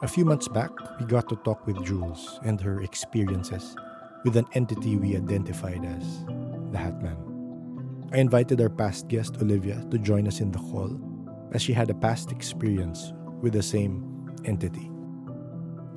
A 0.00 0.06
few 0.06 0.24
months 0.24 0.46
back, 0.46 0.70
we 1.00 1.06
got 1.06 1.28
to 1.28 1.36
talk 1.36 1.66
with 1.66 1.84
Jules 1.84 2.38
and 2.44 2.60
her 2.60 2.80
experiences 2.82 3.76
with 4.24 4.36
an 4.36 4.46
entity 4.54 4.96
we 4.96 5.16
identified 5.16 5.84
as 5.84 6.24
the 6.70 6.78
Hatman. 6.78 7.18
I 8.12 8.18
invited 8.18 8.60
our 8.60 8.70
past 8.70 9.08
guest, 9.08 9.36
Olivia, 9.42 9.84
to 9.90 9.98
join 9.98 10.28
us 10.28 10.40
in 10.40 10.52
the 10.52 10.58
call 10.58 10.98
as 11.52 11.62
she 11.62 11.72
had 11.72 11.90
a 11.90 11.94
past 11.94 12.30
experience 12.30 13.12
with 13.42 13.54
the 13.54 13.62
same 13.62 14.34
entity. 14.44 14.88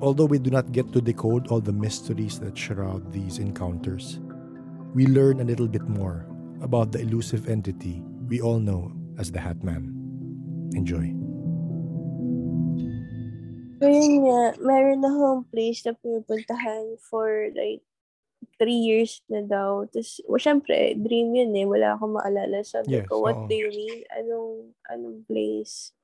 Although 0.02 0.26
we 0.26 0.40
do 0.40 0.50
not 0.50 0.72
get 0.72 0.92
to 0.94 1.00
decode 1.00 1.48
all 1.48 1.62
the 1.62 1.72
mysteries 1.72 2.40
that 2.40 2.58
shroud 2.58 3.14
these 3.14 3.38
encounters, 3.38 4.20
we 4.96 5.06
learn 5.06 5.40
a 5.40 5.46
little 5.46 5.68
bit 5.68 5.88
more 5.88 6.26
about 6.62 6.94
the 6.94 7.02
elusive 7.02 7.50
entity 7.50 8.02
we 8.30 8.40
all 8.40 8.60
know 8.62 8.90
as 9.20 9.32
the 9.32 9.40
Hatman. 9.40 9.92
Enjoy. 10.72 11.12
So 13.82 13.90
yun 13.90 14.30
nga, 14.30 14.62
meron 14.62 15.02
akong 15.02 15.50
place 15.50 15.82
na 15.84 15.98
pinupuntahan 15.98 17.02
for 17.02 17.50
like 17.58 17.82
three 18.62 18.78
years 18.78 19.26
na 19.26 19.42
daw. 19.42 19.90
Tapos, 19.90 20.22
well, 20.30 20.38
syempre, 20.38 20.94
dream 21.02 21.34
yun 21.34 21.50
eh. 21.58 21.66
Wala 21.66 21.98
akong 21.98 22.14
maalala. 22.14 22.62
Sabi 22.62 23.02
Yes, 23.02 23.10
ko, 23.10 23.26
what 23.26 23.36
oo. 23.36 23.50
do 23.50 23.56
you 23.58 23.74
mean? 23.74 24.06
Anong, 24.14 24.78
anong 24.86 25.26
place? 25.26 25.98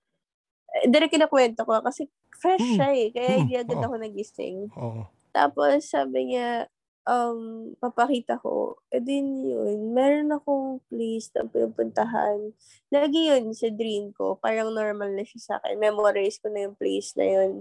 Eh, 0.73 0.89
Direct 0.89 1.13
kinakwento 1.13 1.61
ko 1.69 1.77
kasi 1.85 2.09
fresh 2.33 2.65
Mm, 2.65 2.75
siya 2.81 2.89
eh. 2.97 3.07
Kaya 3.13 3.29
mm, 3.29 3.37
hindi 3.45 3.55
agad 3.61 3.77
oo. 3.77 3.85
ako 3.85 3.95
nagising. 4.01 4.57
Oo. 4.73 5.01
Tapos, 5.29 5.85
sabi 5.85 6.33
niya, 6.33 6.65
um, 7.07 7.71
papakita 7.79 8.35
ko. 8.43 8.75
E 8.91 8.99
din 8.99 9.47
yun, 9.47 9.95
meron 9.95 10.35
akong 10.35 10.83
place 10.91 11.31
na 11.31 11.47
pinupuntahan. 11.47 12.51
Lagi 12.91 13.31
yun 13.31 13.55
sa 13.55 13.71
dream 13.71 14.11
ko. 14.11 14.35
Parang 14.37 14.75
normal 14.75 15.15
na 15.15 15.23
siya 15.23 15.39
sa 15.39 15.53
akin. 15.63 15.79
Memorize 15.79 16.37
ko 16.37 16.51
na 16.51 16.67
yung 16.67 16.75
place 16.75 17.15
na 17.15 17.25
yun. 17.25 17.51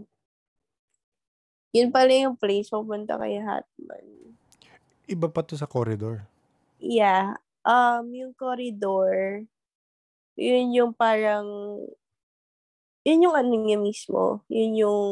Yun 1.70 1.89
pala 1.94 2.11
yung 2.11 2.34
place 2.34 2.69
pupunta 2.74 3.14
kay 3.17 3.39
Hatman. 3.39 4.06
Iba 5.06 5.30
pa 5.30 5.47
to 5.47 5.55
sa 5.55 5.70
corridor. 5.70 6.27
Yeah. 6.83 7.39
Um, 7.62 8.11
yung 8.11 8.34
corridor, 8.34 9.47
yun 10.34 10.67
yung 10.74 10.92
parang, 10.94 11.47
yun 13.06 13.22
yung 13.22 13.36
ano 13.39 13.55
niya 13.55 13.78
mismo. 13.78 14.42
Yun 14.50 14.72
yung 14.83 15.06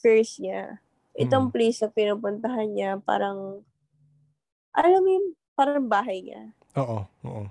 first 0.00 0.40
niya. 0.40 0.83
Itong 1.14 1.50
Mm. 1.50 1.54
place 1.54 1.78
na 1.82 1.90
pinupuntahan 1.94 2.68
niya, 2.74 2.98
parang, 3.02 3.62
alam 4.74 5.00
mo 5.02 5.10
yung, 5.10 5.28
parang 5.54 5.86
bahay 5.86 6.22
niya. 6.26 6.50
Oo, 6.74 7.06
oo. 7.26 7.44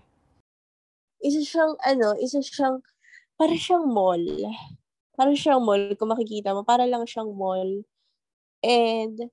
Isa 1.23 1.41
siyang, 1.45 1.75
ano, 1.85 2.17
isa 2.17 2.41
siyang, 2.41 2.81
para 3.39 3.55
siyang 3.55 3.87
mall. 3.87 4.23
Para 5.15 5.31
siyang 5.35 5.63
mall, 5.63 5.93
kung 5.99 6.11
makikita 6.11 6.51
mo, 6.55 6.63
para 6.65 6.83
lang 6.89 7.05
siyang 7.07 7.31
mall. 7.35 7.85
And, 8.63 9.29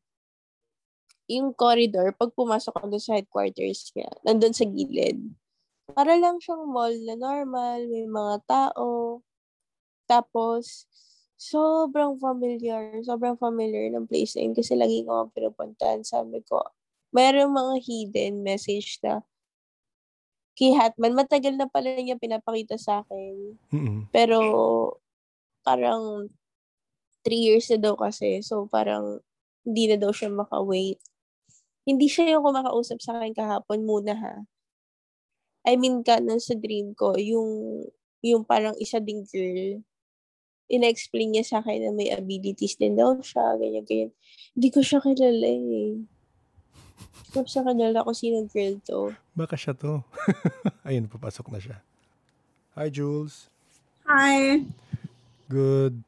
yung 1.31 1.55
corridor, 1.55 2.11
pag 2.19 2.35
pumasok 2.35 2.75
ka 2.75 2.87
doon 2.91 3.03
sa 3.03 3.15
headquarters 3.19 3.95
niya, 3.95 4.11
nandun 4.27 4.55
sa 4.55 4.67
gilid. 4.67 5.19
Para 5.95 6.19
lang 6.19 6.39
siyang 6.43 6.67
mall 6.71 6.95
na 7.07 7.15
normal, 7.19 7.87
may 7.91 8.07
mga 8.07 8.37
tao. 8.47 9.23
Tapos, 10.11 10.87
sobrang 11.41 12.21
familiar, 12.21 13.01
sobrang 13.01 13.41
familiar 13.41 13.89
ng 13.89 14.05
place 14.05 14.37
na 14.37 14.45
yun 14.45 14.53
kasi 14.53 14.77
lagi 14.77 15.01
ko 15.09 15.25
ang 15.25 15.33
pinupuntahan. 15.33 16.05
Sabi 16.05 16.45
ko, 16.45 16.61
mayroong 17.17 17.49
mga 17.49 17.75
hidden 17.81 18.45
message 18.45 19.01
na 19.01 19.25
kay 20.53 20.77
Hatman, 20.77 21.17
matagal 21.17 21.57
na 21.57 21.65
pala 21.65 21.97
niya 21.97 22.21
pinapakita 22.21 22.77
sa 22.77 23.01
akin. 23.01 23.57
Mm-mm. 23.73 24.13
Pero, 24.13 24.39
parang, 25.65 26.29
three 27.25 27.41
years 27.41 27.73
na 27.73 27.81
daw 27.81 27.97
kasi. 27.97 28.45
So, 28.45 28.69
parang, 28.69 29.25
hindi 29.65 29.89
na 29.89 29.97
daw 29.97 30.13
siya 30.13 30.29
maka-wait. 30.29 31.01
Hindi 31.89 32.13
siya 32.13 32.37
yung 32.37 32.45
kumakausap 32.45 33.01
sa 33.01 33.17
akin 33.17 33.33
kahapon 33.33 33.89
muna 33.89 34.13
ha. 34.13 34.37
I 35.65 35.81
mean, 35.81 36.05
ka 36.05 36.21
nun 36.21 36.41
sa 36.41 36.53
dream 36.53 36.93
ko, 36.93 37.17
yung, 37.17 37.49
yung 38.21 38.45
parang 38.45 38.77
isa 38.77 39.01
ding 39.01 39.25
girl, 39.25 39.81
ina-explain 40.71 41.35
niya 41.35 41.45
sa 41.45 41.59
akin 41.59 41.83
na 41.83 41.91
may 41.91 42.15
abilities 42.15 42.79
din 42.79 42.95
daw 42.95 43.19
siya, 43.19 43.59
ganyan, 43.59 43.83
ganyan. 43.83 44.11
Hindi 44.55 44.69
ko 44.71 44.81
siya 44.81 45.03
kilala 45.03 45.47
eh. 45.51 45.99
Hindi 45.99 47.31
ko 47.35 47.43
siya 47.43 47.67
kilala 47.67 48.07
kung 48.07 48.17
sino 48.17 48.47
girl 48.47 48.79
to. 48.87 49.11
Baka 49.35 49.59
siya 49.59 49.75
to. 49.75 50.07
Ayun, 50.87 51.11
papasok 51.11 51.51
na 51.51 51.59
siya. 51.59 51.77
Hi, 52.79 52.87
Jules. 52.87 53.51
Hi. 54.07 54.63
Good 55.51 56.07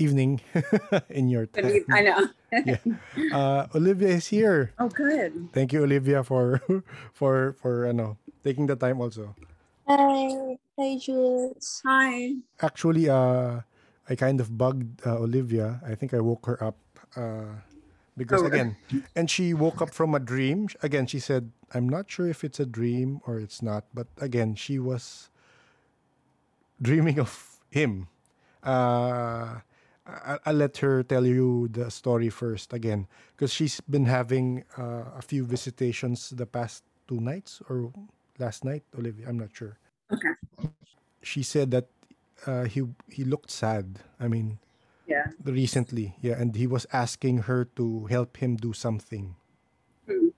evening 0.00 0.40
in 1.12 1.28
your 1.28 1.44
time. 1.46 1.84
I 1.92 2.00
know. 2.00 2.22
Yeah. 2.64 2.80
Uh, 3.28 3.68
Olivia 3.76 4.08
is 4.08 4.32
here. 4.32 4.72
Oh, 4.80 4.88
good. 4.88 5.52
Thank 5.52 5.76
you, 5.76 5.84
Olivia, 5.84 6.24
for 6.24 6.64
for 7.12 7.52
for 7.60 7.84
ano 7.84 8.16
taking 8.40 8.64
the 8.64 8.72
time 8.72 9.04
also. 9.04 9.36
Hi. 9.84 10.56
Hi, 10.80 10.96
Jules. 10.96 11.84
Hi. 11.84 12.40
Actually, 12.64 13.04
uh, 13.12 13.68
I 14.08 14.16
kind 14.16 14.40
of 14.40 14.58
bugged 14.58 15.06
uh, 15.06 15.18
Olivia. 15.18 15.80
I 15.86 15.94
think 15.94 16.14
I 16.14 16.20
woke 16.20 16.46
her 16.46 16.62
up 16.62 16.76
uh, 17.16 17.60
because 18.16 18.42
Oh. 18.42 18.46
again, 18.46 18.76
and 19.16 19.30
she 19.30 19.54
woke 19.54 19.82
up 19.82 19.94
from 19.94 20.14
a 20.14 20.20
dream. 20.20 20.68
Again, 20.82 21.06
she 21.06 21.20
said, 21.20 21.52
"I'm 21.74 21.88
not 21.88 22.10
sure 22.10 22.28
if 22.28 22.44
it's 22.44 22.60
a 22.60 22.66
dream 22.66 23.20
or 23.26 23.38
it's 23.40 23.62
not," 23.62 23.84
but 23.94 24.08
again, 24.20 24.54
she 24.56 24.78
was 24.78 25.30
dreaming 26.82 27.18
of 27.26 27.60
him. 27.70 28.08
Uh, 28.64 29.60
I- 30.06 30.40
I'll 30.46 30.54
let 30.56 30.78
her 30.78 31.02
tell 31.04 31.26
you 31.26 31.68
the 31.68 31.90
story 31.90 32.30
first 32.30 32.72
again 32.72 33.06
because 33.36 33.52
she's 33.52 33.80
been 33.80 34.06
having 34.06 34.64
uh, 34.78 35.04
a 35.16 35.22
few 35.22 35.44
visitations 35.44 36.30
the 36.30 36.46
past 36.46 36.82
two 37.08 37.20
nights 37.20 37.62
or 37.68 37.92
last 38.38 38.64
night, 38.64 38.84
Olivia. 38.98 39.28
I'm 39.28 39.38
not 39.38 39.50
sure. 39.54 39.78
Okay. 40.12 40.34
She 41.22 41.42
said 41.42 41.70
that 41.72 41.88
uh, 42.46 42.64
he 42.64 42.82
he 43.10 43.24
looked 43.24 43.50
sad. 43.50 44.00
I 44.20 44.28
mean, 44.28 44.58
Yeah. 45.08 45.32
recently, 45.44 46.14
yeah, 46.20 46.36
and 46.38 46.54
he 46.54 46.66
was 46.68 46.86
asking 46.92 47.48
her 47.50 47.64
to 47.80 48.06
help 48.12 48.36
him 48.38 48.56
do 48.60 48.72
something, 48.76 49.34
Hmm. 50.06 50.30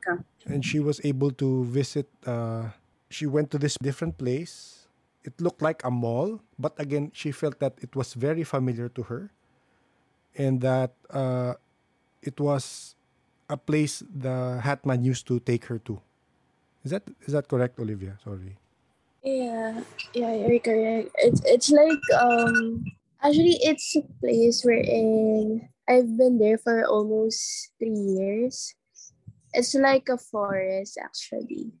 Okay. 0.00 0.22
and 0.46 0.64
she 0.64 0.78
was 0.80 1.00
able 1.04 1.30
to 1.42 1.64
visit. 1.66 2.08
Uh, 2.26 2.70
she 3.10 3.26
went 3.26 3.50
to 3.50 3.58
this 3.58 3.76
different 3.82 4.16
place. 4.18 4.86
It 5.26 5.36
looked 5.40 5.60
like 5.60 5.84
a 5.84 5.90
mall, 5.90 6.40
but 6.58 6.72
again, 6.80 7.10
she 7.12 7.30
felt 7.34 7.58
that 7.60 7.76
it 7.84 7.92
was 7.94 8.14
very 8.14 8.42
familiar 8.46 8.88
to 8.96 9.02
her, 9.12 9.30
and 10.38 10.60
that 10.62 10.94
uh, 11.10 11.54
it 12.22 12.40
was 12.40 12.94
a 13.50 13.56
place 13.58 14.02
the 14.06 14.60
Hatman 14.62 15.02
used 15.04 15.26
to 15.28 15.40
take 15.40 15.66
her 15.66 15.78
to. 15.90 16.00
Is 16.84 16.90
that 16.92 17.04
is 17.26 17.32
that 17.34 17.48
correct, 17.48 17.78
Olivia? 17.78 18.16
Sorry. 18.24 18.56
Yeah, 19.22 19.84
yeah, 20.14 20.32
you're 20.34 20.60
correct. 20.64 21.12
It's 21.20 21.42
it's 21.44 21.68
like 21.70 22.00
um 22.16 22.84
actually 23.22 23.60
it's 23.60 23.92
a 23.96 24.02
place 24.20 24.64
wherein 24.64 25.68
I've 25.88 26.16
been 26.16 26.38
there 26.38 26.56
for 26.56 26.84
almost 26.86 27.72
three 27.78 27.92
years. 28.16 28.74
It's 29.52 29.74
like 29.74 30.08
a 30.08 30.18
forest 30.18 30.98
actually. 31.00 31.72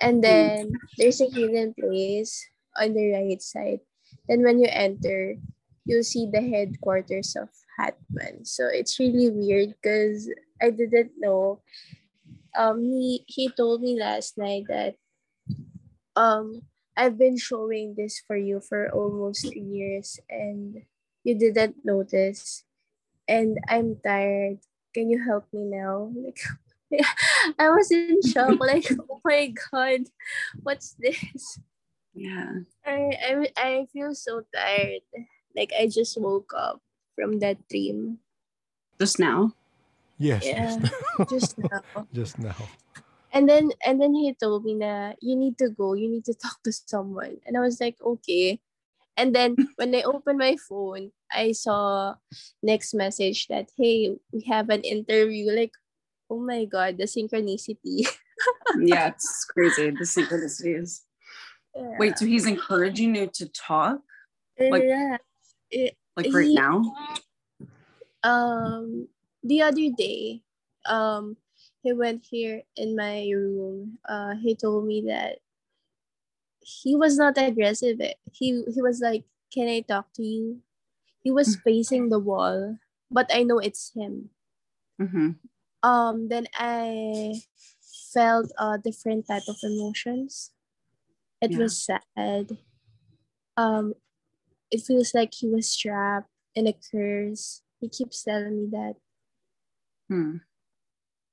And 0.00 0.22
then 0.24 0.72
there's 0.98 1.20
a 1.20 1.30
hidden 1.30 1.74
place 1.74 2.46
on 2.78 2.94
the 2.94 3.12
right 3.12 3.42
side. 3.42 3.80
Then 4.28 4.42
when 4.42 4.60
you 4.60 4.68
enter, 4.70 5.36
you'll 5.86 6.04
see 6.06 6.26
the 6.30 6.42
headquarters 6.42 7.36
of 7.36 7.48
Hatman. 7.78 8.46
So 8.46 8.66
it's 8.68 8.98
really 9.00 9.30
weird 9.30 9.74
because 9.80 10.30
I 10.62 10.70
didn't 10.70 11.12
know. 11.18 11.62
Um 12.56 12.82
he 12.84 13.24
he 13.26 13.50
told 13.50 13.82
me 13.82 13.98
last 13.98 14.38
night 14.38 14.64
that 14.68 14.96
um 16.16 16.62
I've 16.96 17.18
been 17.18 17.36
showing 17.36 17.94
this 17.96 18.22
for 18.26 18.36
you 18.36 18.60
for 18.60 18.88
almost 18.90 19.50
years 19.56 20.20
and 20.30 20.82
you 21.24 21.34
didn't 21.34 21.84
notice 21.84 22.62
and 23.26 23.58
I'm 23.68 23.96
tired. 24.04 24.58
Can 24.94 25.10
you 25.10 25.22
help 25.22 25.46
me 25.52 25.64
now? 25.64 26.12
Like 26.14 26.38
I 27.58 27.70
was 27.70 27.90
in 27.90 28.22
shock. 28.22 28.60
Like, 28.60 28.86
oh 29.10 29.20
my 29.24 29.52
god, 29.72 30.06
what's 30.62 30.94
this? 30.98 31.58
Yeah. 32.14 32.62
I 32.86 33.10
I 33.18 33.32
I 33.56 33.86
feel 33.92 34.14
so 34.14 34.42
tired. 34.54 35.02
Like 35.56 35.72
I 35.74 35.88
just 35.88 36.20
woke 36.20 36.52
up 36.56 36.80
from 37.14 37.40
that 37.40 37.58
dream. 37.68 38.18
Just 39.00 39.18
now. 39.18 39.52
Yes. 40.18 40.46
Yeah, 40.46 40.78
Just 41.26 41.30
just 41.30 41.58
now. 41.70 42.06
just 42.12 42.38
now. 42.38 42.56
And 43.34 43.48
then 43.50 43.74
and 43.84 44.00
then 44.00 44.14
he 44.14 44.32
told 44.38 44.64
me 44.64 44.74
na 44.78 45.12
you 45.20 45.34
need 45.34 45.58
to 45.58 45.68
go, 45.68 45.92
you 45.98 46.08
need 46.08 46.24
to 46.30 46.34
talk 46.38 46.62
to 46.62 46.72
someone. 46.72 47.42
And 47.44 47.58
I 47.58 47.60
was 47.60 47.80
like, 47.82 47.98
okay. 48.00 48.60
And 49.18 49.34
then 49.34 49.56
when 49.76 49.94
I 49.94 50.02
opened 50.02 50.38
my 50.38 50.56
phone, 50.56 51.10
I 51.30 51.50
saw 51.52 52.14
next 52.62 52.94
message 52.94 53.48
that 53.50 53.74
hey, 53.76 54.14
we 54.32 54.46
have 54.46 54.70
an 54.70 54.82
interview. 54.86 55.50
Like, 55.50 55.74
oh 56.30 56.38
my 56.38 56.64
god, 56.64 56.96
the 56.98 57.10
synchronicity. 57.10 58.06
yeah, 58.78 59.08
it's 59.10 59.44
crazy. 59.50 59.90
The 59.90 60.06
synchronicities. 60.06 61.02
Yeah. 61.74 61.98
Wait, 61.98 62.16
so 62.18 62.24
he's 62.24 62.46
encouraging 62.46 63.16
you 63.18 63.26
to 63.34 63.50
talk 63.50 63.98
like- 64.58 64.86
yeah. 64.86 65.18
It, 65.74 65.96
like 66.16 66.30
right 66.32 66.46
He- 66.46 66.54
now? 66.54 66.94
um 68.22 69.08
the 69.42 69.60
other 69.60 69.90
day 69.98 70.40
um 70.86 71.36
he 71.84 71.92
went 71.92 72.24
here 72.26 72.64
in 72.76 72.96
my 72.96 73.30
room. 73.30 74.00
Uh 74.08 74.34
he 74.36 74.56
told 74.56 74.86
me 74.86 75.02
that 75.06 75.38
he 76.60 76.96
was 76.96 77.16
not 77.18 77.36
aggressive. 77.38 78.00
He 78.32 78.64
he 78.74 78.82
was 78.82 79.00
like 79.00 79.24
can 79.52 79.68
i 79.68 79.80
talk 79.80 80.12
to 80.14 80.22
you? 80.24 80.62
He 81.22 81.30
was 81.30 81.56
facing 81.56 82.08
the 82.10 82.18
wall 82.20 82.78
but 83.10 83.30
i 83.34 83.42
know 83.44 83.58
it's 83.58 83.92
him. 83.94 84.30
Hmm 84.98 85.30
um 85.82 86.28
then 86.28 86.46
i 86.56 87.34
felt 88.12 88.50
a 88.58 88.78
different 88.78 89.26
type 89.28 89.44
of 89.48 89.56
emotions. 89.62 90.52
It 91.42 91.52
Yeah. 91.52 91.58
was 91.58 91.78
sad. 91.78 92.58
Um 93.56 93.94
it 94.70 94.82
feels 94.82 95.14
like 95.14 95.34
he 95.34 95.48
was 95.48 95.76
trapped 95.76 96.30
in 96.54 96.66
a 96.66 96.74
curse. 96.74 97.62
He 97.80 97.88
keeps 97.88 98.22
telling 98.24 98.56
me 98.64 98.66
that. 98.72 98.96
Hmm. 100.08 100.36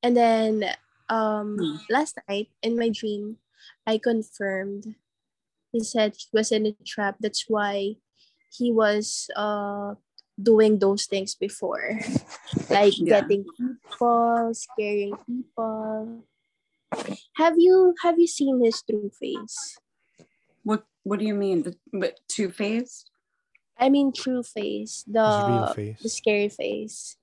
And 0.04 0.16
then 0.18 0.66
um 1.10 1.58
Hmm. 1.58 1.76
last 1.90 2.18
night 2.30 2.50
in 2.62 2.78
my 2.78 2.90
dream 2.90 3.38
i 3.86 3.98
confirmed 3.98 4.96
he 5.72 5.80
said 5.84 6.16
he 6.18 6.28
was 6.34 6.52
in 6.52 6.66
a 6.66 6.74
trap 6.86 7.16
that's 7.20 7.46
why 7.48 7.96
he 8.52 8.72
was 8.72 9.30
uh 9.36 9.96
doing 10.42 10.80
those 10.80 11.06
things 11.06 11.36
before 11.36 12.00
like 12.70 12.94
Yeah. 12.98 13.22
getting 13.22 13.46
people 13.58 14.52
scaring 14.54 15.16
people 15.28 16.26
have 17.38 17.56
you 17.58 17.96
have 18.04 18.20
you 18.20 18.28
seen 18.28 18.64
his 18.64 18.82
true 18.84 19.12
face 19.20 19.78
What 20.64 20.84
What 21.04 21.18
do 21.20 21.26
you 21.26 21.34
mean? 21.34 21.64
The, 21.66 21.74
but 21.92 22.20
two 22.28 22.50
faced? 22.52 23.10
i 23.78 23.90
mean 23.90 24.14
true 24.14 24.44
face 24.44 25.04
the 25.08 25.74
face. 25.76 25.98
the 26.02 26.10
scary 26.10 26.50
face 26.50 27.18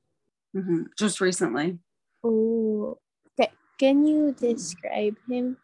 hmm 0.53 0.91
Just 0.99 1.21
recently. 1.21 1.79
Oh 2.25 2.99
can 3.79 4.07
you 4.07 4.33
describe 4.33 5.17
him 5.29 5.57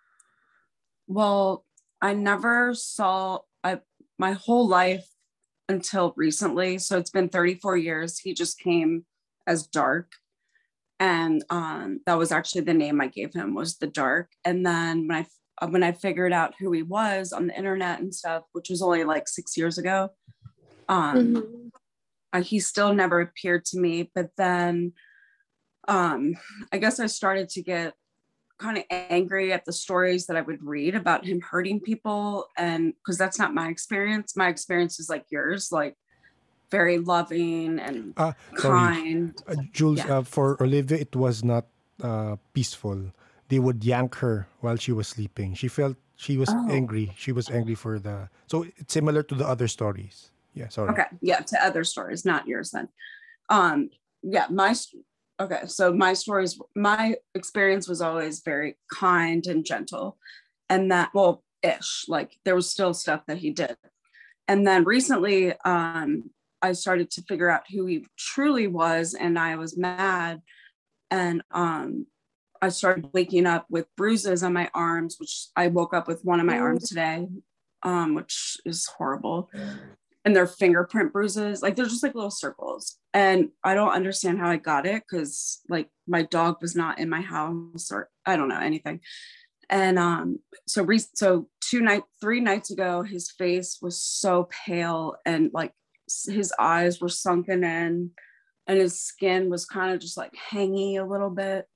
Well, 1.06 1.65
I 2.01 2.15
never 2.15 2.75
saw 2.75 3.41
I 3.62 3.81
my 4.19 4.33
whole 4.33 4.69
life 4.69 5.06
until 5.69 6.12
recently. 6.17 6.79
So 6.79 6.99
it's 6.99 7.11
been 7.11 7.29
34 7.29 7.77
years. 7.77 8.19
He 8.19 8.35
just 8.35 8.59
came 8.59 9.05
as 9.47 9.67
dark. 9.67 10.12
And 11.01 11.45
um, 11.51 12.01
that 12.06 12.19
was 12.19 12.31
actually 12.33 12.62
the 12.62 12.75
name 12.75 13.01
I 13.01 13.09
gave 13.09 13.35
him 13.35 13.55
was 13.55 13.77
the 13.79 13.87
dark. 13.87 14.31
And 14.45 14.65
then 14.65 15.09
when 15.09 15.19
I 15.19 15.27
uh, 15.61 15.69
when 15.69 15.83
I 15.83 15.93
figured 15.93 16.33
out 16.33 16.55
who 16.59 16.73
he 16.73 16.83
was 16.83 17.33
on 17.33 17.47
the 17.49 17.56
internet 17.56 18.01
and 18.01 18.15
stuff, 18.15 18.45
which 18.53 18.71
was 18.71 18.83
only 18.83 19.05
like 19.05 19.29
six 19.29 19.56
years 19.56 19.79
ago, 19.79 20.11
um, 20.89 21.35
Mhm. 21.35 21.71
uh, 22.33 22.43
he 22.43 22.61
still 22.61 22.93
never 22.95 23.21
appeared 23.21 23.65
to 23.65 23.79
me 23.79 24.11
but 24.15 24.31
then 24.37 24.93
um 25.89 26.35
i 26.73 26.79
guess 26.79 26.99
i 27.01 27.07
started 27.07 27.49
to 27.49 27.63
get 27.63 27.95
kind 28.59 28.79
of 28.79 28.85
angry 28.91 29.53
at 29.53 29.65
the 29.65 29.73
stories 29.73 30.27
that 30.27 30.37
i 30.37 30.41
would 30.41 30.63
read 30.63 30.95
about 30.95 31.25
him 31.25 31.41
hurting 31.41 31.81
people 31.81 32.47
and 32.57 32.95
because 32.99 33.19
that's 33.19 33.39
not 33.39 33.53
my 33.53 33.69
experience 33.69 34.37
my 34.37 34.49
experience 34.49 34.99
is 35.01 35.09
like 35.11 35.25
yours 35.31 35.71
like 35.73 35.97
very 36.71 36.99
loving 36.99 37.79
and 37.79 38.15
sorry. 38.57 38.79
kind 38.79 39.35
Uh, 39.47 39.57
Jules, 39.73 39.99
Yeah. 39.99 40.19
uh, 40.19 40.23
for 40.23 40.57
Olivia, 40.63 40.97
it 40.99 41.15
was 41.15 41.45
not 41.45 41.67
uh, 42.03 42.37
peaceful. 42.55 43.13
They 43.49 43.59
would 43.59 43.85
yank 43.85 44.17
her 44.25 44.49
while 44.61 44.77
she 44.81 44.91
was 44.91 45.07
sleeping. 45.07 45.53
She 45.55 45.69
felt 45.69 45.97
she 46.17 46.39
was 46.39 46.49
Oh. 46.49 46.67
angry. 46.71 47.13
She 47.19 47.31
was 47.31 47.51
angry 47.51 47.75
for 47.77 47.99
the. 47.99 48.31
So 48.47 48.65
it's 48.79 48.95
similar 48.95 49.23
to 49.23 49.35
the 49.35 49.47
other 49.47 49.69
stories. 49.69 50.31
Yeah, 50.55 50.71
sorry. 50.71 50.95
okay 50.95 51.11
yeah 51.21 51.43
to 51.51 51.57
other 51.59 51.83
stories 51.83 52.23
not 52.25 52.47
yours 52.47 52.71
then 52.71 52.87
um 53.51 53.91
yeah 54.23 54.47
my 54.51 54.71
okay 55.44 55.67
so 55.67 55.93
my 55.93 56.12
stories 56.12 56.58
my 56.75 57.17
experience 57.35 57.87
was 57.87 58.00
always 58.00 58.41
very 58.41 58.76
kind 58.93 59.46
and 59.46 59.64
gentle 59.64 60.17
and 60.69 60.91
that 60.91 61.11
well 61.14 61.43
ish 61.62 62.05
like 62.08 62.37
there 62.44 62.55
was 62.55 62.70
still 62.70 62.94
stuff 62.94 63.23
that 63.26 63.38
he 63.38 63.50
did. 63.50 63.76
And 64.46 64.67
then 64.67 64.85
recently 64.85 65.55
um 65.64 66.31
i 66.62 66.73
started 66.73 67.11
to 67.12 67.23
figure 67.23 67.50
out 67.50 67.62
who 67.70 67.87
he 67.87 68.06
truly 68.19 68.67
was 68.67 69.14
and 69.14 69.38
i 69.38 69.56
was 69.56 69.76
mad. 69.76 70.43
And 71.11 71.43
um 71.50 72.06
i 72.61 72.69
started 72.69 73.11
waking 73.12 73.46
up 73.46 73.67
with 73.70 73.87
bruises 73.96 74.43
on 74.43 74.52
my 74.52 74.70
arms 74.75 75.17
which 75.19 75.49
i 75.56 75.69
woke 75.69 75.94
up 75.94 76.08
with 76.08 76.25
one 76.25 76.41
of 76.41 76.46
my 76.46 76.58
arms 76.58 76.88
today 76.88 77.26
um 77.82 78.14
which 78.14 78.56
is 78.64 78.87
horrible 78.87 79.50
and 80.25 80.35
they're 80.35 80.47
fingerprint 80.47 81.12
bruises. 81.12 81.62
Like 81.62 81.76
they're 81.76 81.85
just 81.85 82.03
like 82.03 82.15
little 82.15 82.31
circles. 82.31 82.97
And 83.12 83.50
I 83.62 83.75
don't 83.75 83.93
understand 83.93 84.38
how 84.38 84.49
I 84.49 84.56
got 84.56 84.87
it 84.87 85.03
because 85.09 85.61
like 85.69 85.88
my 86.06 86.23
dog 86.23 86.56
was 86.61 86.75
not 86.75 86.99
in 86.99 87.09
my 87.09 87.21
house 87.21 87.91
or 87.93 88.09
I 88.25 88.37
don't 88.37 88.49
know 88.49 88.61
anything. 88.61 89.00
And 89.71 89.99
um, 89.99 90.38
so 90.67 90.82
re- 90.82 90.99
so 90.99 91.49
two 91.61 91.81
night 91.81 92.03
three 92.21 92.41
nights 92.41 92.71
ago, 92.71 93.03
his 93.03 93.31
face 93.31 93.79
was 93.81 94.00
so 94.00 94.49
pale 94.67 95.17
and 95.25 95.50
like 95.53 95.73
his 96.27 96.53
eyes 96.59 97.00
were 97.00 97.09
sunken 97.09 97.65
in, 97.65 98.11
and 98.67 98.79
his 98.79 99.00
skin 99.00 99.49
was 99.50 99.65
kind 99.65 99.93
of 99.93 100.00
just 100.00 100.17
like 100.17 100.32
hangy 100.50 101.00
a 101.00 101.05
little 101.05 101.31
bit, 101.31 101.67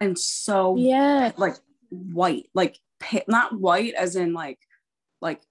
and 0.00 0.18
so 0.18 0.76
yeah 0.76 1.32
like 1.36 1.56
white, 1.90 2.48
like 2.54 2.78
pa- 2.98 3.20
not 3.28 3.58
white 3.58 3.92
as 3.94 4.16
in 4.16 4.32
like 4.32 4.58
like 5.20 5.42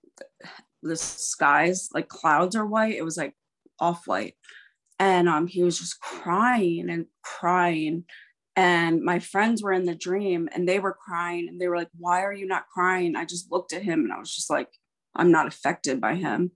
the 0.82 0.96
skies, 0.96 1.90
like 1.94 2.08
clouds 2.08 2.56
are 2.56 2.66
white. 2.66 2.96
It 2.96 3.06
was 3.06 3.18
like 3.18 3.34
off 3.80 4.08
white. 4.08 4.36
And 5.00 5.28
um 5.28 5.48
he 5.48 5.64
was 5.64 5.80
just 5.80 6.00
crying 6.00 6.90
and 6.90 7.06
crying. 7.24 8.06
And 8.56 9.02
my 9.02 9.20
friends 9.20 9.64
were 9.64 9.72
in 9.72 9.86
the 9.86 9.96
dream 9.96 10.50
and 10.54 10.68
they 10.68 10.80
were 10.80 10.94
crying 10.94 11.48
and 11.48 11.60
they 11.60 11.68
were 11.68 11.78
like, 11.78 11.90
Why 11.98 12.24
are 12.24 12.34
you 12.34 12.46
not 12.46 12.68
crying? 12.74 13.16
I 13.16 13.26
just 13.26 13.52
looked 13.52 13.74
at 13.74 13.84
him 13.84 14.02
and 14.02 14.14
I 14.14 14.20
was 14.20 14.34
just 14.34 14.50
like, 14.50 14.70
I'm 15.16 15.32
not 15.32 15.48
affected 15.48 16.02
by 16.02 16.16
him. 16.16 16.52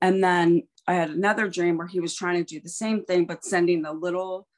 And 0.00 0.22
then 0.22 0.62
I 0.86 0.94
had 0.94 1.10
another 1.10 1.48
dream 1.48 1.76
where 1.78 1.86
he 1.86 2.00
was 2.00 2.14
trying 2.14 2.44
to 2.44 2.54
do 2.54 2.60
the 2.60 2.68
same 2.68 3.04
thing, 3.04 3.24
but 3.24 3.44
sending 3.44 3.82
the 3.82 3.92
little 3.92 4.48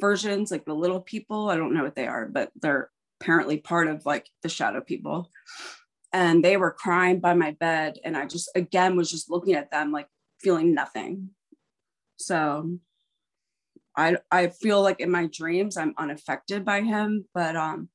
versions, 0.00 0.50
like 0.50 0.64
the 0.64 0.74
little 0.74 1.00
people. 1.00 1.50
I 1.50 1.56
don't 1.56 1.74
know 1.74 1.84
what 1.84 1.94
they 1.94 2.06
are, 2.06 2.26
but 2.26 2.50
they're 2.60 2.90
apparently 3.20 3.58
part 3.58 3.88
of 3.88 4.06
like 4.06 4.28
the 4.42 4.48
shadow 4.48 4.80
people. 4.80 5.30
And 6.14 6.44
they 6.44 6.56
were 6.56 6.70
crying 6.70 7.18
by 7.18 7.34
my 7.34 7.50
bed. 7.50 7.98
And 8.04 8.16
I 8.16 8.26
just, 8.26 8.48
again, 8.54 8.96
was 8.96 9.10
just 9.10 9.28
looking 9.28 9.54
at 9.54 9.72
them, 9.72 9.90
like 9.90 10.06
feeling 10.40 10.72
nothing. 10.72 11.30
So 12.18 12.78
I, 13.96 14.18
I 14.30 14.46
feel 14.46 14.80
like 14.80 15.00
in 15.00 15.10
my 15.10 15.26
dreams, 15.26 15.76
I'm 15.76 15.92
unaffected 15.98 16.64
by 16.64 16.82
him. 16.82 17.24
But 17.34 17.56
um, 17.56 17.88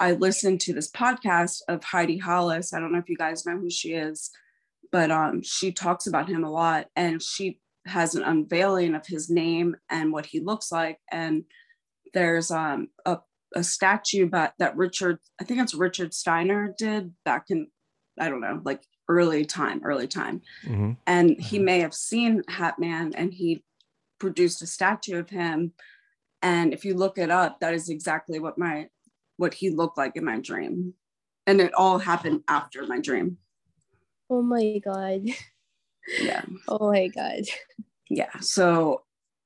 I 0.00 0.12
listened 0.12 0.60
to 0.62 0.72
this 0.72 0.90
podcast 0.90 1.58
of 1.68 1.84
Heidi 1.84 2.16
Hollis. 2.16 2.72
I 2.72 2.80
don't 2.80 2.92
know 2.92 2.98
if 2.98 3.10
you 3.10 3.16
guys 3.16 3.44
know 3.44 3.58
who 3.58 3.68
she 3.68 3.92
is, 3.92 4.30
but 4.90 5.10
um, 5.10 5.42
she 5.42 5.70
talks 5.70 6.06
about 6.06 6.30
him 6.30 6.44
a 6.44 6.50
lot. 6.50 6.86
And 6.96 7.22
she 7.22 7.60
has 7.86 8.14
an 8.14 8.22
unveiling 8.22 8.94
of 8.94 9.06
his 9.06 9.28
name 9.28 9.76
and 9.90 10.14
what 10.14 10.24
he 10.24 10.40
looks 10.40 10.72
like. 10.72 10.98
And 11.12 11.44
there's 12.14 12.50
um, 12.50 12.88
a, 13.04 13.18
a 13.54 13.62
statue 13.64 14.26
but 14.28 14.54
that 14.58 14.76
Richard, 14.76 15.18
I 15.40 15.44
think 15.44 15.60
it's 15.60 15.74
Richard 15.74 16.14
Steiner 16.14 16.74
did 16.78 17.12
back 17.24 17.46
in, 17.50 17.68
I 18.18 18.28
don't 18.28 18.40
know, 18.40 18.60
like 18.64 18.82
early 19.08 19.44
time, 19.44 19.80
early 19.84 20.06
time. 20.06 20.40
Mhm. 20.64 20.96
And 21.06 21.40
he 21.40 21.58
may 21.58 21.80
have 21.80 21.94
seen 21.94 22.42
Hat 22.48 22.78
Man 22.78 23.12
and 23.14 23.32
he 23.34 23.64
produced 24.18 24.62
a 24.62 24.66
statue 24.66 25.18
of 25.18 25.30
him. 25.30 25.72
And 26.42 26.72
if 26.72 26.84
you 26.84 26.94
look 26.94 27.18
it 27.18 27.30
up, 27.30 27.60
that 27.60 27.74
is 27.74 27.88
exactly 27.88 28.38
what 28.38 28.56
my 28.58 28.88
what 29.36 29.54
he 29.54 29.70
looked 29.70 29.96
like 29.98 30.16
in 30.16 30.24
my 30.24 30.38
dream. 30.38 30.94
And 31.46 31.60
it 31.60 31.72
all 31.74 31.98
happened 31.98 32.44
after 32.46 32.86
my 32.86 33.00
dream. 33.00 33.38
oh 34.28 34.42
my 34.42 34.78
god 34.84 35.22
Yeah. 36.20 36.44
oh 36.68 36.92
my 36.92 37.08
god 37.08 37.42
yeah 38.08 38.38
so 38.40 39.02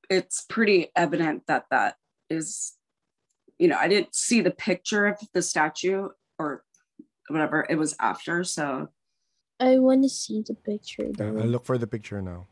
it's 0.09 0.45
pretty 0.47 0.91
evident 0.95 1.43
that 1.47 1.65
that 1.71 1.95
is 2.29 2.73
you 3.59 3.67
know 3.67 3.77
i 3.77 3.87
didn't 3.87 4.13
see 4.15 4.41
the 4.41 4.51
picture 4.51 5.05
of 5.07 5.17
the 5.33 5.41
statue 5.41 6.09
or 6.39 6.63
whatever 7.29 7.65
it 7.69 7.75
was 7.75 7.95
after 7.99 8.43
so 8.43 8.87
i 9.59 9.77
want 9.79 10.03
to 10.03 10.09
see 10.09 10.43
the 10.47 10.53
picture 10.53 11.09
Uh. 11.19 11.23
I'll 11.23 11.47
look 11.55 11.65
for 11.65 11.77
the 11.77 11.87
picture 11.87 12.21
now. 12.21 12.47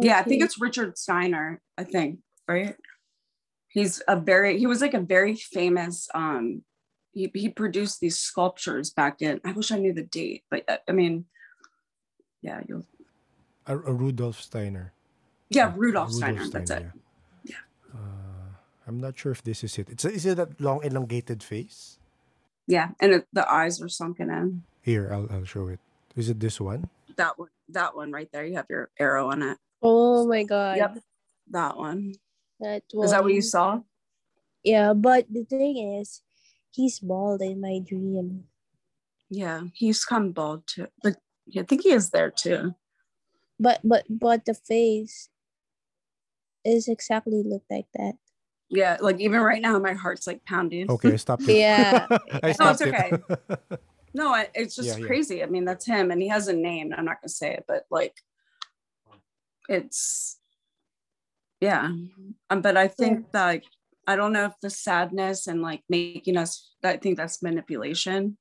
yeah 0.00 0.18
i 0.18 0.22
think 0.22 0.42
it's 0.42 0.60
richard 0.60 0.98
steiner 0.98 1.60
i 1.78 1.84
think 1.84 2.18
right 2.48 2.76
he's 3.68 4.02
a 4.08 4.16
very 4.18 4.58
he 4.58 4.66
was 4.66 4.80
like 4.80 4.94
a 4.94 5.00
very 5.00 5.34
famous 5.36 6.08
um 6.14 6.62
he, 7.14 7.30
he 7.34 7.48
produced 7.48 8.00
these 8.00 8.18
sculptures 8.18 8.90
back 8.90 9.22
in 9.22 9.40
i 9.44 9.52
wish 9.52 9.70
i 9.70 9.78
knew 9.78 9.92
the 9.92 10.02
date 10.02 10.42
but 10.50 10.64
uh, 10.68 10.78
i 10.88 10.92
mean 10.92 11.24
yeah 12.42 12.60
you'll 12.68 12.86
A, 13.66 13.78
a 13.78 13.92
Rudolf 13.92 14.40
Steiner. 14.40 14.92
yeah 15.50 15.72
Rudolf 15.76 16.10
rudolph 16.10 16.16
steiner 16.18 16.48
that's 16.48 16.70
it 16.70 16.82
Yeah. 16.82 16.90
I'm 18.86 19.00
not 19.00 19.18
sure 19.18 19.32
if 19.32 19.42
this 19.42 19.62
is 19.64 19.78
it. 19.78 19.88
It's 19.90 20.04
is 20.04 20.26
it 20.26 20.36
that 20.36 20.60
long 20.60 20.82
elongated 20.82 21.42
face? 21.42 21.98
Yeah, 22.66 22.90
and 23.00 23.12
it, 23.12 23.26
the 23.32 23.50
eyes 23.50 23.80
are 23.80 23.88
sunken 23.88 24.30
in. 24.30 24.62
Here, 24.82 25.10
I'll 25.12 25.28
I'll 25.30 25.44
show 25.44 25.68
it. 25.68 25.80
Is 26.16 26.28
it 26.28 26.40
this 26.40 26.60
one? 26.60 26.88
That 27.16 27.38
one, 27.38 27.50
that 27.68 27.96
one 27.96 28.12
right 28.12 28.28
there. 28.32 28.44
You 28.44 28.56
have 28.56 28.66
your 28.68 28.90
arrow 28.98 29.30
on 29.30 29.42
it. 29.42 29.58
Oh 29.82 30.26
my 30.26 30.42
god. 30.42 30.76
Yep, 30.78 30.98
that 31.50 31.76
one. 31.76 32.14
That 32.60 32.82
one. 32.92 33.04
Is 33.04 33.10
that 33.10 33.22
what 33.22 33.34
you 33.34 33.42
saw? 33.42 33.80
Yeah, 34.62 34.92
but 34.94 35.26
the 35.30 35.44
thing 35.44 35.98
is, 35.98 36.22
he's 36.70 36.98
bald 37.00 37.42
in 37.42 37.60
my 37.60 37.78
dream. 37.78 38.44
Yeah, 39.30 39.62
he's 39.74 40.04
come 40.04 40.32
bald 40.32 40.66
too, 40.66 40.88
but 41.02 41.16
I 41.56 41.62
think 41.62 41.82
he 41.82 41.90
is 41.90 42.10
there 42.10 42.30
too. 42.30 42.74
But 43.58 43.80
but 43.82 44.04
but 44.08 44.44
the 44.44 44.54
face 44.54 45.28
is 46.64 46.88
exactly 46.88 47.42
look 47.42 47.64
like 47.70 47.86
that. 47.94 48.18
Yeah, 48.72 48.96
like 49.00 49.20
even 49.20 49.40
right 49.40 49.60
now, 49.60 49.78
my 49.78 49.92
heart's 49.92 50.26
like 50.26 50.44
pounding. 50.46 50.90
Okay, 50.90 51.12
I 51.12 51.16
stopped. 51.16 51.46
Yeah. 51.46 52.06
I 52.42 52.48
No, 52.48 52.52
stopped 52.52 52.80
it's 52.80 52.88
it. 52.88 53.78
No, 54.14 54.28
I, 54.28 54.48
it's 54.54 54.76
just 54.76 54.88
Yeah, 54.88 54.96
yeah. 54.98 55.06
crazy. 55.06 55.42
I 55.42 55.46
mean, 55.46 55.64
that's 55.64 55.86
him, 55.86 56.10
and 56.10 56.20
he 56.20 56.28
has 56.28 56.48
a 56.48 56.52
name. 56.52 56.92
I'm 56.96 57.04
not 57.04 57.20
gonna 57.20 57.28
say 57.32 57.52
it, 57.54 57.64
but 57.66 57.84
like, 57.90 58.12
it's 59.68 60.38
yeah. 61.60 61.92
Um, 62.50 62.60
but 62.60 62.76
I 62.76 62.88
think 62.88 63.32
that 63.32 63.62
I 64.06 64.16
don't 64.16 64.32
know 64.32 64.46
if 64.46 64.58
the 64.60 64.68
sadness 64.68 65.46
and 65.46 65.62
like 65.62 65.82
making 65.88 66.36
us. 66.36 66.72
I 66.84 66.96
think 66.96 67.16
that's 67.16 67.42
manipulation. 67.42 68.36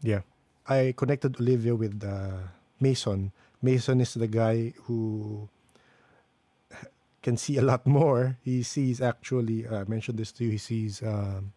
Yeah, 0.00 0.22
I 0.66 0.94
connected 0.96 1.40
Olivia 1.40 1.74
with 1.74 2.04
uh, 2.04 2.48
Mason. 2.80 3.32
Mason 3.60 4.00
is 4.00 4.14
the 4.14 4.28
guy 4.28 4.72
who 4.84 5.48
can 7.22 7.36
see 7.36 7.56
a 7.56 7.62
lot 7.62 7.86
more. 7.86 8.38
He 8.42 8.62
sees 8.62 9.00
actually. 9.00 9.66
uh, 9.66 9.82
I 9.82 9.84
mentioned 9.84 10.18
this 10.18 10.32
to 10.32 10.44
you. 10.44 10.52
He 10.52 10.58
sees 10.58 11.02
um, 11.02 11.52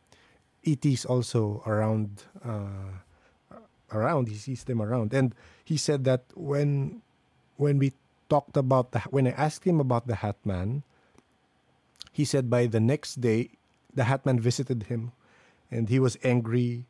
ETs 0.66 1.06
also 1.06 1.64
around. 1.66 2.24
Uh, 2.44 3.02
around. 3.94 4.28
He 4.28 4.36
sees 4.36 4.64
them 4.64 4.82
around, 4.82 5.14
and 5.14 5.36
he 5.64 5.78
said 5.78 6.04
that 6.06 6.24
when 6.36 7.02
when 7.58 7.78
we 7.78 7.94
talked 8.30 8.58
about 8.58 8.92
the 8.92 9.00
when 9.12 9.28
I 9.28 9.32
asked 9.32 9.66
him 9.66 9.80
about 9.80 10.08
the 10.08 10.16
Hat 10.16 10.38
Man, 10.46 10.84
he 12.12 12.26
said 12.26 12.50
by 12.50 12.66
the 12.66 12.80
next 12.80 13.22
day 13.22 13.52
the 13.94 14.06
Hat 14.06 14.26
Man 14.26 14.40
visited 14.40 14.84
him, 14.84 15.12
and 15.70 15.90
he 15.90 16.00
was 16.00 16.18
angry, 16.24 16.86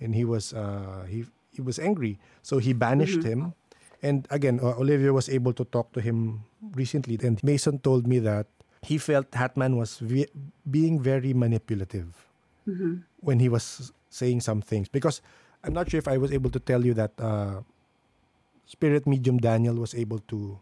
and 0.00 0.14
he 0.14 0.24
was 0.24 0.52
uh, 0.52 1.04
he 1.08 1.26
he 1.52 1.60
was 1.60 1.78
angry, 1.78 2.18
so 2.42 2.58
he 2.58 2.72
banished 2.72 3.22
him. 3.22 3.54
And 4.02 4.26
again, 4.30 4.60
uh, 4.62 4.78
Olivia 4.78 5.12
was 5.12 5.28
able 5.28 5.52
to 5.54 5.64
talk 5.64 5.92
to 5.92 6.00
him 6.00 6.44
recently, 6.74 7.18
and 7.22 7.42
Mason 7.42 7.78
told 7.80 8.06
me 8.06 8.18
that 8.20 8.46
he 8.82 8.96
felt 8.98 9.30
Hatman 9.32 9.74
was 9.76 9.98
ve- 9.98 10.30
being 10.70 11.02
very 11.02 11.34
manipulative 11.34 12.14
Mhm. 12.62 13.02
when 13.20 13.40
he 13.42 13.48
was 13.48 13.90
saying 14.08 14.40
some 14.46 14.62
things. 14.62 14.86
Because 14.88 15.20
I'm 15.66 15.74
not 15.74 15.90
sure 15.90 15.98
if 15.98 16.06
I 16.06 16.14
was 16.16 16.30
able 16.30 16.50
to 16.54 16.60
tell 16.62 16.86
you 16.86 16.94
that 16.94 17.10
uh, 17.18 17.62
Spirit 18.66 19.06
Medium 19.06 19.38
Daniel 19.42 19.74
was 19.74 19.94
able 19.98 20.20
to 20.30 20.60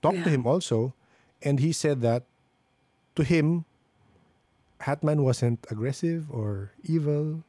talk 0.00 0.14
to 0.24 0.30
him 0.32 0.46
also, 0.48 0.94
and 1.44 1.60
he 1.60 1.72
said 1.72 2.00
that 2.00 2.24
to 3.16 3.24
him, 3.24 3.64
Hatman 4.80 5.20
wasn't 5.24 5.64
aggressive 5.70 6.28
or 6.30 6.72
evil. 6.84 7.44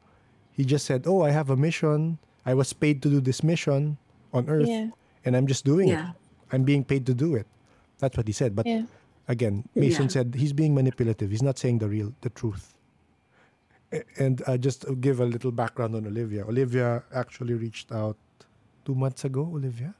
He 0.51 0.63
just 0.63 0.85
said, 0.85 1.03
"Oh, 1.07 1.21
I 1.23 1.31
have 1.31 1.49
a 1.49 1.55
mission. 1.55 2.17
I 2.45 2.53
was 2.53 2.71
paid 2.71 3.01
to 3.03 3.09
do 3.09 3.19
this 3.19 3.43
mission 3.43 3.97
on 4.31 4.47
Earth, 4.47 4.67
Yeah. 4.67 4.91
And 5.25 5.35
I'm 5.35 5.47
just 5.47 5.65
doing 5.65 5.89
Yeah. 5.89 6.11
it. 6.11 6.15
I'm 6.53 6.63
being 6.63 6.83
paid 6.85 7.05
to 7.07 7.13
do 7.13 7.35
it." 7.35 7.47
That's 7.99 8.15
what 8.17 8.27
he 8.27 8.33
said. 8.33 8.55
But 8.55 8.65
Yeah. 8.67 8.85
again, 9.27 9.67
Mason 9.75 10.03
Yeah. 10.03 10.09
said 10.15 10.35
he's 10.35 10.53
being 10.53 10.73
manipulative. 10.75 11.31
He's 11.31 11.43
not 11.43 11.57
saying 11.57 11.79
the 11.79 11.89
real, 11.89 12.13
the 12.21 12.29
truth. 12.29 12.73
And 14.17 14.41
uh, 14.45 14.57
just 14.57 14.81
to 14.81 14.95
give 14.95 15.19
a 15.21 15.25
little 15.25 15.51
background 15.51 15.95
on 15.95 16.05
Olivia. 16.05 16.43
Olivia 16.45 17.03
actually 17.13 17.53
reached 17.53 17.91
out 17.91 18.17
two 18.83 18.95
months 18.95 19.23
ago. 19.23 19.41
Olivia, 19.43 19.95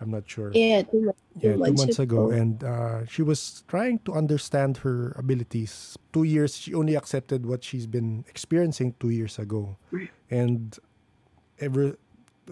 I'm 0.00 0.10
not 0.10 0.28
sure. 0.28 0.52
Yeah, 0.54 0.82
two, 0.82 1.02
months- 1.02 1.22
Yeah, 1.40 1.52
two 1.54 1.58
months 1.58 1.80
months 1.82 1.98
ago, 1.98 2.30
ago. 2.30 2.36
and 2.40 2.62
uh, 2.62 3.06
she 3.06 3.22
was 3.22 3.64
trying 3.66 3.98
to 4.06 4.12
understand 4.12 4.78
her 4.78 5.12
abilities. 5.18 5.96
Two 6.12 6.22
years, 6.22 6.54
she 6.56 6.74
only 6.74 6.94
accepted 6.94 7.44
what 7.44 7.64
she's 7.64 7.86
been 7.88 8.24
experiencing 8.28 8.94
two 9.00 9.10
years 9.10 9.38
ago, 9.38 9.76
and 10.30 10.78
ever 11.58 11.96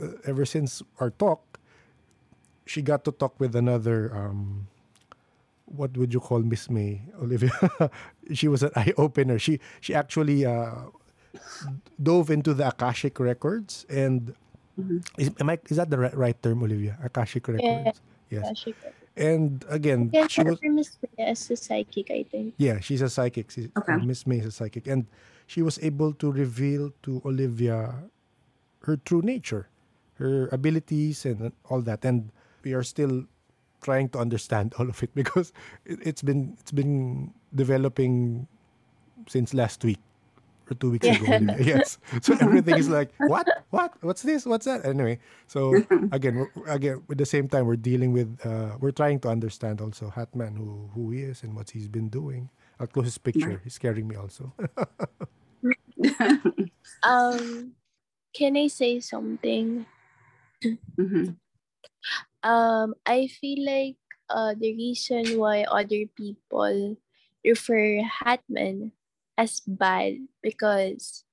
uh, 0.03 0.09
ever 0.25 0.45
since 0.45 0.83
our 1.01 1.11
talk, 1.11 1.61
she 2.69 2.83
got 2.83 3.05
to 3.05 3.13
talk 3.13 3.41
with 3.41 3.57
another. 3.57 4.13
Um, 4.15 4.69
what 5.67 5.97
would 5.97 6.15
you 6.15 6.21
call 6.21 6.41
Miss 6.41 6.71
May, 6.71 7.03
Olivia? 7.21 7.53
she 8.33 8.49
was 8.49 8.63
an 8.63 8.71
eye 8.77 8.95
opener. 8.97 9.39
She 9.39 9.61
she 9.81 9.95
actually 9.95 10.47
uh, 10.47 10.93
dove 12.03 12.31
into 12.31 12.55
the 12.55 12.69
akashic 12.69 13.19
records 13.21 13.87
and. 13.89 14.35
Mhm. 14.79 15.03
Is, 15.19 15.31
am 15.41 15.51
I, 15.51 15.59
is 15.69 15.77
that 15.77 15.91
the 15.91 15.99
right, 15.99 16.41
term, 16.43 16.63
Olivia? 16.63 16.97
Akashic 17.03 17.49
records. 17.49 17.99
Yes. 18.31 18.45
Yeah, 18.45 18.53
she, 18.55 18.75
And 19.17 19.65
again, 19.69 20.11
yeah, 20.13 20.29
she 20.29 20.43
was 20.45 20.61
Miss 20.63 20.97
Maya 21.03 21.29
as 21.35 21.51
a 21.51 21.57
psychic, 21.57 22.11
I 22.11 22.23
think. 22.31 22.55
yeah, 22.59 22.79
she's 22.79 23.03
a 23.03 23.11
psychic. 23.11 23.51
She's, 23.51 23.69
Okay. 23.77 23.95
uh, 23.95 23.99
Miss 23.99 24.27
May 24.27 24.39
is 24.39 24.47
a 24.47 24.53
psychic, 24.53 24.87
and 24.87 25.07
she 25.51 25.63
was 25.63 25.79
able 25.83 26.13
to 26.23 26.31
reveal 26.31 26.93
to 27.03 27.21
Olivia 27.25 28.07
her 28.85 28.97
true 28.97 29.23
nature, 29.23 29.69
her 30.23 30.49
abilities, 30.53 31.27
and 31.27 31.53
all 31.69 31.83
that. 31.83 32.05
And 32.05 32.31
we 32.65 32.73
are 32.73 32.83
still 32.83 33.25
trying 33.81 34.09
to 34.11 34.19
understand 34.19 34.75
all 34.79 34.89
of 34.89 35.03
it 35.03 35.11
because 35.15 35.53
it, 35.85 35.99
it's 36.03 36.23
been 36.23 36.57
it's 36.61 36.73
been 36.73 37.33
developing 37.55 38.47
since 39.27 39.55
last 39.55 39.85
week 39.85 39.99
or 40.71 40.75
two 40.75 40.91
weeks 40.91 41.07
ago. 41.07 41.25
Yeah. 41.29 41.37
Olivia. 41.37 41.77
Yes, 41.77 41.99
so 42.21 42.37
everything 42.41 42.77
is 42.77 42.89
like 42.89 43.11
what, 43.19 43.47
what, 43.71 43.95
what's 44.03 44.23
this, 44.23 44.45
what's 44.45 44.67
that? 44.67 44.85
Anyway, 44.85 45.19
so 45.47 45.75
again, 46.13 46.47
again, 46.67 47.03
at 47.11 47.19
the 47.19 47.27
same 47.27 47.49
time, 47.49 47.67
we're 47.67 47.77
dealing 47.77 48.13
with, 48.13 48.39
uh, 48.45 48.77
we're 48.81 48.93
trying 48.93 49.19
to 49.21 49.29
understand 49.29 49.81
also 49.81 50.13
Hatman, 50.15 50.57
who 50.57 50.91
who 50.95 51.11
he 51.11 51.23
is 51.23 51.43
and 51.43 51.55
what 51.55 51.71
he's 51.71 51.89
been 51.89 52.09
doing. 52.09 52.51
I'll 52.81 52.87
close 52.87 53.07
his 53.07 53.19
picture. 53.19 53.61
He's 53.65 53.75
scaring 53.75 54.07
me 54.07 54.17
also. 54.17 54.53
Um, 57.03 57.73
can 58.33 58.57
I 58.57 58.69
say 58.69 59.01
something? 59.01 59.87
Mhm. 60.63 61.37
Um, 62.43 62.95
I 63.07 63.27
feel 63.29 63.65
like 63.67 63.97
uh 64.31 64.55
the 64.59 64.75
reason 64.75 65.39
why 65.39 65.65
other 65.65 66.07
people 66.17 66.97
refer 67.45 68.03
Hatman 68.05 68.93
as 69.37 69.61
bad 69.67 70.27
because 70.43 71.25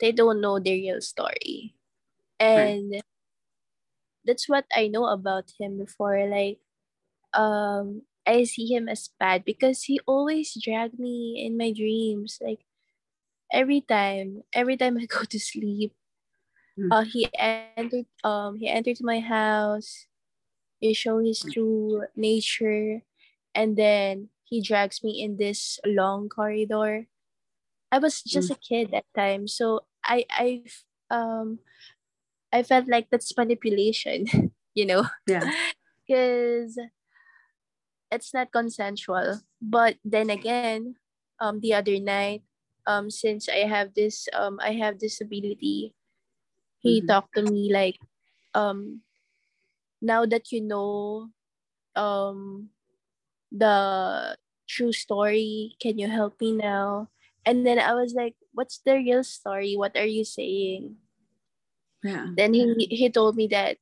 they 0.00 0.12
don't 0.12 0.40
know 0.40 0.58
the 0.58 0.72
real 0.72 1.00
story. 1.00 1.74
And 2.40 3.00
that's 4.24 4.48
what 4.48 4.64
I 4.74 4.88
know 4.88 5.06
about 5.06 5.52
him 5.58 5.78
before. 5.78 6.26
Like 6.26 6.58
um 7.34 8.02
I 8.26 8.44
see 8.44 8.66
him 8.66 8.88
as 8.88 9.08
bad 9.18 9.44
because 9.44 9.84
he 9.84 10.00
always 10.06 10.54
dragged 10.60 10.98
me 10.98 11.42
in 11.44 11.56
my 11.58 11.72
dreams. 11.72 12.38
Like 12.40 12.60
every 13.52 13.80
time, 13.82 14.42
every 14.52 14.76
time 14.76 14.98
I 14.98 15.06
go 15.10 15.24
to 15.24 15.38
sleep, 15.40 15.94
Mm. 16.78 16.88
uh, 16.90 17.04
he 17.04 17.28
entered. 17.36 18.06
Um, 18.24 18.56
he 18.56 18.68
entered 18.68 18.98
my 19.02 19.20
house. 19.20 20.06
He 20.82 20.94
show 20.94 21.22
his 21.22 21.46
true 21.46 22.10
nature, 22.18 23.06
and 23.54 23.78
then 23.78 24.30
he 24.44 24.60
drags 24.60 25.04
me 25.04 25.22
in 25.22 25.38
this 25.38 25.78
long 25.86 26.28
corridor. 26.28 27.06
I 27.92 27.98
was 27.98 28.22
just 28.22 28.50
a 28.50 28.56
kid 28.58 28.90
that 28.92 29.06
time, 29.16 29.48
so 29.48 29.86
I 30.04 30.26
I 30.30 30.64
um 31.10 31.60
I 32.52 32.62
felt 32.62 32.88
like 32.88 33.10
that's 33.10 33.36
manipulation, 33.36 34.26
you 34.74 34.86
know 34.86 35.06
Yeah. 35.26 35.50
because 36.06 36.78
it's 38.10 38.34
not 38.34 38.52
consensual. 38.52 39.40
But 39.60 39.96
then 40.04 40.30
again, 40.30 40.96
um, 41.40 41.60
the 41.60 41.74
other 41.74 41.98
night, 41.98 42.42
um, 42.86 43.10
since 43.10 43.48
I 43.48 43.64
have 43.68 43.94
this, 43.94 44.28
um, 44.32 44.58
I 44.62 44.72
have 44.74 44.98
this 44.98 45.20
ability, 45.20 45.94
he 46.78 47.02
Mhm. 47.02 47.06
talked 47.06 47.34
to 47.36 47.42
me 47.42 47.72
like, 47.72 47.98
um, 48.54 49.02
now 50.02 50.26
that 50.26 50.50
you 50.50 50.60
know, 50.60 51.30
um, 51.94 52.68
the 53.50 54.36
true 54.68 54.92
story, 54.92 55.76
can 55.80 55.98
you 55.98 56.08
help 56.08 56.40
me 56.40 56.52
now? 56.52 57.08
And 57.46 57.66
then 57.66 57.78
I 57.78 57.94
was 57.94 58.14
like, 58.14 58.34
what's 58.52 58.82
the 58.84 58.94
real 58.96 59.24
story? 59.24 59.74
What 59.76 59.96
are 59.96 60.06
you 60.06 60.24
saying? 60.24 60.96
Yeah. 62.02 62.34
then 62.34 62.52
he 62.52 62.90
he 62.90 63.06
told 63.10 63.36
me 63.38 63.46
that 63.54 63.78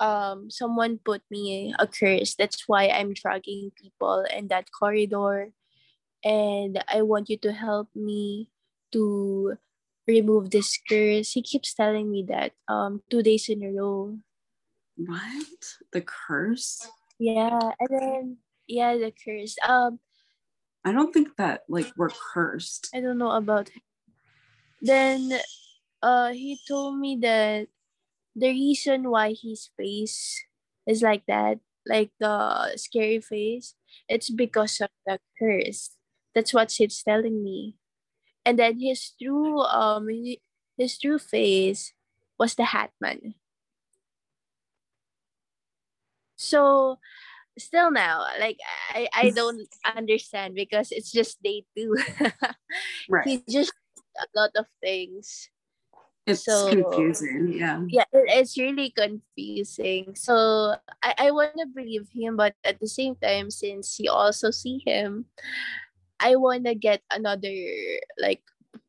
um 0.00 0.50
someone 0.50 0.98
put 0.98 1.20
me 1.30 1.74
a 1.78 1.86
curse 1.86 2.34
that's 2.34 2.64
why 2.66 2.88
i'm 2.88 3.12
dragging 3.12 3.70
people 3.76 4.24
in 4.34 4.48
that 4.48 4.66
corridor 4.72 5.52
and 6.24 6.82
i 6.88 7.02
want 7.02 7.28
you 7.28 7.36
to 7.36 7.52
help 7.52 7.88
me 7.94 8.48
to 8.90 9.54
remove 10.08 10.50
this 10.50 10.80
curse 10.88 11.32
he 11.32 11.42
keeps 11.42 11.74
telling 11.74 12.10
me 12.10 12.24
that 12.26 12.52
um 12.66 13.02
two 13.10 13.22
days 13.22 13.48
in 13.48 13.62
a 13.62 13.70
row 13.70 14.16
What? 14.96 15.62
The 15.92 16.02
curse? 16.02 16.86
yeah 17.22 17.70
and 17.78 17.90
then 17.90 18.36
yeah 18.66 18.96
the 18.96 19.12
curse 19.14 19.54
um 19.62 20.00
I 20.84 20.90
don't 20.90 21.14
think 21.14 21.36
that 21.38 21.62
like 21.68 21.92
we're 21.96 22.10
cursed. 22.10 22.90
I 22.90 22.98
don't 22.98 23.18
know 23.18 23.30
about 23.30 23.68
him. 23.70 23.82
Then 24.82 25.38
uh 26.02 26.34
he 26.34 26.58
told 26.66 26.98
me 26.98 27.14
that 27.22 27.68
the 28.34 28.50
reason 28.50 29.06
why 29.06 29.38
his 29.38 29.70
face 29.78 30.42
is 30.86 31.02
like 31.02 31.22
that, 31.30 31.60
like 31.86 32.10
the 32.18 32.74
scary 32.74 33.20
face, 33.20 33.78
it's 34.08 34.30
because 34.30 34.80
of 34.80 34.90
the 35.06 35.20
curse. 35.38 35.94
That's 36.34 36.52
what 36.52 36.72
he's 36.72 37.02
telling 37.06 37.44
me. 37.44 37.76
And 38.44 38.58
then 38.58 38.80
his 38.80 39.14
true 39.22 39.62
um 39.62 40.08
his 40.76 40.98
true 40.98 41.20
face 41.22 41.94
was 42.38 42.56
the 42.56 42.74
Hatman. 42.74 43.38
So 46.42 46.98
still 47.58 47.90
now, 47.94 48.26
like 48.40 48.58
I, 48.90 49.08
I 49.14 49.30
don't 49.30 49.62
understand 49.86 50.54
because 50.58 50.90
it's 50.90 51.12
just 51.12 51.38
day 51.42 51.64
two. 51.76 51.94
Right. 53.08 53.26
he 53.26 53.42
just 53.48 53.72
a 54.18 54.26
lot 54.34 54.50
of 54.56 54.66
things. 54.82 55.48
It's 56.26 56.44
So- 56.46 56.70
confusing. 56.70 57.52
Yeah. 57.54 57.82
Yeah, 57.88 58.06
it, 58.12 58.26
it's 58.42 58.58
really 58.58 58.90
confusing. 58.90 60.14
So 60.14 60.74
I, 61.02 61.14
I 61.18 61.30
wanna 61.30 61.66
believe 61.70 62.06
him, 62.14 62.36
but 62.36 62.54
at 62.64 62.78
the 62.80 62.86
same 62.88 63.14
time, 63.16 63.50
since 63.50 63.98
you 63.98 64.10
also 64.10 64.50
see 64.50 64.82
him, 64.86 65.26
I 66.20 66.36
wanna 66.36 66.74
get 66.74 67.02
another 67.10 67.54
like 68.18 68.42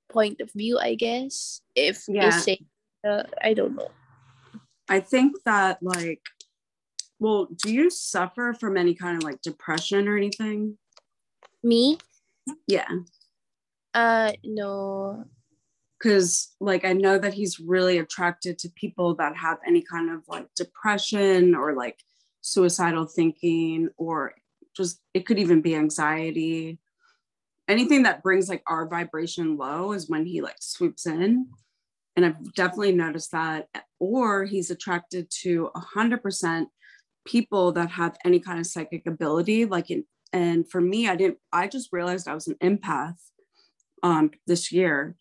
point 0.10 0.42
of 0.42 0.52
view, 0.54 0.78
I 0.78 0.94
guess. 0.96 1.62
If 1.76 2.06
Yeah. 2.08 2.30
he's 2.30 2.44
saying 2.44 2.66
uh, 3.04 3.24
I 3.44 3.54
don't 3.54 3.76
know. 3.76 3.90
I 4.88 5.00
think 5.02 5.36
that 5.46 5.82
like, 5.82 6.22
well, 7.24 7.48
do 7.64 7.74
you 7.74 7.90
suffer 7.90 8.54
from 8.60 8.76
any 8.76 8.94
kind 8.94 9.16
of 9.16 9.24
like 9.24 9.42
depression 9.42 10.10
or 10.10 10.18
anything? 10.18 10.78
Me? 11.64 11.98
Yeah. 12.68 12.90
Uh 13.94 14.34
no. 14.44 15.24
Because 15.98 16.54
like 16.60 16.84
I 16.84 16.92
know 16.92 17.18
that 17.18 17.34
he's 17.34 17.62
really 17.62 18.00
attracted 18.00 18.60
to 18.60 18.70
people 18.72 19.16
that 19.16 19.38
have 19.38 19.60
any 19.66 19.82
kind 19.90 20.12
of 20.12 20.24
like 20.28 20.48
depression 20.54 21.56
or 21.56 21.74
like 21.74 21.98
suicidal 22.42 23.06
thinking 23.06 23.88
or 23.96 24.34
just 24.76 25.00
it 25.14 25.26
could 25.26 25.40
even 25.40 25.62
be 25.62 25.78
anxiety. 25.78 26.78
Anything 27.70 28.04
that 28.04 28.22
brings 28.22 28.50
like 28.50 28.64
our 28.68 28.86
vibration 28.86 29.56
low 29.56 29.94
is 29.94 30.10
when 30.10 30.26
he 30.26 30.42
like 30.42 30.58
swoops 30.60 31.06
in. 31.06 31.48
And 32.18 32.26
I've 32.26 32.54
definitely 32.54 32.92
noticed 32.92 33.32
that. 33.32 33.70
Or 33.98 34.44
he's 34.44 34.72
attracted 34.72 35.32
to 35.44 35.70
a 35.74 35.80
hundred 35.80 36.22
percent 36.22 36.68
people 37.26 37.72
that 37.74 37.92
have 37.92 38.18
any 38.26 38.40
kind 38.40 38.60
of 38.60 38.68
psychic 38.68 39.06
ability. 39.06 39.66
Like 39.66 39.90
in, 39.90 40.06
and 40.32 40.70
for 40.70 40.82
me, 40.82 41.08
I 41.08 41.16
didn't 41.16 41.38
I 41.52 41.68
just 41.68 41.90
realized 41.92 42.28
I 42.28 42.34
was 42.34 42.48
an 42.48 42.56
empath 42.62 43.18
um 44.02 44.32
this 44.48 44.72
year. 44.72 45.16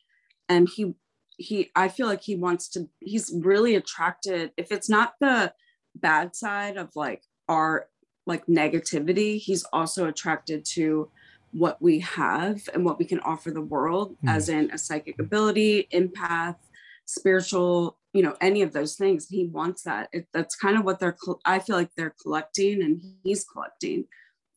And 0.49 0.68
he 0.68 0.94
he 1.37 1.71
I 1.75 1.88
feel 1.88 2.06
like 2.06 2.23
he 2.23 2.37
wants 2.37 2.68
to 2.71 2.88
he's 3.00 3.32
really 3.35 3.75
attracted, 3.75 4.52
if 4.56 4.73
it's 4.73 4.88
not 4.88 5.14
the 5.21 5.52
bad 5.94 6.35
side 6.35 6.76
of 6.76 6.90
like 6.94 7.23
our 7.49 7.88
like 8.26 8.47
negativity, 8.47 9.38
he's 9.38 9.64
also 9.73 10.06
attracted 10.06 10.64
to 10.64 11.11
what 11.52 11.80
we 11.82 12.00
have 12.00 12.61
and 12.73 12.85
what 12.85 12.99
we 12.99 13.04
can 13.04 13.21
offer 13.21 13.50
the 13.50 13.61
world 13.61 14.16
as 14.26 14.49
in 14.49 14.71
a 14.71 14.78
psychic 14.78 15.18
ability, 15.18 15.87
empath, 15.92 16.56
spiritual, 17.04 17.99
you 18.12 18.23
know, 18.23 18.37
any 18.40 18.62
of 18.62 18.73
those 18.73 18.97
things. 18.97 19.28
He 19.28 19.47
wants 19.47 19.82
that. 19.82 20.09
It, 20.12 20.26
that's 20.32 20.56
kind 20.56 20.76
of 20.76 20.85
what 20.85 20.99
they're, 21.00 21.16
I 21.44 21.59
feel 21.59 21.76
like 21.76 21.90
they're 21.97 22.14
collecting 22.23 22.82
and 22.82 23.02
he's 23.23 23.44
collecting. 23.44 24.06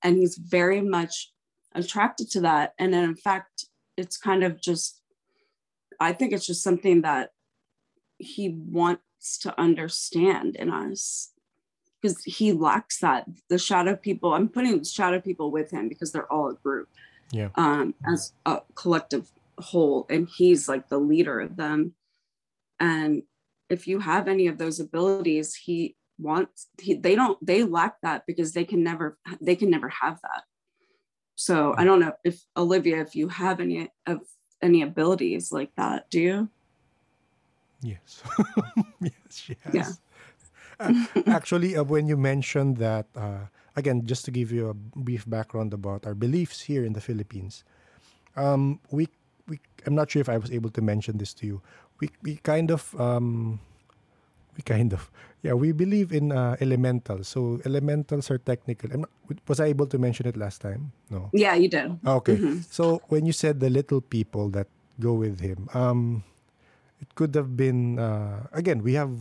And 0.03 0.17
he's 0.17 0.37
very 0.37 0.81
much 0.81 1.31
attracted 1.73 2.29
to 2.31 2.41
that. 2.41 2.73
And 2.77 2.93
then, 2.93 3.03
in 3.03 3.15
fact, 3.15 3.65
it's 3.97 4.17
kind 4.17 4.43
of 4.43 4.61
just, 4.61 5.01
I 5.99 6.13
think 6.13 6.33
it's 6.33 6.45
just 6.45 6.63
something 6.63 7.01
that 7.01 7.31
he 8.17 8.49
wants 8.49 9.37
to 9.39 9.59
understand 9.59 10.55
in 10.57 10.69
us 10.71 11.31
because 12.01 12.23
he 12.23 12.53
lacks 12.53 12.99
that. 12.99 13.25
The 13.49 13.57
shadow 13.57 13.95
people, 13.95 14.33
I'm 14.33 14.47
putting 14.49 14.83
shadow 14.83 15.19
people 15.19 15.49
with 15.49 15.71
him 15.71 15.89
because 15.89 16.11
they're 16.11 16.31
all 16.31 16.49
a 16.49 16.53
group 16.55 16.89
Yeah. 17.31 17.49
um, 17.55 17.95
as 18.05 18.33
a 18.45 18.61
collective 18.75 19.31
whole, 19.57 20.05
and 20.09 20.29
he's 20.29 20.69
like 20.69 20.89
the 20.89 20.99
leader 20.99 21.39
of 21.39 21.55
them. 21.55 21.93
And 22.79 23.23
if 23.69 23.87
you 23.87 23.99
have 23.99 24.27
any 24.27 24.47
of 24.47 24.57
those 24.57 24.79
abilities, 24.79 25.55
he 25.55 25.95
wants 26.17 26.67
he, 26.79 26.93
they 26.93 27.15
don't 27.15 27.37
they 27.45 27.63
lack 27.63 27.99
that 28.01 28.25
because 28.25 28.53
they 28.53 28.63
can 28.63 28.83
never 28.83 29.17
they 29.41 29.55
can 29.55 29.69
never 29.69 29.89
have 29.89 30.19
that. 30.21 30.43
So 31.35 31.75
I 31.77 31.83
don't 31.83 31.99
know 31.99 32.13
if 32.23 32.41
Olivia, 32.55 33.01
if 33.01 33.15
you 33.15 33.27
have 33.27 33.59
any 33.59 33.89
of 34.07 34.21
any 34.61 34.81
abilities 34.81 35.51
like 35.51 35.75
that, 35.75 36.09
do 36.09 36.19
you? 36.19 36.49
Yes. 37.81 38.23
yes, 39.01 39.11
she 39.29 39.55
has. 39.63 39.73
Yeah. 39.73 39.89
Uh, 40.79 40.93
actually, 41.27 41.75
uh, 41.75 41.83
when 41.83 42.07
you 42.07 42.17
mentioned 42.17 42.77
that, 42.77 43.05
uh, 43.15 43.45
again, 43.75 44.05
just 44.05 44.25
to 44.25 44.31
give 44.31 44.51
you 44.51 44.69
a 44.69 44.73
brief 44.73 45.29
background 45.29 45.73
about 45.73 46.05
our 46.05 46.15
beliefs 46.15 46.61
here 46.61 46.83
in 46.83 46.93
the 46.93 47.01
Philippines, 47.01 47.63
um, 48.35 48.79
we, 48.91 49.07
we, 49.47 49.59
I'm 49.85 49.95
not 49.95 50.09
sure 50.09 50.19
if 50.19 50.29
I 50.29 50.37
was 50.37 50.51
able 50.51 50.69
to 50.71 50.81
mention 50.81 51.17
this 51.17 51.33
to 51.35 51.45
you. 51.45 51.61
We, 51.99 52.09
we 52.23 52.35
kind 52.37 52.71
of, 52.71 52.93
um, 52.99 53.59
we 54.57 54.63
kind 54.63 54.93
of, 54.93 55.09
yeah, 55.43 55.53
we 55.53 55.71
believe 55.71 56.11
in 56.11 56.31
uh, 56.31 56.55
elementals. 56.59 57.27
So 57.27 57.61
elementals 57.65 58.29
are 58.31 58.37
technical. 58.37 58.89
Not, 58.99 59.09
was 59.47 59.59
I 59.59 59.65
able 59.67 59.87
to 59.87 59.97
mention 59.97 60.27
it 60.27 60.35
last 60.35 60.61
time? 60.61 60.91
No. 61.09 61.29
Yeah, 61.33 61.55
you 61.55 61.69
did. 61.69 61.99
Okay. 62.05 62.35
Mhm. 62.37 62.63
So 62.71 63.01
when 63.07 63.25
you 63.25 63.31
said 63.33 63.59
the 63.59 63.69
little 63.69 64.01
people 64.01 64.49
that 64.49 64.67
go 64.99 65.13
with 65.13 65.39
him, 65.39 65.69
um, 65.73 66.23
it 66.99 67.13
could 67.15 67.35
have 67.35 67.55
been 67.55 67.99
uh, 67.99 68.47
again. 68.51 68.81
We 68.83 68.93
have 68.95 69.11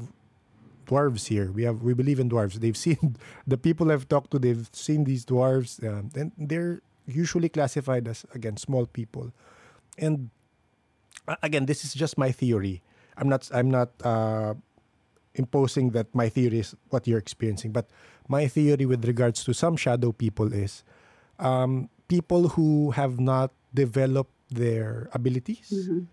dwarves 0.86 1.26
here. 1.28 1.50
We 1.52 1.62
have 1.64 1.82
we 1.82 1.94
believe 1.94 2.18
in 2.20 2.28
dwarves. 2.30 2.54
They've 2.54 2.76
seen 2.86 3.16
the 3.46 3.56
people 3.58 3.90
I've 3.92 4.08
talked 4.08 4.30
to. 4.32 4.38
They've 4.38 4.68
seen 4.72 5.04
these 5.04 5.24
dwarves, 5.24 5.82
um, 5.86 6.10
and 6.14 6.32
they're 6.38 6.80
usually 7.06 7.48
classified 7.48 8.08
as 8.08 8.24
again 8.34 8.56
small 8.56 8.86
people. 8.86 9.32
And 9.98 10.30
again, 11.42 11.66
this 11.66 11.84
is 11.84 11.94
just 11.94 12.18
my 12.18 12.30
theory. 12.32 12.82
I'm 13.16 13.28
not. 13.28 13.48
I'm 13.54 13.70
not. 13.70 13.90
Uh, 14.02 14.54
imposing 15.36 15.90
that 15.90 16.06
my 16.14 16.28
theory 16.28 16.60
is 16.60 16.76
what 16.90 17.08
you're 17.08 17.18
experiencing 17.18 17.72
but 17.72 17.90
my 18.28 18.46
theory 18.46 18.86
with 18.86 19.04
regards 19.04 19.42
to 19.42 19.52
some 19.52 19.74
shadow 19.76 20.12
people 20.12 20.52
is 20.52 20.84
um, 21.40 21.90
people 22.06 22.54
who 22.54 22.92
have 22.92 23.18
not 23.18 23.50
developed 23.74 24.30
their 24.50 25.08
abilities, 25.12 25.74
Mhm. 25.74 26.06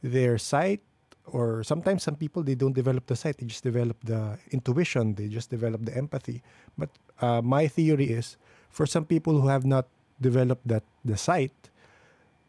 their 0.00 0.38
sight, 0.38 0.80
or 1.28 1.60
sometimes 1.62 2.02
some 2.02 2.16
people 2.16 2.40
they 2.42 2.54
don't 2.56 2.72
develop 2.72 3.04
the 3.12 3.16
sight; 3.16 3.36
they 3.36 3.44
just 3.44 3.60
develop 3.62 4.00
the 4.08 4.38
intuition, 4.56 5.14
they 5.20 5.28
just 5.28 5.50
develop 5.52 5.84
the 5.84 5.92
empathy. 5.94 6.40
But 6.80 6.88
uh, 7.20 7.42
my 7.44 7.68
theory 7.68 8.08
is 8.08 8.38
for 8.72 8.86
some 8.88 9.04
people 9.04 9.36
who 9.44 9.48
have 9.52 9.68
not 9.68 9.84
developed 10.18 10.64
that 10.66 10.82
the 11.04 11.18
sight, 11.20 11.52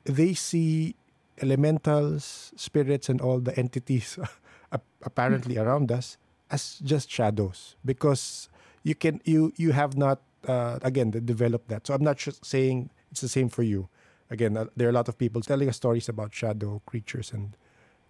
they 0.08 0.34
see 0.34 0.96
elementals, 1.42 2.54
spirits, 2.56 3.10
and 3.10 3.22
all 3.22 3.40
the 3.40 3.58
entities 3.58 4.20
ap- 4.72 4.84
apparently 5.04 5.58
around 5.58 5.92
us 5.92 6.18
as 6.52 6.80
just 6.84 7.10
shadows 7.10 7.76
because 7.86 8.50
you 8.84 8.96
can 8.96 9.22
you 9.26 9.52
you 9.56 9.72
have 9.72 9.98
not 9.98 10.22
uh, 10.48 10.80
again 10.84 11.12
developed 11.12 11.68
that. 11.70 11.88
So 11.88 11.94
I'm 11.94 12.04
not 12.04 12.18
just 12.18 12.46
saying 12.46 12.90
it's 13.12 13.22
the 13.22 13.30
same 13.30 13.50
for 13.50 13.64
you. 13.64 13.90
Again, 14.30 14.58
uh, 14.58 14.66
there 14.76 14.88
are 14.88 14.92
a 14.92 14.94
lot 14.94 15.08
of 15.08 15.18
people 15.18 15.42
telling 15.42 15.70
us 15.70 15.76
stories 15.78 16.10
about 16.10 16.34
shadow 16.34 16.82
creatures, 16.86 17.32
and 17.32 17.56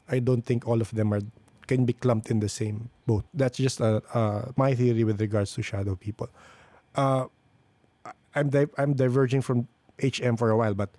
I 0.08 0.20
don't 0.20 0.46
think 0.46 0.68
all 0.68 0.82
of 0.82 0.92
them 0.92 1.14
are 1.14 1.22
can 1.68 1.86
be 1.86 1.94
clumped 1.94 2.30
in 2.30 2.40
the 2.40 2.50
same 2.50 2.90
boat. 3.08 3.24
That's 3.34 3.58
just 3.58 3.80
uh, 3.82 4.02
uh, 4.14 4.52
my 4.58 4.76
theory 4.76 5.04
with 5.04 5.20
regards 5.22 5.54
to 5.54 5.62
shadow 5.62 5.96
people. 5.96 6.30
Uh, 6.96 7.28
I'm 8.36 8.50
di- 8.50 8.74
I'm 8.78 8.94
diverging 8.94 9.42
from 9.42 9.68
HM 10.02 10.38
for 10.38 10.50
a 10.50 10.58
while, 10.58 10.74
but 10.74 10.90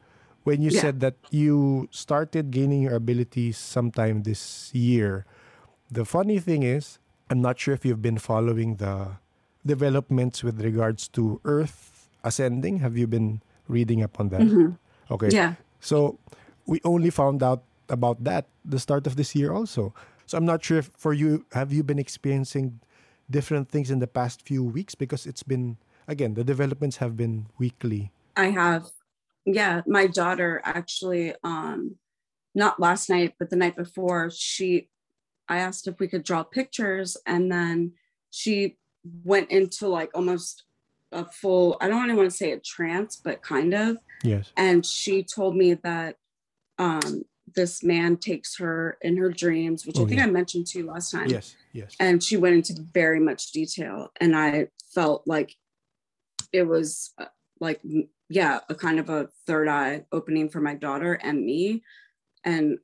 when 0.45 0.61
you 0.63 0.71
Yeah. 0.71 0.81
said 0.81 1.01
that 1.01 1.17
you 1.31 1.89
started 1.91 2.51
gaining 2.53 2.83
your 2.85 2.95
abilities 2.95 3.57
sometime 3.59 4.23
this 4.23 4.71
year, 4.73 5.25
the 5.91 6.05
funny 6.05 6.39
thing 6.39 6.63
is, 6.63 6.99
I'm 7.29 7.41
not 7.41 7.59
sure 7.59 7.73
if 7.75 7.85
you've 7.85 8.03
been 8.05 8.19
following 8.21 8.77
the 8.77 9.17
developments 9.65 10.45
with 10.45 10.61
regards 10.61 11.09
to 11.17 11.41
Earth 11.45 12.09
ascending. 12.23 12.79
Have 12.85 12.97
you 12.97 13.07
been 13.07 13.41
reading 13.69 14.03
up 14.05 14.21
on 14.21 14.29
that? 14.29 14.45
Mhm. 14.45 14.77
Okay. 15.11 15.31
Yeah. 15.33 15.57
So 15.81 16.19
we 16.69 16.81
only 16.85 17.09
found 17.11 17.43
out 17.43 17.65
about 17.89 18.25
that 18.25 18.47
the 18.65 18.79
start 18.79 19.07
of 19.07 19.17
this 19.17 19.35
year 19.37 19.53
also. 19.53 19.93
So 20.27 20.37
I'm 20.37 20.45
not 20.49 20.65
sure 20.65 20.79
if 20.81 20.89
for 20.97 21.13
you 21.13 21.45
have 21.53 21.73
you 21.73 21.83
been 21.85 21.99
experiencing 22.01 22.81
different 23.29 23.69
things 23.69 23.91
in 23.91 24.01
the 24.01 24.07
past 24.09 24.41
few 24.45 24.65
weeks 24.65 24.95
because 24.95 25.25
it's 25.29 25.43
been 25.45 25.77
again 26.09 26.33
the 26.35 26.45
developments 26.45 26.97
have 27.01 27.17
been 27.17 27.47
weekly. 27.61 28.13
I 28.37 28.49
have. 28.53 28.89
Yeah, 29.47 29.83
my 29.87 30.07
daughter 30.07 30.61
actually 30.65 31.35
um 31.43 31.97
not 32.55 32.79
last 32.81 33.11
night 33.11 33.35
but 33.39 33.51
the 33.51 33.57
night 33.57 33.77
before 33.77 34.31
she 34.31 34.89
I 35.49 35.59
asked 35.59 35.87
if 35.89 35.99
we 35.99 36.09
could 36.09 36.23
draw 36.23 36.43
pictures 36.43 37.17
and 37.27 37.51
then 37.51 37.93
she 38.31 38.77
went 39.25 39.51
into 39.51 39.89
like 39.89 40.11
almost 40.15 40.65
a 41.13 41.25
full 41.25 41.77
I 41.81 41.89
don't 41.89 42.03
really 42.03 42.15
want 42.15 42.31
to 42.31 42.37
say 42.37 42.53
a 42.53 42.59
trance 42.59 43.17
but 43.17 43.43
kind 43.43 43.75
of 43.75 43.99
Yes. 44.23 44.51
and 44.57 44.85
she 44.87 45.23
told 45.23 45.55
me 45.57 45.75
that 45.75 46.17
um 46.79 47.25
this 47.55 47.83
man 47.85 48.17
takes 48.17 48.57
her 48.57 48.97
in 49.03 49.17
her 49.19 49.29
dreams, 49.31 49.87
which 49.87 49.97
Oh, 49.99 50.05
I 50.05 50.09
think 50.09 50.19
yeah. 50.19 50.25
I 50.27 50.31
mentioned 50.31 50.67
to 50.69 50.79
you 50.79 50.87
last 50.87 51.11
time. 51.13 51.29
Yes, 51.29 51.55
yes. 51.73 51.95
And 52.01 52.21
she 52.23 52.37
went 52.37 52.57
into 52.57 52.83
very 52.93 53.21
much 53.21 53.53
detail. 53.53 54.11
And 54.19 54.35
I 54.35 54.69
felt 54.95 55.23
like 55.27 55.55
it 56.53 56.65
was 56.65 57.13
uh, 57.19 57.27
like, 57.65 57.81
yeah, 58.29 58.61
a 58.69 58.75
kind 58.75 58.99
of 59.01 59.09
a 59.11 59.29
third 59.47 59.69
eye 59.69 60.05
opening 60.13 60.49
for 60.49 60.61
my 60.61 60.75
daughter 60.75 61.15
and 61.15 61.45
me. 61.45 61.83
And 62.45 62.79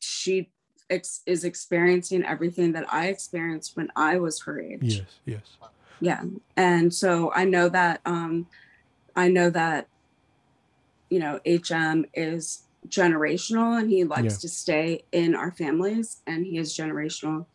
she 0.00 0.50
ex- 0.90 1.22
is 1.26 1.44
experiencing 1.44 2.24
everything 2.24 2.72
that 2.72 2.92
I 2.92 3.06
experienced 3.08 3.76
when 3.76 3.90
I 3.94 4.18
was 4.18 4.42
her 4.42 4.60
age 4.60 4.80
Yes, 4.82 5.20
yes. 5.24 5.56
yeah 6.00 6.22
and 6.56 6.92
so 6.92 7.32
i 7.34 7.44
know 7.44 7.68
that 7.68 8.00
um 8.04 8.46
i 9.14 9.28
know 9.28 9.48
that 9.50 9.86
you 11.10 11.20
know 11.20 11.38
hm 11.46 12.04
is 12.14 12.64
generational 12.88 13.78
and 13.78 13.88
he 13.90 14.02
likes 14.02 14.34
Yeah. 14.34 14.38
to 14.40 14.48
stay 14.48 15.04
in 15.12 15.34
our 15.36 15.52
families 15.52 16.20
and 16.26 16.44
he 16.44 16.58
is 16.58 16.76
generational 16.76 17.46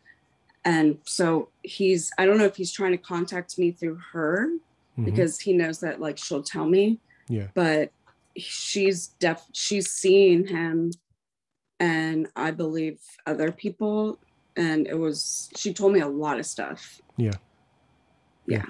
and 0.64 0.98
so 1.04 1.50
he's 1.62 2.10
i 2.16 2.24
don't 2.24 2.38
know 2.38 2.44
if 2.46 2.56
he's 2.56 2.72
trying 2.72 2.92
to 2.92 2.98
contact 2.98 3.58
me 3.58 3.70
through 3.72 4.00
her 4.12 4.48
Mhm. 4.98 5.04
because 5.04 5.38
he 5.40 5.52
knows 5.52 5.78
that 5.80 6.00
like 6.00 6.18
she'll 6.18 6.42
tell 6.42 6.66
me 6.66 6.98
Yeah. 7.28 7.48
but 7.54 7.92
she's 8.36 9.08
def 9.20 9.42
she's 9.52 9.90
seeing 9.90 10.46
him 10.46 10.90
and 11.80 12.26
i 12.36 12.50
believe 12.50 12.98
other 13.26 13.50
people 13.52 14.18
and 14.56 14.86
it 14.86 14.98
was 14.98 15.48
she 15.56 15.72
told 15.72 15.92
me 15.92 16.00
a 16.00 16.08
lot 16.08 16.38
of 16.38 16.46
stuff 16.46 17.00
Yeah. 17.16 17.38
yeah 18.46 18.64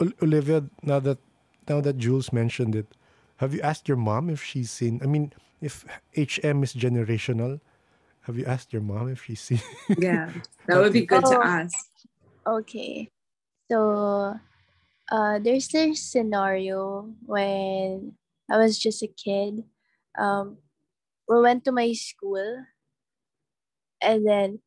Ol- 0.00 0.16
Olivia, 0.22 0.64
now 0.82 0.98
that 1.00 1.18
now 1.68 1.80
that 1.82 1.98
Jules 1.98 2.32
mentioned 2.32 2.74
it, 2.74 2.86
have 3.36 3.52
you 3.54 3.60
asked 3.60 3.86
your 3.86 3.98
mom 3.98 4.30
if 4.30 4.42
she's 4.42 4.70
seen? 4.70 4.98
I 5.04 5.06
mean, 5.06 5.30
if 5.60 5.84
HM 6.16 6.62
is 6.64 6.72
generational, 6.72 7.60
have 8.22 8.38
you 8.38 8.46
asked 8.46 8.72
your 8.72 8.80
mom 8.80 9.08
if 9.12 9.22
she's 9.24 9.42
seen? 9.42 9.60
Yeah, 9.98 10.32
that 10.66 10.80
would 10.80 10.94
be 10.94 11.04
good 11.04 11.26
to 11.26 11.36
Oh. 11.38 11.42
ask. 11.44 11.76
Okay. 12.46 13.10
So 13.70 14.40
uh 15.10 15.38
there's 15.38 15.68
this 15.68 16.02
scenario 16.02 17.10
when 17.26 18.14
I 18.50 18.58
was 18.58 18.78
just 18.78 19.02
a 19.02 19.08
kid. 19.08 19.64
Um 20.18 20.58
we 21.28 21.40
went 21.40 21.64
to 21.66 21.72
my 21.72 21.92
school 21.94 22.66
and 24.00 24.26
then 24.26 24.60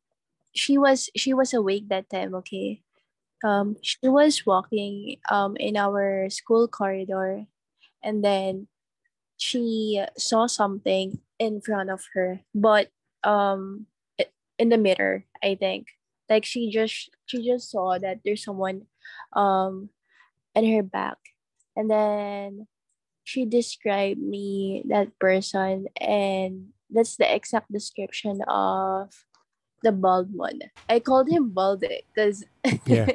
she 0.54 0.78
was 0.78 1.10
she 1.16 1.34
was 1.34 1.54
awake 1.54 1.88
that 1.88 2.10
time, 2.10 2.34
okay? 2.36 2.82
Um 3.44 3.76
she 3.82 3.98
was 4.08 4.46
walking 4.46 5.18
um 5.30 5.56
in 5.58 5.76
our 5.76 6.28
school 6.30 6.68
corridor 6.68 7.46
and 8.04 8.24
then 8.24 8.68
she 9.38 10.02
saw 10.18 10.46
something 10.46 11.20
in 11.38 11.60
front 11.60 11.90
of 11.90 12.02
her 12.14 12.42
but 12.54 12.88
um 13.24 13.86
in 14.58 14.70
the 14.70 14.78
mirror, 14.78 15.24
I 15.42 15.56
think 15.56 15.88
like 16.30 16.44
she 16.44 16.70
just 16.70 17.10
she 17.26 17.44
just 17.46 17.70
saw 17.70 17.98
that 17.98 18.20
there's 18.24 18.44
someone 18.44 18.86
um 19.34 19.90
in 20.54 20.64
her 20.74 20.82
back 20.82 21.18
and 21.76 21.90
then 21.90 22.66
she 23.24 23.44
described 23.44 24.20
me 24.20 24.82
that 24.88 25.18
person 25.18 25.86
and 26.00 26.68
that's 26.90 27.16
the 27.16 27.26
exact 27.34 27.70
description 27.72 28.40
of 28.46 29.10
the 29.82 29.92
bald 29.92 30.28
one 30.34 30.60
i 30.88 30.98
called 31.00 31.28
him 31.28 31.50
bald 31.50 31.80
because 31.82 32.44
yeah, 32.86 33.08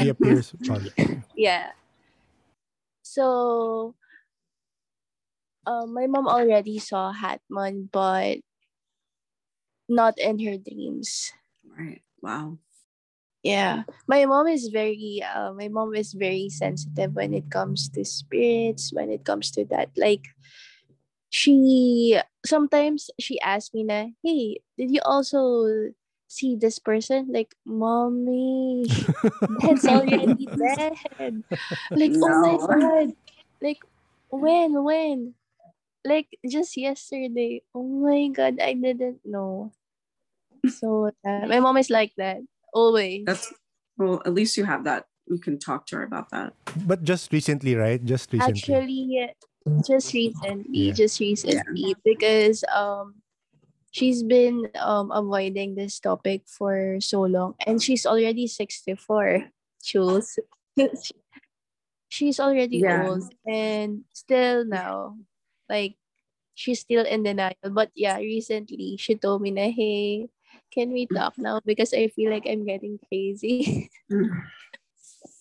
he 0.00 0.08
appears. 0.08 0.52
bald. 0.52 0.92
yeah 1.36 1.70
so 3.02 3.94
um, 5.66 5.94
my 5.94 6.06
mom 6.06 6.28
already 6.28 6.78
saw 6.78 7.12
hatman 7.12 7.88
but 7.90 8.38
not 9.88 10.18
in 10.18 10.38
her 10.38 10.56
dreams 10.56 11.32
Right. 11.76 12.02
Wow. 12.22 12.58
Yeah, 13.44 13.84
my 14.08 14.24
mom 14.24 14.48
is 14.48 14.72
very 14.72 15.20
uh, 15.20 15.52
my 15.52 15.68
mom 15.68 15.92
is 15.94 16.16
very 16.16 16.48
sensitive 16.48 17.12
when 17.12 17.36
it 17.36 17.52
comes 17.52 17.92
to 17.92 18.00
spirits, 18.00 18.88
when 18.88 19.12
it 19.12 19.24
comes 19.28 19.52
to 19.52 19.68
that. 19.68 19.92
Like 20.00 20.24
she 21.28 22.16
sometimes 22.46 23.10
she 23.20 23.36
asks 23.44 23.74
me 23.76 23.84
na, 23.84 24.16
"Hey, 24.24 24.64
did 24.80 24.88
you 24.88 25.04
also 25.04 25.92
see 26.24 26.56
this 26.56 26.80
person?" 26.80 27.28
Like, 27.28 27.52
"Mommy, 27.68 28.88
that's 29.60 29.84
already 29.92 30.48
dead." 30.48 31.44
Like, 31.92 32.16
"Oh 32.24 32.40
my 32.40 32.56
god." 32.64 33.08
Like, 33.60 33.84
when 34.32 34.72
when? 34.88 35.36
Like 36.00 36.32
just 36.48 36.80
yesterday. 36.80 37.60
Oh 37.76 37.84
my 37.84 38.28
god, 38.32 38.56
I 38.56 38.72
didn't 38.72 39.20
know. 39.24 39.72
So 40.64 41.12
uh, 41.28 41.44
my 41.44 41.60
mom 41.60 41.76
is 41.76 41.92
like 41.92 42.16
that 42.16 42.40
always. 42.74 43.24
That's 43.24 43.48
well, 43.96 44.20
at 44.26 44.34
least 44.34 44.56
you 44.58 44.64
have 44.66 44.84
that. 44.84 45.06
You 45.26 45.38
can 45.38 45.58
talk 45.58 45.86
to 45.88 45.96
her 45.96 46.02
about 46.04 46.28
that. 46.30 46.52
But 46.84 47.02
just 47.06 47.32
recently, 47.32 47.74
right? 47.78 48.02
Just 48.04 48.28
recently. 48.32 48.60
Actually, 48.60 49.32
just 49.86 50.12
recently, 50.12 50.92
Yeah. 50.92 50.92
just 50.92 51.20
recently, 51.20 51.96
because 52.04 52.60
um, 52.68 53.22
she's 53.90 54.20
been 54.22 54.68
um 54.76 55.08
avoiding 55.14 55.74
this 55.78 55.96
topic 56.02 56.44
for 56.44 57.00
so 57.00 57.22
long, 57.24 57.54
and 57.64 57.80
she's 57.80 58.04
already 58.04 58.44
sixty 58.50 58.92
four. 58.98 59.48
Jules, 59.80 60.36
she's 62.08 62.40
already 62.40 62.78
Yeah. 62.84 63.08
old, 63.08 63.32
and 63.46 64.04
still 64.12 64.64
now, 64.64 65.16
like 65.68 65.96
she's 66.54 66.80
still 66.80 67.04
in 67.04 67.22
denial. 67.22 67.56
But 67.72 67.90
yeah, 67.94 68.16
recently 68.18 68.96
she 68.98 69.14
told 69.16 69.42
me 69.42 69.50
na, 69.50 69.70
hey, 69.70 70.28
can 70.74 70.92
we 70.92 71.06
talk 71.06 71.34
now? 71.38 71.60
Because 71.64 71.94
I 71.94 72.08
feel 72.08 72.30
like 72.30 72.46
I'm 72.48 72.66
getting 72.66 72.98
crazy. 73.08 73.90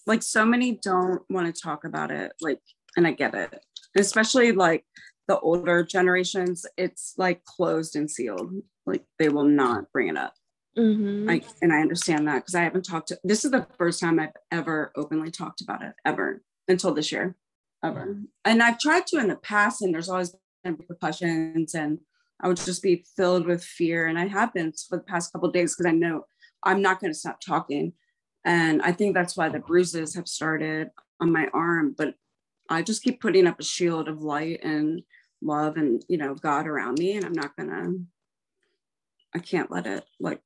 like 0.06 0.22
so 0.22 0.46
many 0.46 0.80
don't 0.82 1.22
want 1.30 1.54
to 1.54 1.62
talk 1.62 1.86
about 1.86 2.12
it. 2.12 2.34
Like, 2.42 2.60
and 2.96 3.08
I 3.08 3.12
get 3.12 3.34
it. 3.34 3.60
Especially 3.98 4.52
like 4.52 4.86
the 5.28 5.40
older 5.40 5.84
generations, 5.84 6.66
it's 6.78 7.14
like 7.18 7.44
closed 7.46 7.96
and 7.96 8.10
sealed. 8.10 8.52
Like 8.86 9.04
they 9.20 9.30
will 9.30 9.46
not 9.46 9.92
bring 9.92 10.10
it 10.10 10.18
up. 10.18 10.34
mm-hmm. 10.78 11.30
I 11.30 11.42
and 11.62 11.72
I 11.72 11.80
understand 11.80 12.28
that 12.28 12.40
because 12.40 12.56
I 12.56 12.64
haven't 12.64 12.84
talked 12.84 13.10
to 13.10 13.20
this 13.24 13.46
is 13.46 13.52
the 13.52 13.68
first 13.78 14.00
time 14.00 14.20
I've 14.20 14.30
ever 14.52 14.92
openly 14.96 15.32
talked 15.32 15.62
about 15.62 15.84
it 15.84 15.94
ever 16.06 16.42
until 16.68 16.94
this 16.94 17.12
year. 17.12 17.36
Ever. 17.84 18.18
And 18.46 18.64
I've 18.64 18.80
tried 18.80 19.08
to 19.08 19.18
in 19.18 19.28
the 19.28 19.36
past 19.36 19.82
and 19.82 19.94
there's 19.94 20.10
always 20.10 20.34
been 20.64 20.78
repercussions 20.78 21.76
and 21.76 22.00
I 22.42 22.48
would 22.48 22.58
just 22.58 22.84
be 22.84 23.06
filled 23.16 23.46
with 23.46 23.64
fear. 23.64 24.08
And 24.08 24.18
I 24.20 24.28
have 24.28 24.54
been 24.54 24.74
for 24.74 24.98
the 24.98 25.04
past 25.04 25.32
couple 25.32 25.48
of 25.48 25.54
days 25.54 25.76
because 25.76 25.90
I 25.90 25.96
know 25.96 26.26
I'm 26.64 26.82
not 26.82 27.00
going 27.00 27.12
to 27.12 27.18
stop 27.20 27.40
talking. 27.40 27.94
And 28.46 28.82
I 28.82 28.92
think 28.92 29.14
that's 29.14 29.38
why 29.38 29.50
the 29.50 29.60
bruises 29.60 30.16
have 30.16 30.28
started 30.28 30.90
on 31.22 31.32
my 31.32 31.48
arm. 31.54 31.96
But 31.98 32.16
I 32.70 32.82
just 32.82 33.04
keep 33.04 33.22
putting 33.22 33.48
up 33.48 33.60
a 33.60 33.64
shield 33.64 34.08
of 34.08 34.22
light 34.22 34.64
and 34.64 35.04
love 35.42 35.76
and 35.76 36.04
you 36.08 36.18
know 36.18 36.36
God 36.36 36.68
around 36.68 37.00
me. 37.00 37.16
And 37.16 37.26
I'm 37.26 37.34
not 37.34 37.56
gonna 37.56 37.94
I 39.34 39.40
can't 39.40 39.72
let 39.72 39.88
it 39.88 40.06
like 40.20 40.44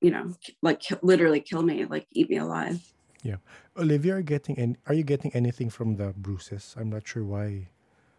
you 0.00 0.10
know, 0.10 0.34
like 0.62 0.82
literally 1.02 1.40
kill 1.40 1.62
me, 1.62 1.84
like 1.84 2.06
eat 2.12 2.30
me 2.30 2.38
alive. 2.38 2.80
Yeah. 3.22 3.36
Olivia, 3.76 4.16
are 4.16 4.22
getting 4.22 4.58
any? 4.58 4.76
Are 4.86 4.94
you 4.94 5.04
getting 5.04 5.30
anything 5.34 5.68
from 5.68 5.96
the 5.96 6.14
bruises? 6.16 6.74
I'm 6.78 6.90
not 6.90 7.06
sure 7.06 7.24
why. 7.24 7.68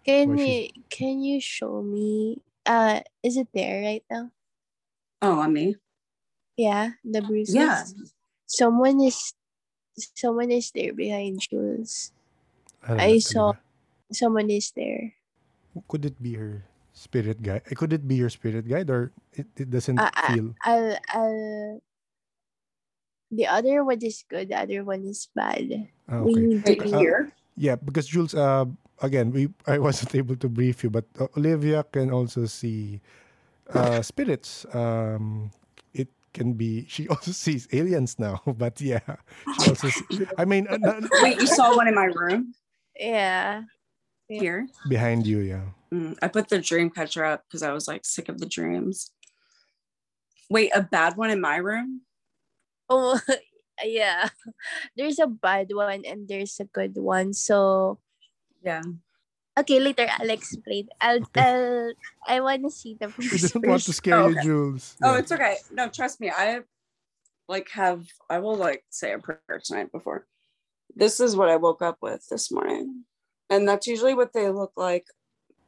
Can 0.06 0.30
Why 0.30 0.36
you 0.36 0.70
can 0.90 1.22
you 1.22 1.42
show 1.42 1.82
me? 1.82 2.42
Uh, 2.66 3.02
is 3.24 3.38
it 3.38 3.48
there 3.54 3.82
right 3.82 4.06
now? 4.10 4.30
Oh, 5.22 5.40
on 5.40 5.54
me? 5.54 5.76
Yeah, 6.58 6.98
the 7.04 7.22
bruises. 7.22 7.56
Yeah. 7.56 7.86
Someone 8.46 9.02
is 9.02 9.34
someone 10.16 10.52
is 10.52 10.72
there 10.72 10.94
behind 10.94 11.42
Jules. 11.42 12.12
don't 12.86 13.00
I 13.00 13.18
saw- 13.20 13.56
Olivia. 13.56 13.62
Someone 14.12 14.50
is 14.52 14.72
there. 14.76 15.16
Could 15.88 16.04
it 16.06 16.20
be 16.22 16.36
her 16.36 16.68
spirit 16.92 17.40
guide? 17.42 17.64
Eh, 17.72 17.76
Could 17.80 17.94
it 17.94 18.04
be 18.06 18.16
your 18.20 18.30
spirit 18.30 18.68
guide, 18.68 18.90
or 18.92 19.12
it, 19.32 19.48
it 19.56 19.70
doesn't 19.72 19.98
I- 20.00 20.12
I- 20.14 20.28
feel? 20.36 20.48
I'll 20.68 20.98
I'll 21.16 21.82
the 23.32 23.48
other 23.48 23.80
one 23.88 24.04
is 24.04 24.26
good, 24.28 24.50
the 24.52 24.60
other 24.60 24.84
one 24.84 25.08
is 25.08 25.32
bad. 25.32 25.88
We 26.12 26.12
okay. 26.12 26.36
need 26.36 26.68
Right 26.68 26.80
to- 26.84 26.98
here. 27.00 27.32
Yeah, 27.56 27.76
because 27.80 28.08
Jules, 28.08 28.36
uh, 28.36 28.66
again, 29.02 29.32
we 29.32 29.50
I 29.68 29.78
wasn't 29.78 30.16
able 30.16 30.36
to 30.38 30.50
brief 30.50 30.84
you, 30.84 30.90
but 30.90 31.06
uh, 31.20 31.28
Olivia 31.38 31.84
can 31.84 32.12
also 32.12 32.46
see 32.46 33.02
uh, 33.74 34.02
spirits. 34.06 34.66
Um, 34.74 35.52
it 35.94 36.10
can 36.34 36.54
be. 36.54 36.86
She 36.88 37.08
also 37.12 37.32
sees 37.32 37.68
aliens 37.74 38.18
now, 38.20 38.42
but 38.58 38.80
yeah, 38.80 39.02
she 39.58 39.68
also. 39.68 39.90
See, 39.90 40.06
I 40.38 40.46
mean, 40.46 40.68
uh, 40.68 41.02
Wait, 41.22 41.40
you 41.40 41.48
saw 41.48 41.76
one 41.76 41.88
in 41.88 41.96
my 41.96 42.06
room 42.06 42.54
Yeah. 42.98 43.64
here? 44.28 44.68
behind 44.88 45.28
you, 45.28 45.40
yeah. 45.40 45.66
Mm, 45.94 46.18
I 46.22 46.28
put 46.30 46.48
the 46.48 46.60
dream 46.60 46.90
catcher 46.90 47.26
up 47.26 47.44
because 47.48 47.64
I 47.64 47.74
was 47.74 47.88
like 47.88 48.06
sick 48.06 48.30
of 48.30 48.40
the 48.40 48.48
dreams. 48.48 49.12
Wait, 50.50 50.72
a 50.74 50.82
bad 50.82 51.18
one 51.18 51.30
in 51.30 51.42
my 51.42 51.58
room? 51.58 52.02
Oh 52.90 53.20
yeah. 53.84 54.30
There's 54.96 55.20
a 55.20 55.28
bad 55.28 55.68
one 55.74 56.04
and 56.06 56.28
there's 56.28 56.60
a 56.60 56.66
good 56.66 56.98
one. 56.98 57.34
So 57.34 58.00
Yeah. 58.64 58.82
Okay, 59.60 59.80
later 59.80 60.08
I'll 60.20 60.30
explain. 60.30 60.88
I'll 61.00 61.18
Okay. 61.18 61.42
tell. 61.44 61.94
I 62.28 62.40
want 62.40 62.64
to 62.64 62.70
see 62.72 62.96
the 63.00 63.08
We 63.18 63.28
first 63.28 63.54
didn't 63.54 63.68
want 63.68 63.84
to 63.84 63.94
scare 63.94 64.20
Oh, 64.20 64.28
you, 64.28 64.32
okay. 64.34 64.44
Jules. 64.44 64.96
Oh, 65.04 65.14
Yeah. 65.14 65.20
it's 65.20 65.32
okay. 65.32 65.58
No, 65.72 65.90
trust 65.90 66.20
me. 66.22 66.30
I 66.30 66.62
like 67.48 67.70
have 67.72 68.06
I 68.30 68.40
will 68.40 68.56
like 68.56 68.84
say 68.90 69.14
a 69.14 69.20
prayer 69.20 69.62
tonight 69.64 69.92
before. 69.92 70.26
This 70.96 71.20
is 71.20 71.36
what 71.36 71.50
I 71.50 71.56
woke 71.58 71.82
up 71.82 71.98
with 72.02 72.28
this 72.30 72.52
morning. 72.52 73.06
And 73.50 73.68
that's 73.68 73.88
usually 73.88 74.14
what 74.14 74.34
they 74.34 74.48
look 74.50 74.72
like 74.78 75.06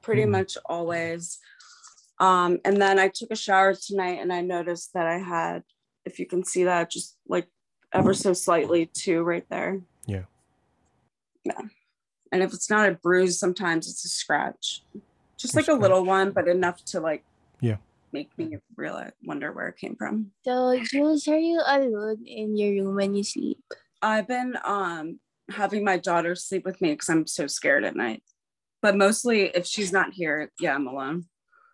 pretty 0.01 0.23
Mhm. 0.23 0.31
much 0.31 0.57
always. 0.65 1.39
Um, 2.19 2.59
and 2.63 2.81
then 2.81 2.99
I 2.99 3.09
took 3.09 3.31
a 3.31 3.35
shower 3.35 3.73
tonight 3.73 4.19
and 4.21 4.31
I 4.31 4.41
noticed 4.41 4.93
that 4.93 5.07
I 5.07 5.17
had, 5.17 5.63
if 6.05 6.19
you 6.19 6.25
can 6.25 6.45
see 6.45 6.63
that, 6.65 6.89
just 6.91 7.17
like 7.27 7.47
ever 7.91 8.13
so 8.13 8.31
slightly 8.33 8.85
two 8.85 9.23
right 9.23 9.47
there. 9.49 9.81
Yeah. 10.05 10.25
Yeah. 11.43 11.61
And 12.33 12.41
if 12.41 12.51
it's 12.51 12.67
not 12.67 12.89
a 12.89 12.93
bruise, 12.93 13.37
sometimes 13.37 13.87
it's 13.87 14.03
a 14.03 14.09
scratch. 14.09 14.83
Just 15.37 15.53
A 15.53 15.59
like 15.59 15.67
a 15.67 15.73
little 15.73 16.03
one, 16.03 16.31
but 16.31 16.47
enough 16.47 16.83
to 16.85 16.99
like 16.99 17.23
Yeah. 17.61 17.77
make 18.11 18.35
me 18.39 18.57
realize 18.75 19.11
wonder 19.23 19.51
where 19.51 19.67
it 19.67 19.77
came 19.77 19.95
from. 19.95 20.31
So, 20.43 20.79
Jules, 20.83 21.27
are 21.27 21.37
you 21.37 21.61
alone 21.63 22.25
in 22.25 22.57
your 22.57 22.71
room 22.83 22.95
when 22.95 23.13
you 23.13 23.23
sleep? 23.23 23.61
I've 24.01 24.27
been 24.27 24.57
um 24.65 25.19
having 25.51 25.83
my 25.83 25.97
daughter 25.97 26.33
sleep 26.33 26.65
with 26.65 26.81
me 26.81 26.93
because 26.93 27.07
I'm 27.07 27.27
so 27.27 27.45
scared 27.45 27.83
at 27.83 27.95
night. 27.95 28.23
But 28.81 28.97
mostly 28.97 29.43
if 29.53 29.67
she's 29.67 29.93
not 29.93 30.13
here, 30.13 30.51
yeah, 30.59 30.73
I'm 30.73 30.87
alone. 30.87 31.25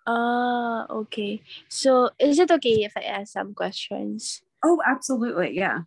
Ah, 0.06 0.88
okay. 0.90 1.42
So, 1.70 2.10
is 2.20 2.38
it 2.38 2.52
okay 2.52 2.84
if 2.84 2.92
I 2.98 3.02
ask 3.02 3.32
some 3.32 3.54
questions? 3.54 4.42
Oh, 4.62 4.82
absolutely. 4.86 5.56
Yeah. 5.56 5.84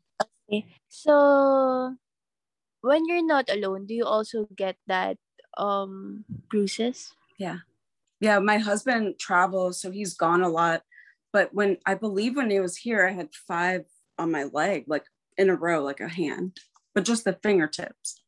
Okay. 0.48 0.64
So, 0.88 1.94
when 2.82 3.06
you're 3.06 3.24
not 3.24 3.48
alone, 3.50 3.86
do 3.86 3.94
you 3.94 4.04
also 4.04 4.46
get 4.54 4.76
that 4.86 5.16
um 5.56 6.24
bruises? 6.50 7.14
Yeah, 7.38 7.64
Yeah, 8.20 8.38
my 8.38 8.58
husband 8.58 9.18
travels, 9.18 9.80
so 9.80 9.90
he's 9.90 10.14
gone 10.14 10.42
a 10.42 10.48
lot. 10.48 10.82
But 11.32 11.54
when 11.54 11.78
I 11.86 11.94
believe 11.94 12.36
when 12.36 12.50
he 12.50 12.60
was 12.60 12.76
here, 12.76 13.06
I 13.08 13.12
had 13.12 13.32
five 13.34 13.86
on 14.18 14.30
my 14.30 14.44
leg, 14.44 14.84
like 14.86 15.06
in 15.38 15.48
a 15.50 15.56
row, 15.56 15.82
like 15.82 16.00
a 16.00 16.08
hand, 16.08 16.60
but 16.94 17.04
just 17.08 17.24
the 17.24 17.32
fingertips. 17.42 18.20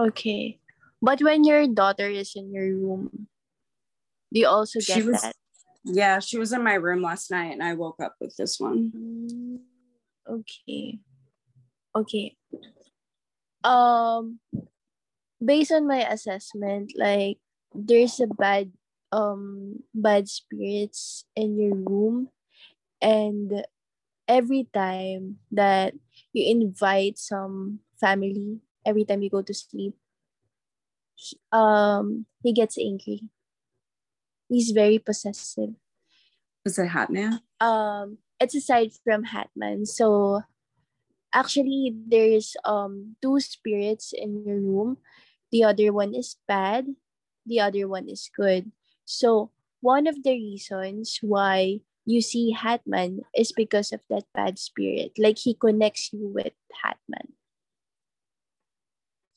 Okay. 0.00 0.58
But 1.00 1.22
when 1.22 1.44
your 1.44 1.66
daughter 1.68 2.08
is 2.10 2.32
in 2.36 2.52
your 2.52 2.66
room, 2.66 3.28
do 4.32 4.40
you 4.40 4.48
also 4.48 4.80
She 4.80 5.00
get 5.00 5.04
was- 5.06 5.22
that? 5.22 5.36
Yeah, 5.82 6.20
she 6.20 6.36
was 6.36 6.52
in 6.52 6.60
my 6.62 6.74
room 6.76 7.00
last 7.00 7.30
night 7.30 7.52
and 7.56 7.62
I 7.64 7.72
woke 7.72 8.00
up 8.04 8.16
with 8.20 8.36
this 8.36 8.60
one. 8.60 8.92
Mm, 8.92 9.58
Okay. 10.28 11.00
Okay. 11.96 12.36
Um 13.64 14.40
based 15.44 15.72
on 15.72 15.86
my 15.86 16.04
assessment, 16.06 16.92
like 16.96 17.38
there's 17.74 18.20
a 18.20 18.26
bad 18.26 18.72
um 19.12 19.82
bad 19.94 20.28
spirits 20.28 21.24
in 21.34 21.58
your 21.58 21.74
room 21.74 22.28
and 23.02 23.64
every 24.28 24.68
time 24.72 25.38
that 25.50 25.94
you 26.32 26.46
invite 26.46 27.18
some 27.18 27.80
family, 28.00 28.60
every 28.86 29.04
time 29.04 29.22
you 29.22 29.30
go 29.30 29.42
to 29.42 29.54
sleep, 29.54 29.94
um 31.52 32.26
he 32.42 32.52
gets 32.52 32.78
angry. 32.78 33.22
He's 34.48 34.70
very 34.70 34.98
possessive. 34.98 35.74
Is 36.64 36.78
it 36.78 36.88
Hatman? 36.88 37.40
um 37.60 38.18
it's 38.38 38.54
aside 38.54 38.90
from 39.04 39.24
Hatman. 39.24 39.86
So 39.86 40.42
actually 41.32 41.94
there's 41.94 42.56
um 42.64 43.16
two 43.22 43.40
spirits 43.40 44.12
in 44.12 44.44
your 44.44 44.60
room. 44.60 44.98
The 45.50 45.64
other 45.64 45.92
one 45.92 46.14
is 46.14 46.36
bad, 46.46 46.86
the 47.46 47.60
other 47.60 47.88
one 47.88 48.08
is 48.08 48.30
good. 48.34 48.70
So 49.04 49.50
one 49.80 50.06
of 50.06 50.22
the 50.22 50.32
reasons 50.32 51.18
why 51.22 51.80
you 52.06 52.20
see 52.20 52.54
Hatman 52.56 53.20
is 53.34 53.52
because 53.52 53.92
of 53.92 54.00
that 54.10 54.24
bad 54.34 54.58
spirit. 54.58 55.18
Like 55.18 55.38
he 55.38 55.54
connects 55.54 56.12
you 56.12 56.28
with 56.28 56.54
Hatman. 56.84 57.34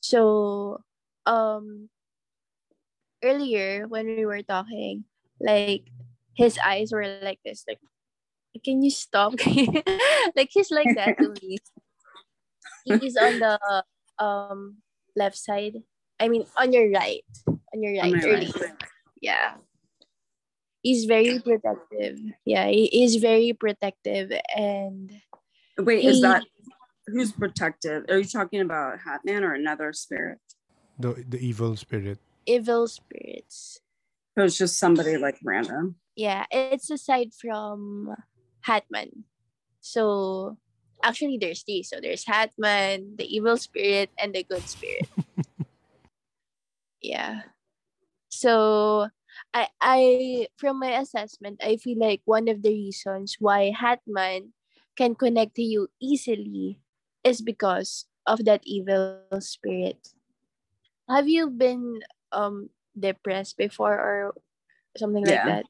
So 0.00 0.82
um 1.26 1.88
earlier 3.22 3.88
when 3.88 4.06
we 4.06 4.26
were 4.26 4.42
talking, 4.42 5.04
like 5.40 5.88
his 6.34 6.58
eyes 6.58 6.92
were 6.92 7.18
like 7.22 7.40
this, 7.44 7.64
like 7.66 7.80
can 8.64 8.82
you 8.82 8.90
stop? 8.90 9.34
like 10.36 10.50
he's 10.50 10.70
like 10.70 10.94
that 10.94 11.18
to 11.18 11.34
me. 11.42 11.58
He's 12.84 13.16
on 13.16 13.38
the 13.38 13.58
um 14.18 14.76
left 15.16 15.36
side. 15.36 15.82
I 16.20 16.28
mean 16.28 16.46
on 16.56 16.72
your 16.72 16.90
right. 16.90 17.24
On 17.48 17.82
your 17.82 18.04
On 18.04 18.12
right. 18.12 18.24
my 18.24 18.32
right. 18.32 18.72
Yeah. 19.20 19.54
He's 20.82 21.06
very 21.06 21.40
protective. 21.40 22.18
Yeah, 22.44 22.68
he 22.68 23.04
is 23.04 23.16
very 23.16 23.52
protective 23.54 24.32
and 24.54 25.10
Wait, 25.78 26.04
is 26.04 26.20
that 26.20 26.44
who's 27.06 27.32
protective? 27.32 28.04
Are 28.08 28.18
you 28.18 28.24
talking 28.24 28.60
about 28.60 29.00
Hatman 29.00 29.42
or 29.42 29.54
another 29.54 29.92
spirit? 29.92 30.38
The 30.98 31.24
the 31.26 31.38
evil 31.38 31.74
spirit. 31.76 32.18
evil 32.46 32.86
spirits. 32.86 33.80
It 34.36 34.42
was 34.42 34.58
just 34.58 34.78
somebody 34.78 35.16
like 35.16 35.38
random. 35.42 35.96
Yeah, 36.16 36.44
it's 36.50 36.90
aside 36.90 37.32
from 37.34 38.14
Hatman. 38.66 39.24
So 39.80 40.58
actually 41.04 41.38
there's 41.38 41.62
three. 41.62 41.84
So 41.84 42.00
there's 42.00 42.24
Hatman, 42.24 43.16
the 43.20 43.28
evil 43.28 43.56
spirit, 43.56 44.10
and 44.18 44.34
the 44.34 44.42
good 44.42 44.64
spirit. 44.66 45.06
yeah. 47.02 47.52
So 48.32 49.08
I 49.52 49.68
I 49.80 50.00
from 50.56 50.80
my 50.80 50.96
assessment, 50.98 51.60
I 51.62 51.76
feel 51.76 52.00
like 52.00 52.22
one 52.24 52.48
of 52.48 52.62
the 52.64 52.72
reasons 52.72 53.36
why 53.38 53.70
Hatman 53.76 54.56
can 54.96 55.14
connect 55.14 55.54
to 55.56 55.62
you 55.62 55.88
easily 56.00 56.80
is 57.22 57.42
because 57.44 58.06
of 58.26 58.44
that 58.48 58.64
evil 58.64 59.20
spirit. 59.38 60.16
Have 61.08 61.28
you 61.28 61.50
been 61.52 62.00
um 62.32 62.70
depressed 62.98 63.58
before 63.60 63.94
or 63.94 64.34
something 64.96 65.22
like 65.22 65.44
Yeah. 65.44 65.60
that? 65.60 65.66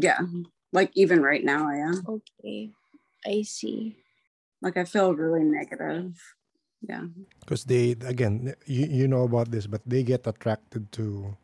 Yeah. 0.00 0.20
Like 0.72 0.90
even 0.94 1.22
right 1.22 1.44
now 1.44 1.68
I 1.68 1.76
am. 1.86 2.02
Okay. 2.08 2.72
I 3.28 3.42
see. 3.44 3.96
Like 4.62 4.78
I 4.78 4.84
feel 4.84 5.14
really 5.14 5.44
negative. 5.44 6.16
Yeah. 6.82 7.06
because 7.40 7.64
they 7.64 7.92
again 8.06 8.54
you, 8.66 8.86
you 8.86 9.08
know 9.08 9.24
about 9.24 9.50
this 9.50 9.66
but 9.66 9.82
they 9.86 10.02
get 10.02 10.26
attracted 10.26 10.90
to 10.92 11.36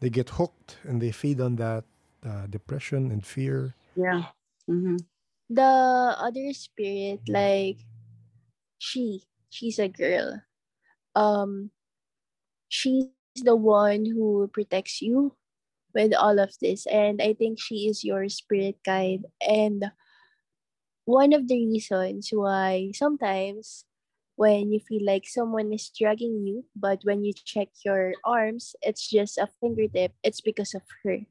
they 0.00 0.10
get 0.10 0.30
hooked 0.30 0.78
and 0.84 1.02
they 1.02 1.12
feed 1.12 1.40
on 1.40 1.56
that 1.56 1.84
uh, 2.26 2.46
depression 2.48 3.10
and 3.10 3.26
fear 3.26 3.74
Yeah. 3.96 4.32
hmm 4.68 4.96
The 5.50 6.14
other 6.18 6.52
spirit, 6.54 7.22
like 7.28 7.78
she, 8.78 9.24
she's 9.50 9.78
a 9.78 9.88
girl. 9.88 10.42
Um 11.16 11.70
she's 12.68 13.08
the 13.44 13.56
one 13.56 14.06
who 14.06 14.48
protects 14.52 15.02
you 15.02 15.34
with 15.94 16.14
all 16.14 16.38
of 16.38 16.52
this. 16.60 16.86
And 16.86 17.22
I 17.22 17.34
think 17.34 17.60
she 17.60 17.88
is 17.88 18.04
your 18.04 18.28
spirit 18.28 18.78
guide. 18.84 19.24
And 19.40 19.92
one 21.08 21.32
of 21.32 21.48
the 21.48 21.56
reasons 21.56 22.28
why 22.36 22.92
sometimes 22.92 23.88
when 24.36 24.70
you 24.70 24.78
feel 24.78 25.00
like 25.00 25.24
someone 25.24 25.72
is 25.72 25.88
dragging 25.88 26.44
you, 26.44 26.68
but 26.76 27.00
when 27.02 27.24
you 27.24 27.32
check 27.32 27.68
your 27.82 28.12
arms, 28.28 28.76
it's 28.84 29.08
just 29.08 29.40
a 29.40 29.48
fingertip, 29.58 30.12
it's 30.22 30.44
because 30.44 30.76
of 30.76 30.84
her. 31.02 31.24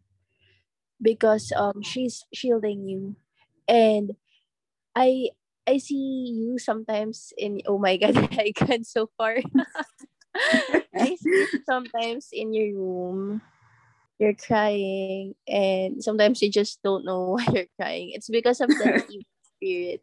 Because 0.98 1.54
um 1.54 1.86
she's 1.86 2.26
shielding 2.34 2.90
you. 2.90 3.16
And 3.70 4.18
I 4.98 5.30
I 5.70 5.78
see 5.78 6.34
you 6.34 6.58
sometimes 6.58 7.30
in 7.38 7.62
oh 7.70 7.78
my 7.78 8.02
god, 8.02 8.18
I 8.34 8.58
got 8.58 8.82
so 8.82 9.14
far. 9.14 9.38
I 10.98 11.14
see 11.22 11.46
you 11.46 11.48
sometimes 11.70 12.34
in 12.34 12.50
your 12.50 12.74
room. 12.74 13.46
You're 14.18 14.34
crying 14.34 15.38
and 15.48 16.02
sometimes 16.02 16.42
you 16.42 16.50
just 16.50 16.82
don't 16.82 17.06
know 17.06 17.38
why 17.38 17.46
you're 17.54 17.72
crying. 17.78 18.18
It's 18.18 18.30
because 18.34 18.58
of 18.60 18.74
the 18.74 19.06
spirit. 19.58 20.02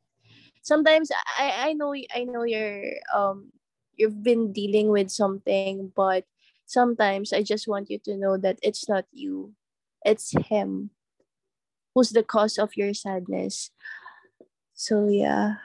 Sometimes 0.62 1.10
I 1.38 1.70
I 1.70 1.78
know 1.78 1.94
I 1.94 2.24
know 2.26 2.42
you're 2.44 2.98
um 3.14 3.54
you've 3.96 4.22
been 4.22 4.52
dealing 4.52 4.90
with 4.90 5.10
something, 5.10 5.92
but 5.94 6.26
sometimes 6.66 7.32
I 7.32 7.42
just 7.42 7.68
want 7.68 7.90
you 7.90 7.98
to 8.10 8.16
know 8.18 8.36
that 8.36 8.58
it's 8.62 8.88
not 8.88 9.06
you. 9.14 9.54
It's 10.04 10.34
him 10.50 10.90
who's 11.94 12.10
the 12.10 12.26
cause 12.26 12.58
of 12.58 12.76
your 12.76 12.92
sadness. 12.92 13.70
So 14.74 15.06
yeah, 15.08 15.62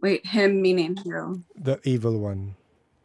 Wait, 0.00 0.24
him 0.26 0.62
meaning 0.62 0.96
who? 1.02 1.42
the 1.58 1.80
evil 1.82 2.18
one 2.20 2.54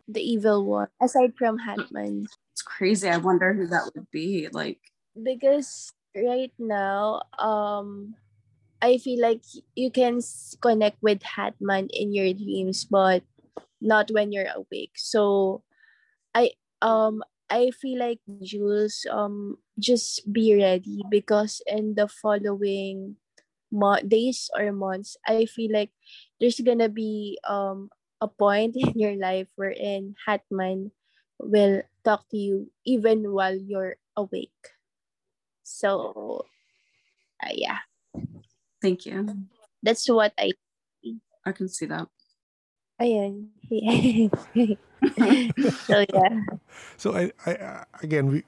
the 0.09 0.21
evil 0.21 0.65
one 0.65 0.89
aside 1.01 1.33
from 1.37 1.57
Hatman. 1.61 2.25
It's 2.51 2.61
crazy. 2.65 3.07
I 3.07 3.17
wonder 3.17 3.53
who 3.53 3.67
that 3.67 3.91
would 3.93 4.09
be. 4.11 4.49
Like, 4.51 4.79
because 5.15 5.93
right 6.17 6.51
now 6.57 7.21
um 7.37 8.15
i 8.81 8.97
feel 8.97 9.19
like 9.21 9.41
you 9.75 9.91
can 9.91 10.19
connect 10.61 10.97
with 11.01 11.19
hatman 11.21 11.87
in 11.91 12.13
your 12.13 12.33
dreams 12.33 12.85
but 12.85 13.23
not 13.81 14.09
when 14.11 14.31
you're 14.31 14.51
awake 14.55 14.93
so 14.97 15.63
i 16.35 16.51
um 16.81 17.23
I 17.51 17.71
feel 17.71 17.99
like 17.99 18.19
Jules, 18.41 19.05
um, 19.11 19.57
just 19.77 20.25
be 20.31 20.55
ready 20.57 21.03
because 21.09 21.61
in 21.67 21.95
the 21.95 22.07
following 22.07 23.17
mo- 23.71 24.01
days 24.01 24.49
or 24.57 24.71
months, 24.71 25.17
I 25.27 25.45
feel 25.45 25.71
like 25.73 25.91
there's 26.39 26.59
gonna 26.59 26.89
be 26.89 27.39
um 27.47 27.89
a 28.21 28.27
point 28.27 28.75
in 28.79 28.93
your 28.95 29.15
life 29.15 29.47
wherein 29.55 30.15
Hatman 30.27 30.91
will 31.39 31.83
talk 32.03 32.27
to 32.31 32.37
you 32.37 32.71
even 32.85 33.31
while 33.33 33.55
you're 33.55 33.97
awake. 34.17 34.77
So, 35.63 36.45
uh, 37.43 37.51
yeah, 37.53 37.79
Thank 38.81 39.05
you. 39.05 39.27
that's 39.83 40.07
what 40.09 40.33
I. 40.37 40.51
I 41.45 41.51
can 41.51 41.67
see 41.69 41.85
that. 41.87 42.07
Ayan. 42.99 43.47
so 45.87 46.03
yeah. 46.13 46.35
So 46.97 47.15
I, 47.15 47.31
I 47.45 47.51
uh, 47.55 47.83
again 48.03 48.27
we 48.27 48.43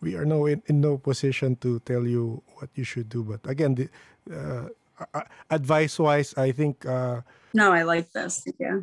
we 0.00 0.14
are 0.14 0.24
no 0.24 0.46
in, 0.46 0.62
in 0.66 0.80
no 0.80 0.98
position 0.98 1.56
to 1.56 1.80
tell 1.80 2.06
you 2.06 2.42
what 2.54 2.70
you 2.74 2.84
should 2.84 3.08
do. 3.08 3.24
But 3.24 3.42
again, 3.50 3.74
the 3.74 3.88
uh, 4.30 4.68
advice 5.50 5.98
wise, 5.98 6.34
I 6.36 6.52
think 6.52 6.86
uh, 6.86 7.22
No, 7.54 7.72
I 7.72 7.82
like 7.82 8.12
this. 8.12 8.44
Yeah. 8.58 8.80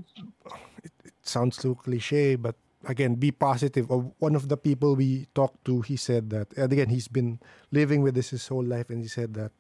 it 0.83 1.13
sounds 1.23 1.57
too 1.57 1.75
cliche, 1.75 2.35
but 2.35 2.55
again, 2.87 3.15
be 3.15 3.31
positive. 3.31 3.91
Uh, 3.91 4.09
One 4.19 4.35
of 4.35 4.49
the 4.49 4.57
people 4.57 4.95
we 4.95 5.27
talked 5.35 5.63
to, 5.65 5.81
he 5.81 5.95
said 5.95 6.29
that, 6.31 6.51
and 6.57 6.71
again, 6.71 6.89
he's 6.89 7.07
been 7.07 7.39
living 7.71 8.01
with 8.01 8.15
this 8.15 8.31
his 8.31 8.47
whole 8.47 8.63
life, 8.63 8.89
and 8.89 9.01
he 9.01 9.07
said 9.07 9.33
that 9.35 9.51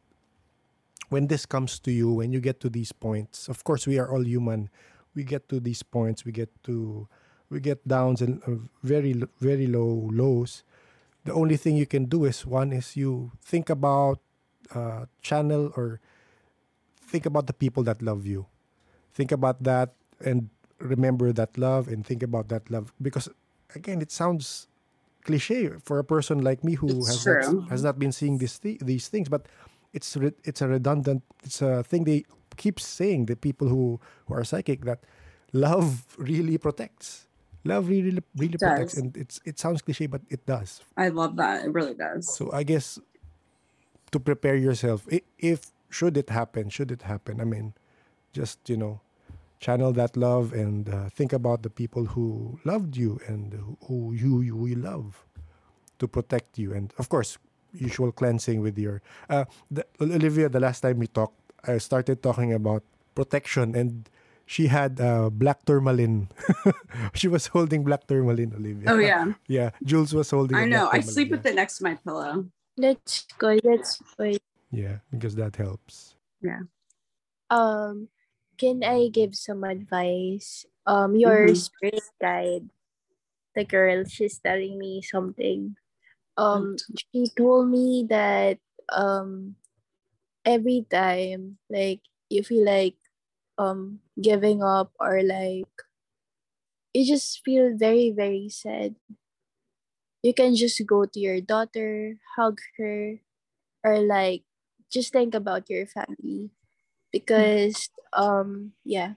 when 1.11 1.27
this 1.27 1.45
comes 1.45 1.77
to 1.83 1.91
you, 1.91 2.07
when 2.23 2.31
you 2.31 2.39
get 2.39 2.63
to 2.63 2.69
these 2.69 2.91
points, 2.95 3.49
of 3.51 3.63
course, 3.67 3.85
we 3.85 3.99
are 3.99 4.07
all 4.07 4.23
human. 4.23 4.71
We 5.13 5.23
get 5.27 5.49
to 5.51 5.59
these 5.59 5.83
points, 5.83 6.23
we 6.23 6.31
get 6.31 6.47
to, 6.63 7.07
we 7.51 7.59
get 7.59 7.83
downs 7.85 8.21
and 8.23 8.39
uh, 8.47 8.63
very, 8.81 9.11
very 9.43 9.67
low 9.67 10.07
lows. 10.11 10.63
The 11.25 11.33
only 11.33 11.57
thing 11.57 11.75
you 11.75 11.85
can 11.85 12.05
do 12.05 12.23
is 12.23 12.45
one 12.47 12.71
is 12.71 12.95
you 12.95 13.31
think 13.43 13.69
about 13.69 14.19
uh, 14.73 15.05
channel 15.21 15.73
or 15.75 15.99
think 16.95 17.25
about 17.25 17.47
the 17.47 17.53
people 17.53 17.83
that 17.83 18.01
love 18.01 18.25
you. 18.25 18.47
Think 19.13 19.31
about 19.31 19.63
that 19.63 19.93
and 20.23 20.49
remember 20.79 21.33
that 21.33 21.57
love 21.57 21.87
and 21.89 22.05
think 22.05 22.23
about 22.23 22.47
that 22.49 22.71
love 22.71 22.93
because 23.01 23.29
again 23.75 24.01
it 24.01 24.11
sounds 24.11 24.67
cliche 25.23 25.69
for 25.83 25.99
a 25.99 26.03
person 26.03 26.41
like 26.41 26.63
me 26.63 26.73
who 26.73 27.05
It's 27.05 27.07
has 27.07 27.23
true. 27.23 27.61
not, 27.61 27.69
has 27.69 27.83
not 27.83 27.99
been 27.99 28.11
seeing 28.11 28.39
this 28.39 28.57
thi- 28.57 28.79
these 28.81 29.07
things 29.07 29.29
but 29.29 29.45
it's 29.93 30.15
re- 30.17 30.33
it's 30.43 30.61
a 30.61 30.67
redundant 30.67 31.23
it's 31.43 31.61
a 31.61 31.83
thing 31.83 32.03
they 32.05 32.23
keep 32.57 32.79
saying 32.79 33.25
the 33.25 33.35
people 33.35 33.67
who 33.67 33.99
who 34.25 34.33
are 34.33 34.43
psychic 34.43 34.85
that 34.85 34.99
love 35.53 36.05
really 36.17 36.57
protects 36.57 37.27
love 37.63 37.87
really 37.89 38.19
really 38.37 38.57
protects 38.57 38.95
and 38.97 39.15
it's 39.17 39.39
it 39.45 39.59
sounds 39.59 39.81
cliche 39.81 40.07
but 40.07 40.21
it 40.29 40.45
does 40.45 40.81
I 40.97 41.09
love 41.09 41.35
that. 41.37 41.65
It 41.65 41.71
really 41.73 41.93
does. 41.93 42.33
so 42.37 42.51
I 42.51 42.63
guess 42.63 42.99
to 44.11 44.19
prepare 44.19 44.55
yourself, 44.55 45.07
i- 45.11 45.21
if 45.39 45.71
should 45.89 46.17
it 46.17 46.29
happen, 46.29 46.69
should 46.69 46.91
it 46.91 47.03
happen, 47.03 47.39
I 47.41 47.45
mean, 47.45 47.73
just 48.33 48.69
you 48.69 48.77
know, 48.77 49.01
channel 49.59 49.91
that 49.93 50.15
love 50.17 50.53
and 50.53 50.87
uh, 50.89 51.09
think 51.09 51.31
about 51.33 51.63
the 51.63 51.69
people 51.69 52.05
who 52.05 52.59
loved 52.65 52.97
you 52.97 53.19
and 53.27 53.53
who- 53.53 53.77
who 53.87 54.13
you 54.13 54.41
you, 54.41 54.65
you 54.67 54.75
love 54.75 55.25
to 55.99 56.07
protect 56.07 56.57
you, 56.57 56.73
and 56.73 56.93
of 56.97 57.07
course, 57.09 57.37
usual 57.73 58.11
cleansing 58.11 58.61
with 58.61 58.77
your. 58.77 59.01
Uh, 59.29 59.45
the, 59.69 59.85
Olivia, 59.99 60.49
the 60.49 60.59
last 60.59 60.81
time 60.81 60.99
we 60.99 61.07
talked, 61.07 61.37
I 61.67 61.77
started 61.77 62.21
talking 62.23 62.53
about 62.53 62.83
protection 63.15 63.75
and. 63.75 64.09
She 64.51 64.67
had 64.67 64.99
uh, 64.99 65.29
black 65.31 65.63
tourmaline. 65.63 66.27
she 67.13 67.29
was 67.29 67.47
holding 67.47 67.85
black 67.87 68.03
tourmaline, 68.05 68.51
Olivia. 68.51 68.91
Oh 68.91 68.99
yeah. 68.99 69.31
Yeah, 69.47 69.71
Jules 69.79 70.11
was 70.11 70.27
holding. 70.29 70.57
I 70.57 70.65
know. 70.65 70.91
black 70.91 71.07
I 71.07 71.07
sleep 71.07 71.29
yeah. 71.29 71.37
with 71.37 71.45
it 71.45 71.55
next 71.55 71.77
to 71.77 71.85
my 71.85 71.95
pillow. 71.95 72.51
That's 72.75 73.31
good. 73.39 73.61
That's 73.63 74.03
good. 74.17 74.43
Yeah, 74.67 74.99
because 75.07 75.35
that 75.35 75.55
helps. 75.55 76.15
Yeah. 76.41 76.67
Um, 77.47 78.09
can 78.57 78.83
I 78.83 79.07
give 79.07 79.35
some 79.35 79.63
advice? 79.63 80.65
Um, 80.85 81.15
your 81.15 81.47
Mhm. 81.47 81.55
spirit 81.55 82.03
guide, 82.19 82.67
the 83.55 83.63
girl, 83.63 84.03
she's 84.03 84.39
telling 84.39 84.77
me 84.77 85.01
something. 85.01 85.75
Um, 86.37 86.77
she 87.13 87.25
told 87.37 87.69
me 87.69 88.05
that 88.09 88.59
um, 88.91 89.55
every 90.45 90.85
time 90.89 91.57
like 91.69 92.01
you 92.29 92.43
feel 92.43 92.65
like 92.65 92.95
um 93.57 93.99
giving 94.21 94.63
up 94.63 94.91
or 94.99 95.21
like 95.23 95.67
you 96.93 97.05
just 97.05 97.41
feel 97.43 97.75
very 97.77 98.11
very 98.11 98.49
sad. 98.49 98.95
You 100.23 100.33
can 100.33 100.55
just 100.55 100.81
go 100.85 101.05
to 101.05 101.19
your 101.19 101.41
daughter, 101.41 102.17
hug 102.35 102.59
her, 102.77 103.19
or 103.83 103.99
like 104.01 104.43
just 104.91 105.13
think 105.13 105.33
about 105.35 105.69
your 105.69 105.85
family 105.87 106.51
because 107.11 107.89
um 108.13 108.73
yeah 108.85 109.15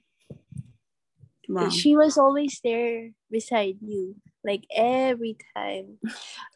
Wow. 1.49 1.69
she 1.71 1.97
was 1.97 2.17
always 2.19 2.61
there 2.63 3.13
beside 3.31 3.79
you 3.81 4.17
like 4.45 4.65
every 4.75 5.37
time 5.57 5.99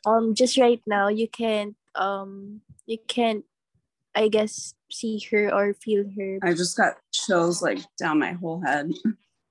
um 0.07 0.35
just 0.35 0.57
right 0.59 0.83
now 0.87 1.09
you 1.09 1.27
can't 1.29 1.75
um 1.95 2.61
you 2.87 2.99
can't 3.09 3.45
i 4.15 4.29
guess 4.29 4.75
see 4.91 5.21
her 5.31 5.53
or 5.53 5.75
feel 5.75 6.05
her 6.17 6.39
I 6.43 6.55
just 6.55 6.77
got 6.77 6.95
chills 7.13 7.61
like 7.63 7.81
down 7.99 8.19
my 8.21 8.33
whole 8.33 8.61
head. 8.65 8.91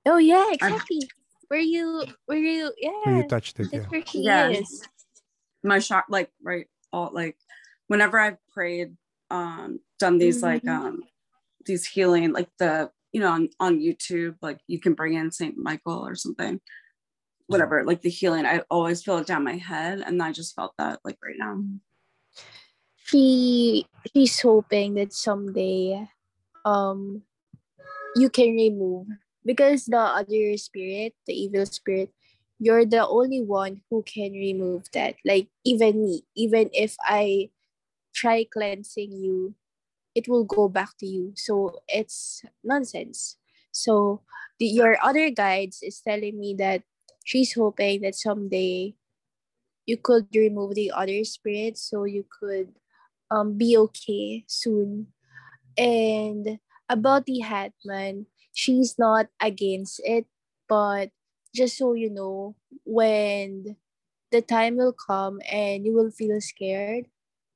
oh 0.06 0.18
yeah 0.18 0.50
exactly 0.52 1.02
where 1.48 1.60
you 1.60 2.04
where 2.26 2.38
you 2.38 2.72
yeah 2.78 2.90
Where 3.04 3.16
you 3.22 3.28
touched 3.28 3.60
it, 3.60 3.70
that's 3.72 3.86
yeah. 3.90 3.90
where 3.90 4.52
Yeah. 4.52 4.62
My 5.64 5.78
shock, 5.80 6.06
like 6.08 6.30
right, 6.42 6.66
all 6.92 7.10
like 7.12 7.36
whenever 7.88 8.18
I've 8.18 8.38
prayed, 8.52 8.96
um, 9.30 9.80
done 9.98 10.18
these 10.18 10.42
like 10.42 10.62
Mhm. 10.62 10.70
um 10.70 11.02
these 11.66 11.86
healing, 11.86 12.32
like 12.32 12.48
the 12.58 12.90
you 13.12 13.20
know 13.20 13.30
on 13.30 13.48
on 13.58 13.80
YouTube, 13.80 14.36
like 14.42 14.60
you 14.66 14.78
can 14.78 14.94
bring 14.94 15.14
in 15.14 15.30
Saint 15.32 15.56
Michael 15.56 16.06
or 16.06 16.14
something, 16.14 16.60
whatever, 17.48 17.82
like 17.84 18.02
the 18.02 18.10
healing. 18.10 18.46
I 18.46 18.62
always 18.70 19.02
feel 19.02 19.18
it 19.18 19.26
down 19.26 19.42
my 19.44 19.56
head, 19.56 20.00
and 20.06 20.22
I 20.22 20.32
just 20.32 20.54
felt 20.54 20.72
that 20.78 21.00
like 21.04 21.18
right 21.24 21.36
now. 21.36 21.58
she 23.08 23.86
she's 24.12 24.40
hoping 24.40 24.94
that 24.94 25.12
someday 25.12 26.06
um 26.64 27.22
you 28.16 28.28
can 28.28 28.52
remove 28.52 29.08
because 29.44 29.86
the 29.86 29.98
other 29.98 30.56
spirit 30.60 31.16
the 31.26 31.32
evil 31.32 31.64
spirit 31.64 32.12
you're 32.60 32.84
the 32.84 33.06
only 33.06 33.40
one 33.40 33.80
who 33.88 34.02
can 34.02 34.32
remove 34.32 34.84
that 34.92 35.16
like 35.24 35.48
even 35.64 36.04
me 36.04 36.22
even 36.36 36.68
if 36.74 36.96
i 37.06 37.48
try 38.12 38.44
cleansing 38.44 39.12
you 39.12 39.54
it 40.14 40.28
will 40.28 40.44
go 40.44 40.68
back 40.68 40.92
to 40.98 41.06
you 41.06 41.32
so 41.36 41.80
it's 41.88 42.42
nonsense 42.62 43.36
so 43.72 44.20
the, 44.58 44.66
your 44.66 44.98
other 45.02 45.30
guides 45.30 45.80
is 45.82 46.00
telling 46.00 46.38
me 46.38 46.52
that 46.58 46.82
she's 47.28 47.52
hoping 47.52 48.00
that 48.00 48.14
someday 48.14 48.94
you 49.84 49.98
could 49.98 50.24
remove 50.34 50.74
the 50.74 50.90
other 50.90 51.22
spirit 51.24 51.76
so 51.76 52.04
you 52.04 52.24
could 52.24 52.72
um 53.30 53.58
be 53.60 53.76
okay 53.76 54.44
soon. 54.48 55.12
And 55.76 56.58
about 56.88 57.26
the 57.28 57.44
Hatman, 57.44 58.24
she's 58.56 58.96
not 58.98 59.28
against 59.40 60.00
it, 60.04 60.24
but 60.68 61.12
just 61.54 61.76
so 61.76 61.92
you 61.92 62.08
know, 62.08 62.56
when 62.84 63.76
the 64.32 64.40
time 64.40 64.76
will 64.80 64.96
come 64.96 65.40
and 65.44 65.84
you 65.84 65.92
will 65.92 66.10
feel 66.10 66.40
scared, 66.40 67.04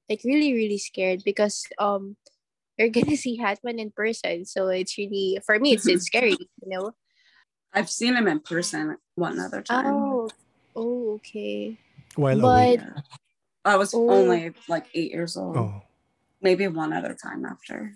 like 0.08 0.20
really, 0.22 0.52
really 0.52 0.78
scared 0.78 1.24
because 1.24 1.64
um 1.80 2.16
you're 2.76 2.92
gonna 2.92 3.16
see 3.24 3.40
Hatman 3.40 3.80
in 3.80 3.90
person. 3.90 4.44
So 4.44 4.68
it's 4.68 4.98
really 5.00 5.40
for 5.40 5.56
me 5.58 5.72
it's 5.72 5.88
it's 5.88 6.04
scary, 6.12 6.36
you 6.36 6.68
know. 6.68 6.92
I've 7.74 7.90
seen 7.90 8.14
him 8.16 8.28
in 8.28 8.40
person 8.40 8.96
one 9.14 9.38
other 9.38 9.62
time. 9.62 9.86
Oh, 9.86 10.28
oh, 10.76 11.14
okay. 11.14 11.78
While 12.16 12.40
But- 12.40 12.80
Yeah. 12.80 13.00
I 13.64 13.76
was 13.76 13.94
Oh. 13.94 14.10
only 14.10 14.52
like 14.68 14.86
eight 14.94 15.12
years 15.12 15.36
old. 15.36 15.56
Oh, 15.56 15.82
Maybe 16.40 16.66
one 16.66 16.92
other 16.92 17.14
time 17.14 17.44
after. 17.44 17.94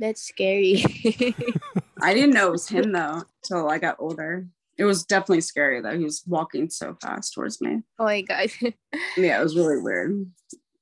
That's 0.00 0.20
scary. 0.22 0.82
I 2.02 2.12
didn't 2.12 2.34
know 2.34 2.48
it 2.48 2.52
was 2.52 2.68
him 2.68 2.90
though 2.92 3.22
till 3.44 3.70
I 3.70 3.78
got 3.78 3.96
older. 4.00 4.46
It 4.76 4.84
was 4.84 5.04
definitely 5.04 5.42
scary 5.42 5.80
though. 5.80 5.96
He 5.96 6.02
was 6.04 6.24
walking 6.26 6.68
so 6.68 6.96
fast 7.00 7.32
towards 7.34 7.60
me. 7.60 7.82
oh 8.00 8.04
my 8.04 8.22
god. 8.22 8.50
Yeah, 9.16 9.38
it 9.38 9.42
was 9.44 9.56
really 9.56 9.80
weird. 9.80 10.26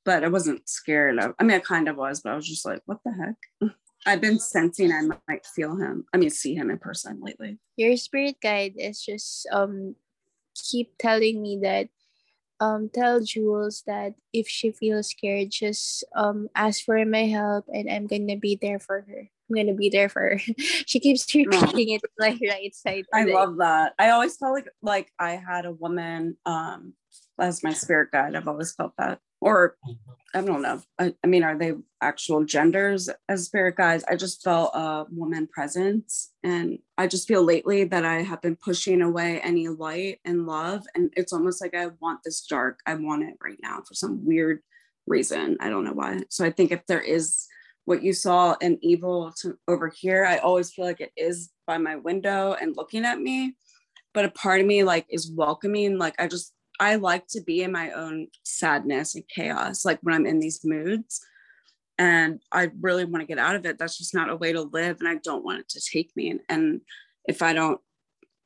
But 0.05 0.25
I 0.25 0.29
wasn't 0.29 0.67
scared 0.69 1.19
of 1.19 1.35
I 1.39 1.43
mean 1.45 1.57
I 1.57 1.61
kind 1.61 1.89
of 1.89 1.97
was, 1.97 2.21
but 2.23 2.33
I 2.33 2.37
was 2.37 2.49
just 2.49 2.65
like, 2.65 2.81
what 2.87 2.99
the 3.05 3.13
heck? 3.13 3.71
I've 4.07 4.21
been 4.21 4.39
sensing 4.39 4.93
I 4.93 5.03
might 5.29 5.47
feel 5.47 5.77
him. 5.77 6.05
I 6.13 6.17
mean 6.17 6.31
see 6.31 6.55
him 6.55 6.71
in 6.71 6.79
person 6.79 7.21
lately. 7.23 7.59
your 7.77 7.97
spirit 7.97 8.37
guide 8.43 8.75
is 8.77 9.03
just 9.03 9.47
um 9.53 9.95
keep 10.55 10.97
telling 10.99 11.41
me 11.41 11.61
that 11.63 11.89
um 12.61 12.91
tell 12.93 13.21
Jules 13.21 13.83
that 13.87 14.15
if 14.33 14.49
she 14.49 14.71
feels 14.71 15.11
scared 15.11 15.51
just 15.51 16.05
um 16.15 16.49
ask 16.55 16.85
for 16.85 17.05
my 17.05 17.27
help 17.27 17.67
and 17.73 17.91
I'm 17.91 18.07
gonna 18.07 18.37
be 18.37 18.59
there 18.61 18.79
for 18.79 19.03
her. 19.03 19.31
I'm 19.49 19.57
gonna 19.57 19.75
be 19.75 19.89
there 19.89 20.09
for 20.09 20.21
her. 20.21 20.39
she 20.59 21.01
keeps 21.01 21.33
repeating 21.35 21.95
it 21.95 22.03
like 22.19 22.39
right 22.49 22.75
side. 22.75 23.05
I 23.13 23.25
love 23.25 23.59
that. 23.59 23.95
I 23.99 24.11
always 24.11 24.37
felt 24.37 24.55
like 24.55 24.69
like 24.83 25.13
I 25.19 25.33
had 25.33 25.65
a 25.67 25.73
woman 25.73 26.37
um 26.47 26.95
as 27.39 27.63
my 27.63 27.73
spirit 27.73 28.11
guide. 28.13 28.37
I've 28.37 28.49
always 28.49 28.73
felt 28.73 28.93
that. 28.99 29.21
Or 29.43 29.77
mm-hmm. 29.85 30.39
I 30.39 30.41
don't 30.41 30.63
know. 30.63 30.81
I, 30.99 31.15
I 31.23 31.27
mean, 31.27 31.43
are 31.43 31.59
they 31.59 31.73
actual 32.01 32.45
genders 32.45 33.11
as 33.29 33.45
spirit 33.45 33.77
guides? 33.77 34.05
I 34.09 34.15
just 34.15 34.43
felt 34.43 34.71
a 34.73 35.05
woman 35.11 35.49
presence. 35.49 36.33
And 36.45 36.79
I 36.97 37.09
just 37.09 37.29
feel 37.29 37.43
lately 37.43 37.85
that 37.85 38.05
I 38.05 38.23
have 38.23 38.41
been 38.41 38.57
pushing 38.57 39.03
away 39.03 39.41
any 39.41 39.69
light 39.69 40.21
and 40.25 40.47
love. 40.47 40.85
And 40.95 41.13
it's 41.17 41.33
almost 41.33 41.61
like 41.61 41.75
I 41.75 41.89
want 42.01 42.21
this 42.25 42.47
dark. 42.47 42.79
I 42.87 42.95
want 42.95 43.25
it 43.25 43.35
right 43.43 43.59
now 43.61 43.83
for 43.87 43.95
some 43.95 44.25
weird 44.25 44.61
reason. 45.07 45.59
I 45.61 45.69
don't 45.69 45.85
know 45.85 45.93
why. 45.93 46.21
So 46.31 46.45
I 46.45 46.51
think 46.51 46.71
if 46.71 46.87
there 46.87 47.03
is 47.03 47.47
what 47.85 48.03
you 48.03 48.13
saw 48.13 48.55
in 48.61 48.79
evil 48.81 49.35
to, 49.43 49.59
over 49.67 49.89
here, 49.89 50.25
I 50.25 50.39
always 50.39 50.73
feel 50.73 50.85
like 50.85 51.01
it 51.01 51.13
is 51.17 51.51
by 51.67 51.79
my 51.79 51.97
window 51.97 52.55
and 52.59 52.77
looking 52.77 53.05
at 53.05 53.21
me. 53.21 53.57
But 54.15 54.25
a 54.25 54.31
part 54.31 54.61
of 54.61 54.67
me 54.67 54.85
like 54.85 55.07
is 55.11 55.31
welcoming. 55.31 55.99
Like 55.99 56.15
I 56.19 56.29
just 56.29 56.55
I 56.81 56.97
like 56.97 57.27
to 57.29 57.43
be 57.43 57.63
in 57.63 57.73
my 57.73 57.91
own 57.91 58.29
sadness 58.45 59.15
and 59.15 59.25
chaos, 59.29 59.85
like 59.85 59.99
when 60.03 60.15
I'm 60.15 60.27
in 60.27 60.39
these 60.39 60.61
moods. 60.65 61.21
And 61.99 62.41
I 62.51 62.71
really 62.81 63.05
want 63.05 63.23
to 63.23 63.27
get 63.27 63.39
out 63.39 63.55
of 63.55 63.67
it. 63.67 63.79
That's 63.79 63.99
just 63.99 64.15
not 64.15 64.31
a 64.31 64.37
way 64.37 64.53
to 64.53 64.63
live. 64.63 64.99
And 64.99 65.09
I 65.09 65.17
don't 65.17 65.45
want 65.45 65.61
it 65.61 65.69
to 65.71 65.81
take 65.81 66.11
me. 66.17 66.31
And, 66.31 66.41
and 66.49 66.81
if 67.27 67.43
I 67.43 67.53
don't, 67.53 67.81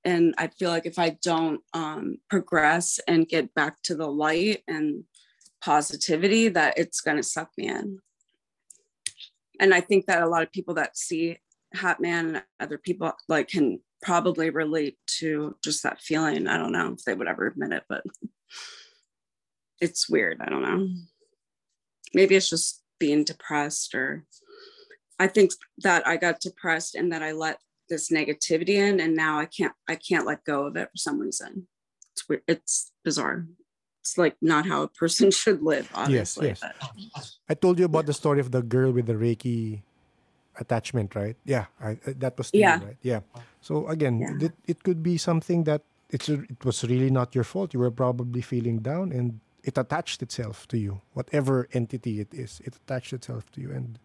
and 0.04 0.34
I 0.38 0.48
feel 0.48 0.70
like 0.70 0.86
if 0.86 0.98
I 0.98 1.16
don't 1.22 1.60
um, 1.72 2.18
progress 2.28 3.00
and 3.08 3.28
get 3.28 3.54
back 3.54 3.82
to 3.84 3.94
the 3.94 4.06
light 4.06 4.62
and 4.68 5.04
positivity, 5.60 6.48
that 6.48 6.74
it's 6.76 7.00
going 7.00 7.16
to 7.16 7.22
suck 7.22 7.50
me 7.56 7.68
in. 7.68 7.98
And 9.58 9.72
I 9.72 9.80
think 9.80 10.06
that 10.06 10.22
a 10.22 10.28
lot 10.28 10.42
of 10.42 10.52
people 10.52 10.74
that 10.74 10.96
see 10.96 11.38
Hatman 11.74 12.36
and 12.36 12.42
other 12.60 12.78
people 12.78 13.12
like 13.28 13.48
can 13.48 13.80
probably 14.02 14.50
relate 14.50 14.98
to 15.18 15.56
just 15.62 15.82
that 15.82 16.00
feeling. 16.00 16.46
I 16.46 16.58
don't 16.58 16.72
know 16.72 16.92
if 16.92 17.04
they 17.04 17.14
would 17.14 17.28
ever 17.28 17.46
admit 17.46 17.72
it, 17.72 17.84
but 17.88 18.04
it's 19.80 20.08
weird. 20.08 20.38
I 20.40 20.48
don't 20.48 20.62
know. 20.62 20.88
Maybe 22.14 22.34
it's 22.34 22.50
just 22.50 22.82
being 22.98 23.24
depressed, 23.24 23.94
or 23.94 24.24
I 25.18 25.26
think 25.26 25.52
that 25.78 26.06
I 26.06 26.16
got 26.16 26.40
depressed 26.40 26.94
and 26.94 27.12
that 27.12 27.22
I 27.22 27.32
let 27.32 27.58
this 27.88 28.10
negativity 28.10 28.76
in, 28.76 29.00
and 29.00 29.14
now 29.14 29.38
I 29.38 29.46
can't. 29.46 29.72
I 29.88 29.96
can't 29.96 30.26
let 30.26 30.44
go 30.44 30.66
of 30.66 30.76
it 30.76 30.88
for 30.90 30.96
some 30.96 31.18
reason. 31.18 31.68
It's 32.12 32.28
weird. 32.28 32.42
It's 32.48 32.92
bizarre. 33.04 33.46
It's 34.00 34.16
like 34.16 34.36
not 34.40 34.66
how 34.66 34.82
a 34.82 34.88
person 34.88 35.30
should 35.40 35.62
live. 35.62 35.90
Obviously. 35.94 36.48
Yes, 36.48 36.62
yes. 36.96 37.38
I 37.48 37.54
told 37.54 37.78
you 37.78 37.84
about 37.84 38.06
the 38.06 38.14
story 38.14 38.40
of 38.40 38.50
the 38.50 38.62
girl 38.62 38.92
with 38.92 39.06
the 39.06 39.14
Reiki 39.14 39.82
attachment, 40.58 41.14
right? 41.14 41.36
Yeah, 41.44 41.66
I, 41.80 41.98
that 42.06 42.38
was 42.38 42.50
yeah. 42.52 42.80
right? 42.82 42.96
Yeah. 43.02 43.20
So 43.66 43.88
again, 43.88 44.20
yeah. 44.20 44.46
it, 44.46 44.52
it 44.68 44.82
could 44.84 45.02
be 45.02 45.16
something 45.18 45.64
that 45.64 45.82
it's 46.10 46.28
it 46.28 46.64
was 46.64 46.84
really 46.84 47.10
not 47.10 47.34
your 47.34 47.42
fault. 47.42 47.74
You 47.74 47.80
were 47.80 47.90
probably 47.90 48.40
feeling 48.40 48.78
down, 48.78 49.10
and 49.10 49.40
it 49.64 49.76
attached 49.76 50.22
itself 50.22 50.68
to 50.68 50.78
you. 50.78 51.00
Whatever 51.14 51.66
entity 51.72 52.20
it 52.20 52.32
is, 52.32 52.60
it 52.64 52.76
attached 52.76 53.12
itself 53.12 53.50
to 53.52 53.60
you, 53.60 53.72
and 53.72 53.98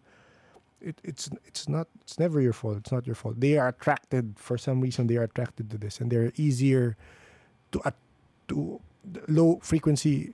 it, 0.82 0.98
it's 1.04 1.30
it's 1.46 1.70
not 1.70 1.88
it's 2.02 2.18
never 2.18 2.42
your 2.42 2.54
fault. 2.54 2.78
It's 2.78 2.92
not 2.92 3.06
your 3.06 3.14
fault. 3.14 3.40
They 3.40 3.56
are 3.60 3.68
attracted 3.68 4.34
for 4.36 4.58
some 4.58 4.82
reason. 4.82 5.06
They 5.06 5.18
are 5.18 5.30
attracted 5.30 5.70
to 5.70 5.78
this, 5.78 6.02
and 6.02 6.12
they're 6.12 6.34
easier 6.38 6.98
to 7.72 7.82
uh, 7.86 7.92
to 8.48 8.82
low 9.28 9.60
frequency 9.62 10.34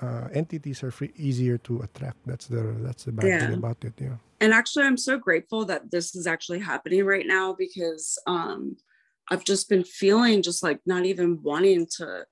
uh, 0.00 0.28
entities 0.32 0.82
are 0.82 0.90
free, 0.90 1.12
easier 1.16 1.58
to 1.58 1.80
attract. 1.80 2.18
That's 2.26 2.46
the 2.46 2.74
that's 2.80 3.04
the 3.04 3.12
bad 3.12 3.26
yeah. 3.26 3.40
thing 3.40 3.54
about 3.54 3.84
it. 3.84 3.94
Yeah. 4.00 4.16
And 4.40 4.52
actually, 4.52 4.86
I'm 4.86 4.96
so 4.96 5.18
grateful 5.18 5.64
that 5.66 5.90
this 5.90 6.14
is 6.14 6.26
actually 6.26 6.60
happening 6.60 7.04
right 7.04 7.26
now 7.26 7.52
because 7.52 8.18
um, 8.26 8.76
I've 9.30 9.44
just 9.44 9.68
been 9.68 9.84
feeling 9.84 10.42
just 10.42 10.62
like 10.62 10.80
not 10.86 11.04
even 11.04 11.42
wanting 11.42 11.86
to 11.96 12.24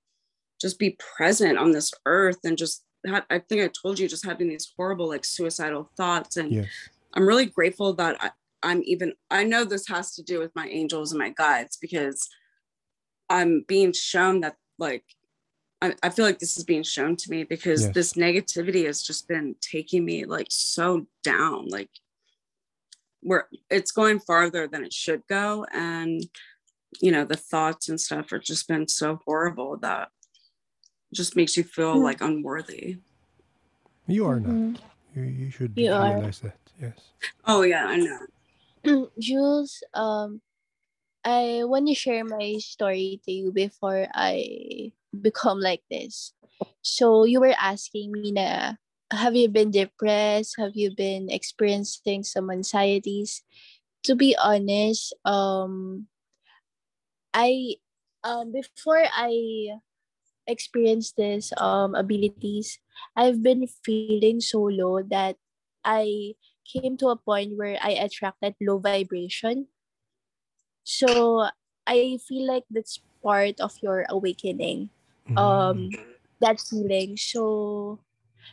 just 0.61 0.79
be 0.79 0.97
present 1.17 1.59
on 1.59 1.73
this 1.73 1.93
earth 2.07 2.39
and 2.45 2.57
just 2.57 2.85
have, 3.07 3.25
I 3.29 3.39
think 3.41 3.62
I 3.62 3.71
told 3.83 3.99
you 3.99 4.09
just 4.09 4.25
having 4.25 4.49
these 4.49 4.73
horrible 4.77 5.09
like 5.09 5.25
suicidal 5.25 5.91
thoughts 5.97 6.37
and 6.37 6.51
yes. 6.53 6.67
I'm 7.14 7.27
really 7.27 7.47
grateful 7.47 7.95
that 7.95 8.17
I, 8.21 8.31
I'm 8.62 8.83
even 8.85 9.12
I 9.31 9.45
know 9.45 9.64
this 9.64 9.87
has 9.89 10.14
to 10.14 10.23
do 10.23 10.39
with 10.39 10.55
my 10.55 10.67
angels 10.69 11.12
and 11.12 11.19
my 11.19 11.31
guides 11.31 11.77
because 11.77 12.29
I'm 13.29 13.64
being 13.69 13.93
shown 13.93 14.41
that 14.41 14.57
like 14.79 15.05
I, 15.83 15.95
I 16.03 16.09
feel 16.09 16.24
like 16.24 16.39
this 16.39 16.57
is 16.57 16.64
being 16.64 16.83
shown 16.83 17.16
to 17.16 17.31
me 17.31 17.45
because 17.45 17.85
yes. 17.85 17.95
this 17.95 18.12
negativity 18.14 18.87
has 18.87 19.03
just 19.03 19.29
been 19.29 19.57
taking 19.61 20.05
me 20.05 20.24
like 20.24 20.47
so 20.51 21.07
down, 21.22 21.68
like 21.68 21.91
where 23.20 23.49
it's 23.70 23.93
going 23.93 24.20
farther 24.20 24.66
than 24.66 24.85
it 24.85 24.93
should 24.93 25.22
go. 25.29 25.66
And, 25.72 26.22
you 27.01 27.12
know, 27.12 27.24
the 27.24 27.37
thoughts 27.37 27.89
and 27.89 28.01
stuff 28.01 28.31
have 28.31 28.43
just 28.43 28.68
been 28.68 28.89
so 28.89 29.20
horrible 29.27 29.77
that 29.79 30.09
just 31.12 31.37
makes 31.37 31.57
you 31.57 31.64
feel 31.64 31.95
mm-hmm. 31.95 32.05
like 32.05 32.20
unworthy. 32.20 32.99
You 34.07 34.27
are 34.27 34.39
mm-hmm. 34.39 34.72
not. 34.72 34.83
You, 35.14 35.22
you 35.22 35.51
should 35.51 35.72
you 35.77 35.89
realize 35.89 36.43
are. 36.43 36.49
that. 36.49 36.59
Yes. 36.81 36.99
Oh, 37.47 37.62
yeah, 37.62 37.87
I 37.87 37.97
know. 37.97 39.09
Jules, 39.18 39.83
um, 39.95 40.41
I 41.24 41.62
want 41.64 41.89
to 41.89 41.95
share 41.95 42.24
my 42.24 42.57
story 42.59 43.20
to 43.24 43.33
you 43.33 43.51
before 43.51 44.07
I 44.14 44.93
become 45.23 45.61
like 45.61 45.83
this. 45.91 46.33
So 46.83 47.25
you 47.25 47.41
were 47.41 47.55
asking 47.59 48.12
me 48.12 48.33
na, 48.33 48.75
have 49.11 49.35
you 49.35 49.49
been 49.49 49.71
depressed? 49.71 50.57
Have 50.59 50.75
you 50.75 50.95
been 50.95 51.31
experiencing 51.31 52.25
some 52.25 52.51
anxieties? 52.51 53.43
To 54.05 54.14
be 54.14 54.37
honest, 54.39 55.14
um, 55.25 56.07
I 57.35 57.77
um 58.25 58.53
before 58.53 59.05
I 59.05 59.77
experienced 60.47 61.17
this 61.17 61.53
um 61.59 61.95
abilities, 61.95 62.79
I've 63.14 63.43
been 63.43 63.69
feeling 63.85 64.41
so 64.41 64.73
low 64.73 65.03
that 65.11 65.37
I 65.85 66.35
came 66.64 66.97
to 66.99 67.12
a 67.12 67.21
point 67.21 67.59
where 67.59 67.79
I 67.83 67.99
attracted 68.01 68.57
low 68.61 68.79
vibration. 68.79 69.69
So 70.83 71.51
I 71.87 72.19
feel 72.27 72.47
like 72.47 72.64
that's 72.71 73.03
part 73.23 73.61
of 73.61 73.75
your 73.83 74.07
awakening 74.09 74.91
um 75.35 75.91
mm. 75.91 75.99
that 76.41 76.61
feeling. 76.61 77.16
So 77.16 77.99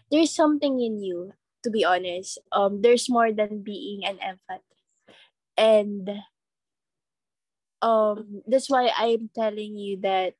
there's 0.10 0.34
something 0.34 0.80
in 0.80 1.04
you 1.04 1.34
to 1.64 1.70
be 1.70 1.86
honest. 1.86 2.40
Um 2.52 2.82
there's 2.82 3.10
more 3.10 3.32
than 3.32 3.62
being 3.62 4.06
an 4.06 4.18
empath. 4.18 4.66
And 5.58 6.10
um 7.84 8.42
that's 8.48 8.70
why 8.70 8.90
i'm 8.96 9.30
telling 9.36 9.76
you 9.76 10.00
that 10.00 10.34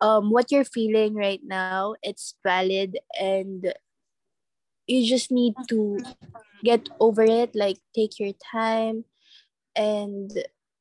um 0.00 0.34
what 0.34 0.50
you're 0.50 0.66
feeling 0.66 1.14
right 1.14 1.40
now 1.46 1.94
it's 2.02 2.34
valid 2.42 2.98
and 3.14 3.72
you 4.88 5.06
just 5.06 5.30
need 5.30 5.54
to 5.68 5.96
get 6.64 6.88
over 6.98 7.22
it 7.22 7.54
like 7.54 7.78
take 7.94 8.18
your 8.18 8.32
time 8.50 9.04
and 9.76 10.30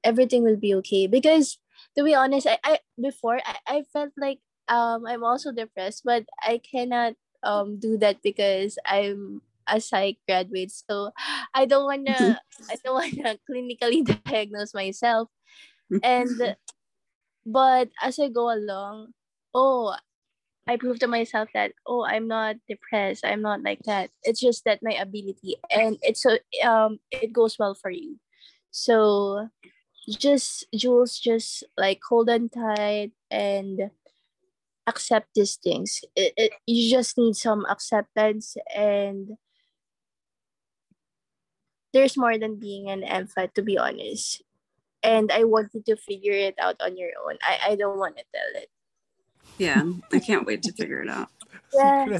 everything 0.03 0.43
will 0.43 0.57
be 0.57 0.73
okay. 0.75 1.07
Because 1.07 1.57
to 1.97 2.03
be 2.03 2.15
honest, 2.15 2.47
I, 2.47 2.57
I 2.63 2.79
before 2.99 3.39
I, 3.45 3.57
I 3.67 3.83
felt 3.93 4.11
like 4.17 4.39
um 4.67 5.05
I'm 5.05 5.23
also 5.23 5.51
depressed, 5.51 6.03
but 6.05 6.25
I 6.41 6.59
cannot 6.59 7.13
um 7.43 7.79
do 7.79 7.97
that 7.97 8.21
because 8.23 8.77
I'm 8.85 9.41
a 9.67 9.79
psych 9.81 10.17
graduate. 10.27 10.71
So 10.71 11.11
I 11.53 11.65
don't 11.65 11.85
wanna 11.85 12.39
I 12.69 12.75
don't 12.83 12.95
wanna 13.17 13.37
clinically 13.49 14.05
diagnose 14.25 14.73
myself. 14.73 15.29
And 16.03 16.55
but 17.45 17.89
as 18.01 18.19
I 18.19 18.29
go 18.29 18.53
along, 18.53 19.13
oh 19.53 19.95
I 20.67 20.77
prove 20.77 20.99
to 20.99 21.07
myself 21.07 21.49
that 21.53 21.73
oh 21.87 22.05
I'm 22.05 22.27
not 22.27 22.57
depressed. 22.69 23.25
I'm 23.25 23.41
not 23.41 23.63
like 23.63 23.81
that. 23.85 24.09
It's 24.23 24.39
just 24.39 24.63
that 24.65 24.79
my 24.83 24.93
ability 24.93 25.57
and 25.71 25.97
it's 26.01 26.23
so 26.23 26.37
um 26.63 26.99
it 27.11 27.33
goes 27.33 27.57
well 27.59 27.75
for 27.75 27.91
you. 27.91 28.19
So 28.71 29.49
just 30.07 30.65
Jules, 30.75 31.19
just 31.19 31.63
like 31.77 32.01
hold 32.07 32.29
on 32.29 32.49
tight 32.49 33.11
and 33.29 33.91
accept 34.87 35.29
these 35.35 35.55
things. 35.55 36.01
It, 36.15 36.33
it, 36.37 36.51
you 36.65 36.89
just 36.89 37.17
need 37.17 37.35
some 37.35 37.65
acceptance 37.69 38.57
and 38.73 39.37
there's 41.93 42.17
more 42.17 42.37
than 42.37 42.55
being 42.55 42.89
an 42.89 43.01
empath 43.01 43.53
to 43.53 43.61
be 43.61 43.77
honest. 43.77 44.41
And 45.03 45.31
I 45.31 45.43
want 45.45 45.73
you 45.73 45.81
to 45.87 45.95
figure 45.95 46.33
it 46.33 46.55
out 46.61 46.77
on 46.79 46.95
your 46.95 47.09
own. 47.25 47.37
I, 47.41 47.73
I 47.73 47.75
don't 47.75 47.97
want 47.97 48.17
to 48.17 48.23
tell 48.33 48.61
it. 48.61 48.69
Yeah, 49.57 49.83
I 50.13 50.19
can't 50.19 50.45
wait 50.45 50.61
to 50.63 50.73
figure 50.73 51.01
it 51.01 51.09
out. 51.09 51.29
Yeah, 51.73 52.19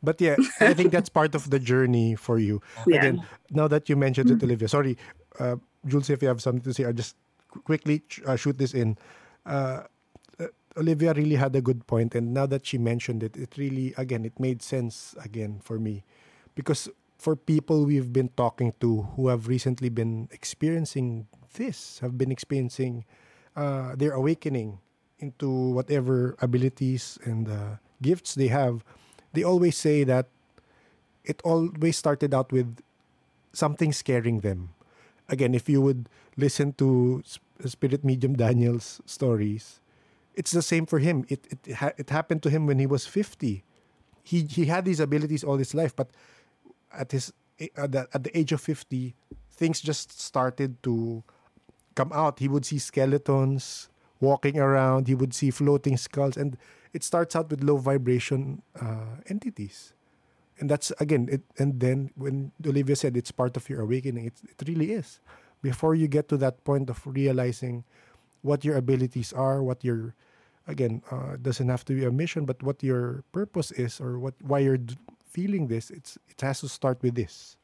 but 0.00 0.20
yeah, 0.20 0.36
I 0.60 0.74
think 0.74 0.92
that's 0.92 1.08
part 1.08 1.34
of 1.34 1.50
the 1.50 1.58
journey 1.58 2.14
for 2.14 2.38
you. 2.38 2.62
Yeah. 2.86 2.98
Again, 2.98 3.26
now 3.50 3.66
that 3.66 3.88
you 3.88 3.96
mentioned 3.96 4.30
it, 4.30 4.38
mm-hmm. 4.38 4.46
Olivia, 4.46 4.68
sorry, 4.68 4.96
uh, 5.38 5.56
Jules, 5.86 6.10
if 6.10 6.22
you 6.22 6.28
have 6.28 6.40
something 6.40 6.62
to 6.62 6.72
say, 6.72 6.84
I'll 6.84 6.92
just 6.92 7.16
quickly 7.64 8.02
uh, 8.26 8.36
shoot 8.36 8.58
this 8.58 8.74
in. 8.74 8.96
Uh, 9.46 9.82
uh, 10.40 10.46
Olivia 10.76 11.12
really 11.14 11.36
had 11.36 11.54
a 11.54 11.60
good 11.60 11.86
point, 11.86 12.14
and 12.14 12.34
now 12.34 12.46
that 12.46 12.66
she 12.66 12.78
mentioned 12.78 13.22
it, 13.22 13.36
it 13.36 13.54
really 13.56 13.94
again 13.96 14.24
it 14.24 14.38
made 14.40 14.62
sense 14.62 15.14
again 15.22 15.60
for 15.62 15.78
me, 15.78 16.02
because 16.54 16.88
for 17.18 17.36
people 17.36 17.84
we've 17.84 18.12
been 18.12 18.28
talking 18.36 18.72
to 18.80 19.02
who 19.16 19.28
have 19.28 19.48
recently 19.48 19.88
been 19.88 20.28
experiencing 20.32 21.26
this, 21.54 22.00
have 22.00 22.18
been 22.18 22.32
experiencing 22.32 23.04
uh, 23.56 23.94
their 23.94 24.12
awakening 24.12 24.78
into 25.20 25.48
whatever 25.48 26.36
abilities 26.40 27.18
and 27.24 27.48
uh, 27.48 27.76
gifts 28.02 28.34
they 28.34 28.48
have, 28.48 28.84
they 29.32 29.42
always 29.42 29.76
say 29.76 30.04
that 30.04 30.26
it 31.24 31.40
always 31.44 31.96
started 31.96 32.34
out 32.34 32.52
with 32.52 32.82
something 33.52 33.92
scaring 33.92 34.40
them. 34.40 34.70
Again, 35.28 35.54
if 35.54 35.68
you 35.68 35.80
would 35.80 36.08
listen 36.36 36.72
to 36.74 37.22
Spirit 37.64 38.04
Medium 38.04 38.34
Daniel's 38.34 39.00
stories, 39.06 39.80
it's 40.34 40.50
the 40.50 40.62
same 40.62 40.86
for 40.86 40.98
him. 40.98 41.24
It 41.28 41.46
it 41.50 41.58
it 41.96 42.10
happened 42.10 42.42
to 42.42 42.50
him 42.50 42.66
when 42.66 42.78
he 42.78 42.86
was 42.86 43.06
50. 43.06 43.64
He 44.22 44.42
he 44.42 44.66
had 44.66 44.84
these 44.84 45.00
abilities 45.00 45.44
all 45.44 45.56
his 45.56 45.74
life, 45.74 45.94
but 45.96 46.10
at 46.92 47.12
his 47.12 47.32
at 47.76 47.92
the, 47.92 48.08
at 48.12 48.24
the 48.24 48.36
age 48.36 48.52
of 48.52 48.60
50, 48.60 49.14
things 49.50 49.80
just 49.80 50.20
started 50.20 50.82
to 50.82 51.22
come 51.94 52.12
out. 52.12 52.38
He 52.38 52.48
would 52.48 52.66
see 52.66 52.78
skeletons 52.78 53.88
walking 54.20 54.58
around. 54.58 55.08
He 55.08 55.14
would 55.14 55.32
see 55.32 55.50
floating 55.50 55.96
skulls, 55.96 56.36
and 56.36 56.58
it 56.92 57.02
starts 57.02 57.34
out 57.36 57.50
with 57.50 57.62
low 57.62 57.76
vibration 57.76 58.62
uh, 58.80 59.22
entities. 59.26 59.93
And 60.64 60.70
that's 60.72 60.88
again, 60.96 61.28
it, 61.30 61.44
and 61.60 61.76
then 61.78 62.08
when 62.16 62.48
Olivia 62.64 62.96
said 62.96 63.18
it's 63.18 63.30
part 63.30 63.54
of 63.58 63.68
your 63.68 63.82
awakening, 63.82 64.32
it, 64.32 64.40
it 64.48 64.66
really 64.66 64.92
is. 64.92 65.20
Before 65.60 65.94
you 65.94 66.08
get 66.08 66.26
to 66.30 66.38
that 66.38 66.64
point 66.64 66.88
of 66.88 67.04
realizing 67.04 67.84
what 68.40 68.64
your 68.64 68.80
abilities 68.80 69.34
are, 69.34 69.62
what 69.62 69.84
your 69.84 70.14
again 70.66 71.02
uh, 71.12 71.36
doesn't 71.36 71.68
have 71.68 71.84
to 71.84 71.92
be 71.92 72.06
a 72.06 72.10
mission, 72.10 72.46
but 72.46 72.62
what 72.62 72.82
your 72.82 73.24
purpose 73.30 73.72
is 73.72 74.00
or 74.00 74.18
what 74.18 74.32
why 74.40 74.60
you're 74.60 74.80
d- 74.80 74.96
feeling 75.28 75.68
this. 75.68 75.90
It's 75.90 76.16
it 76.32 76.40
has 76.40 76.64
to 76.64 76.68
start 76.72 76.96
with 77.02 77.14
this, 77.14 77.58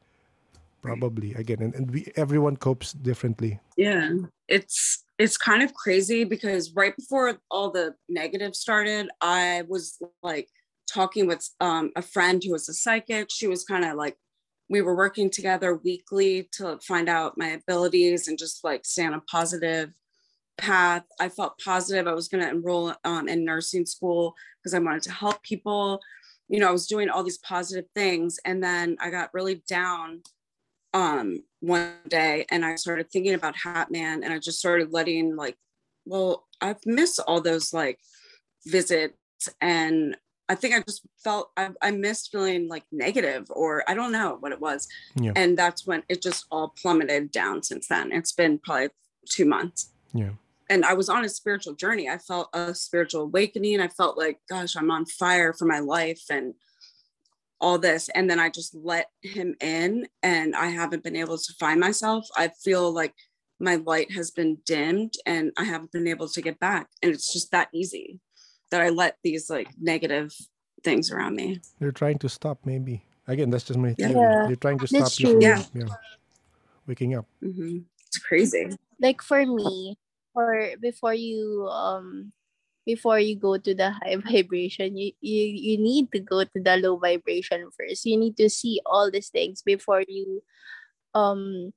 probably 0.83 1.33
again, 1.33 1.65
and, 1.65 1.73
and 1.73 1.89
we 1.89 2.05
everyone 2.15 2.53
copes 2.53 2.93
differently. 2.93 3.57
Yeah, 3.77 4.13
it's 4.47 5.09
it's 5.17 5.41
kind 5.41 5.63
of 5.65 5.73
crazy 5.73 6.21
because 6.23 6.77
right 6.77 6.95
before 6.95 7.41
all 7.49 7.71
the 7.71 7.95
negative 8.09 8.53
started, 8.53 9.09
I 9.21 9.65
was 9.65 9.97
like 10.21 10.53
talking 10.93 11.27
with 11.27 11.47
um, 11.59 11.91
a 11.95 12.01
friend 12.01 12.41
who 12.43 12.51
was 12.51 12.67
a 12.69 12.73
psychic. 12.73 13.29
She 13.31 13.47
was 13.47 13.63
kind 13.63 13.85
of 13.85 13.95
like 13.95 14.17
we 14.69 14.81
were 14.81 14.95
working 14.95 15.29
together 15.29 15.75
weekly 15.75 16.47
to 16.53 16.79
find 16.79 17.09
out 17.09 17.37
my 17.37 17.49
abilities 17.49 18.27
and 18.27 18.37
just 18.37 18.63
like 18.63 18.85
stay 18.85 19.05
on 19.05 19.13
a 19.13 19.21
positive 19.21 19.91
path. 20.57 21.03
I 21.19 21.27
felt 21.29 21.59
positive. 21.63 22.07
I 22.07 22.13
was 22.13 22.29
going 22.29 22.43
to 22.43 22.49
enroll 22.49 22.93
um, 23.03 23.27
in 23.27 23.43
nursing 23.43 23.85
school 23.85 24.33
because 24.61 24.73
I 24.73 24.79
wanted 24.79 25.03
to 25.03 25.11
help 25.11 25.43
people. 25.43 25.99
You 26.47 26.59
know, 26.59 26.69
I 26.69 26.71
was 26.71 26.87
doing 26.87 27.09
all 27.09 27.23
these 27.23 27.39
positive 27.39 27.85
things. 27.95 28.39
And 28.45 28.63
then 28.63 28.95
I 29.01 29.09
got 29.09 29.33
really 29.33 29.61
down 29.67 30.21
um, 30.93 31.43
one 31.59 31.93
day 32.07 32.45
and 32.49 32.65
I 32.65 32.75
started 32.75 33.11
thinking 33.11 33.33
about 33.33 33.55
Hatman 33.55 34.23
and 34.23 34.31
I 34.31 34.39
just 34.39 34.59
started 34.59 34.91
letting, 34.91 35.35
like, 35.35 35.57
well, 36.05 36.47
I've 36.61 36.85
missed 36.85 37.19
all 37.27 37.41
those 37.41 37.73
like 37.73 37.99
visits 38.65 39.15
and 39.59 40.15
I 40.51 40.55
think 40.55 40.75
I 40.75 40.81
just 40.81 41.01
felt 41.23 41.51
I, 41.55 41.69
I 41.81 41.91
missed 41.91 42.29
feeling 42.29 42.67
like 42.67 42.83
negative 42.91 43.45
or 43.51 43.85
I 43.87 43.93
don't 43.93 44.11
know 44.11 44.35
what 44.41 44.51
it 44.51 44.59
was. 44.59 44.85
Yeah. 45.15 45.31
And 45.37 45.57
that's 45.57 45.87
when 45.87 46.03
it 46.09 46.21
just 46.21 46.45
all 46.51 46.73
plummeted 46.81 47.31
down 47.31 47.63
since 47.63 47.87
then. 47.87 48.11
It's 48.11 48.33
been 48.33 48.59
probably 48.59 48.89
two 49.29 49.45
months 49.45 49.91
Yeah. 50.13 50.31
and 50.69 50.83
I 50.83 50.93
was 50.93 51.07
on 51.07 51.23
a 51.23 51.29
spiritual 51.29 51.73
journey. 51.73 52.09
I 52.09 52.17
felt 52.17 52.49
a 52.53 52.75
spiritual 52.75 53.21
awakening. 53.21 53.79
I 53.79 53.87
felt 53.87 54.17
like, 54.17 54.39
gosh, 54.49 54.75
I'm 54.75 54.91
on 54.91 55.05
fire 55.05 55.53
for 55.53 55.63
my 55.65 55.79
life 55.79 56.23
and 56.29 56.53
all 57.61 57.77
this. 57.77 58.09
And 58.09 58.29
then 58.29 58.39
I 58.39 58.49
just 58.49 58.75
let 58.75 59.07
him 59.21 59.55
in 59.61 60.07
and 60.21 60.53
I 60.53 60.65
haven't 60.67 61.03
been 61.03 61.15
able 61.15 61.37
to 61.37 61.53
find 61.61 61.79
myself. 61.79 62.27
I 62.35 62.49
feel 62.61 62.91
like 62.91 63.13
my 63.57 63.75
light 63.75 64.11
has 64.11 64.31
been 64.31 64.57
dimmed 64.65 65.13
and 65.25 65.53
I 65.57 65.63
haven't 65.63 65.93
been 65.93 66.07
able 66.09 66.27
to 66.27 66.41
get 66.41 66.59
back. 66.59 66.87
And 67.01 67.13
it's 67.13 67.31
just 67.31 67.51
that 67.51 67.69
easy 67.73 68.19
that 68.71 68.81
I 68.81 68.89
let 68.89 69.17
these 69.23 69.49
like 69.49 69.69
negative 69.79 70.33
things 70.83 71.11
around 71.11 71.35
me. 71.35 71.61
They're 71.79 71.91
trying 71.91 72.17
to 72.19 72.29
stop, 72.29 72.59
maybe. 72.65 73.03
Again, 73.27 73.49
that's 73.49 73.63
just 73.65 73.79
my 73.79 73.93
theory. 73.93 74.15
Yeah, 74.15 74.47
They're 74.47 74.55
trying 74.55 74.79
to 74.79 74.87
stop 74.87 74.99
that's 74.99 75.19
you 75.19 75.27
true. 75.27 75.33
from 75.33 75.41
Yeah. 75.41 75.63
yeah, 75.73 75.93
waking 76.87 77.15
up. 77.15 77.25
hmm 77.41 77.85
It's 78.07 78.17
crazy. 78.17 78.75
like 78.99 79.21
for 79.21 79.45
me 79.45 79.97
or 80.33 80.73
before 80.81 81.13
you 81.13 81.67
um 81.69 82.31
before 82.85 83.19
you 83.19 83.35
go 83.35 83.57
to 83.57 83.73
the 83.75 83.91
high 83.91 84.15
vibration 84.25 84.97
you, 84.97 85.11
you 85.21 85.43
you 85.45 85.77
need 85.77 86.11
to 86.11 86.19
go 86.19 86.43
to 86.43 86.59
the 86.61 86.77
low 86.77 86.97
vibration 86.97 87.67
first 87.77 88.05
you 88.05 88.17
need 88.17 88.35
to 88.37 88.49
see 88.49 88.81
all 88.85 89.11
these 89.11 89.29
things 89.29 89.61
before 89.61 90.03
you 90.07 90.41
um 91.13 91.73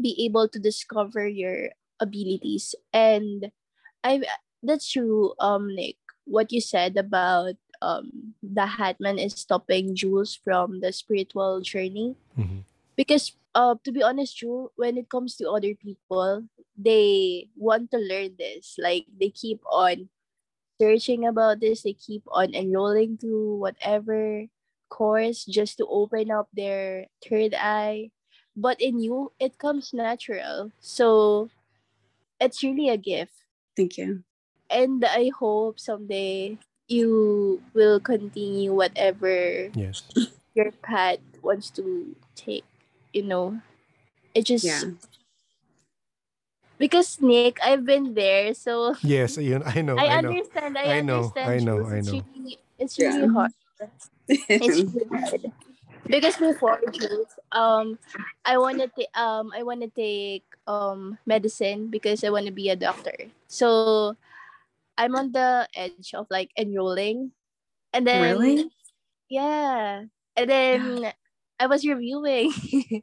be 0.00 0.16
able 0.24 0.48
to 0.48 0.58
discover 0.58 1.26
your 1.28 1.68
abilities 2.00 2.74
and 2.92 3.50
i 4.04 4.22
that's 4.62 4.88
true 4.88 5.34
um 5.40 5.68
nick 5.74 5.96
what 6.30 6.52
you 6.54 6.60
said 6.62 6.96
about 6.96 7.58
um 7.82 8.34
the 8.42 8.66
hatman 8.78 9.18
is 9.18 9.34
stopping 9.34 9.94
jules 9.96 10.34
from 10.36 10.80
the 10.80 10.92
spiritual 10.92 11.60
journey. 11.60 12.16
Mhm. 12.38 12.64
because 12.96 13.34
uh 13.54 13.74
to 13.84 13.90
be 13.92 14.02
honest 14.02 14.36
Jules, 14.38 14.70
when 14.76 14.96
it 14.96 15.10
comes 15.10 15.36
to 15.36 15.50
other 15.50 15.74
people 15.74 16.46
they 16.78 17.48
want 17.56 17.90
to 17.92 17.98
learn 17.98 18.36
this. 18.38 18.76
Like 18.80 19.04
they 19.12 19.28
keep 19.30 19.60
on 19.68 20.08
searching 20.80 21.26
about 21.26 21.60
this. 21.60 21.82
They 21.82 21.92
keep 21.94 22.22
on 22.30 22.54
enrolling 22.54 23.18
to 23.18 23.56
whatever 23.56 24.46
course 24.90 25.44
just 25.44 25.78
to 25.78 25.86
open 25.86 26.30
up 26.30 26.48
their 26.54 27.06
third 27.22 27.54
eye. 27.54 28.10
But 28.56 28.80
in 28.80 29.00
you 29.00 29.32
it 29.40 29.58
comes 29.58 29.92
natural. 29.92 30.72
So 30.80 31.48
it's 32.40 32.62
really 32.62 32.88
a 32.88 32.96
gift. 32.98 33.34
Thank 33.76 33.98
you. 33.98 34.24
And 34.70 35.04
i 35.04 35.30
hope 35.38 35.78
someday 35.78 36.56
you 36.88 37.62
will 37.74 38.00
continue 38.00 38.72
whatever 38.74 39.68
Yes. 39.74 40.02
your 40.54 40.72
path 40.82 41.18
wants 41.42 41.70
to 41.70 42.14
take 42.34 42.64
you 43.12 43.22
know 43.22 43.60
it 44.34 44.44
just 44.46 44.64
Yeah. 44.66 44.90
because 46.78 47.20
nick 47.20 47.58
i've 47.64 47.84
been 47.84 48.14
there 48.14 48.54
so 48.54 48.94
Yes, 49.02 49.36
yun, 49.38 49.62
I 49.64 49.82
know, 49.82 49.96
i, 49.98 50.06
I, 50.08 50.20
know. 50.20 50.30
understand 50.34 50.78
i, 50.78 50.98
I 50.98 51.00
know, 51.00 51.32
understand 51.32 51.50
I 51.50 51.58
know, 51.60 51.78
Jules. 51.78 51.92
I 51.92 52.00
it's 52.00 52.08
know. 52.08 52.20
really, 52.34 52.58
it's 52.78 52.98
Yeah. 52.98 53.26
hard 53.28 53.52
it's 54.28 54.78
really 54.78 55.06
hard 55.10 55.52
because 56.08 56.36
before 56.36 56.80
Jules, 56.92 57.32
um 57.52 57.98
i 58.44 58.56
want 58.58 58.78
to 58.80 58.88
ta- 58.88 59.14
um 59.20 59.52
i 59.56 59.62
want 59.62 59.82
to 59.82 59.90
take 59.90 60.44
um 60.66 61.18
medicine 61.26 61.88
because 61.88 62.24
i 62.24 62.30
want 62.30 62.46
to 62.46 62.52
be 62.54 62.70
a 62.70 62.76
doctor 62.76 63.14
so 63.48 64.16
i'm 64.98 65.14
on 65.16 65.32
the 65.32 65.68
edge 65.74 66.12
of 66.14 66.26
like 66.30 66.50
enrolling 66.58 67.32
and 67.92 68.06
then 68.06 68.22
Really? 68.38 68.70
yeah. 69.28 70.04
And 70.36 70.50
then 70.50 71.12
I 71.58 71.66
was 71.66 71.84
reviewing. 71.86 72.52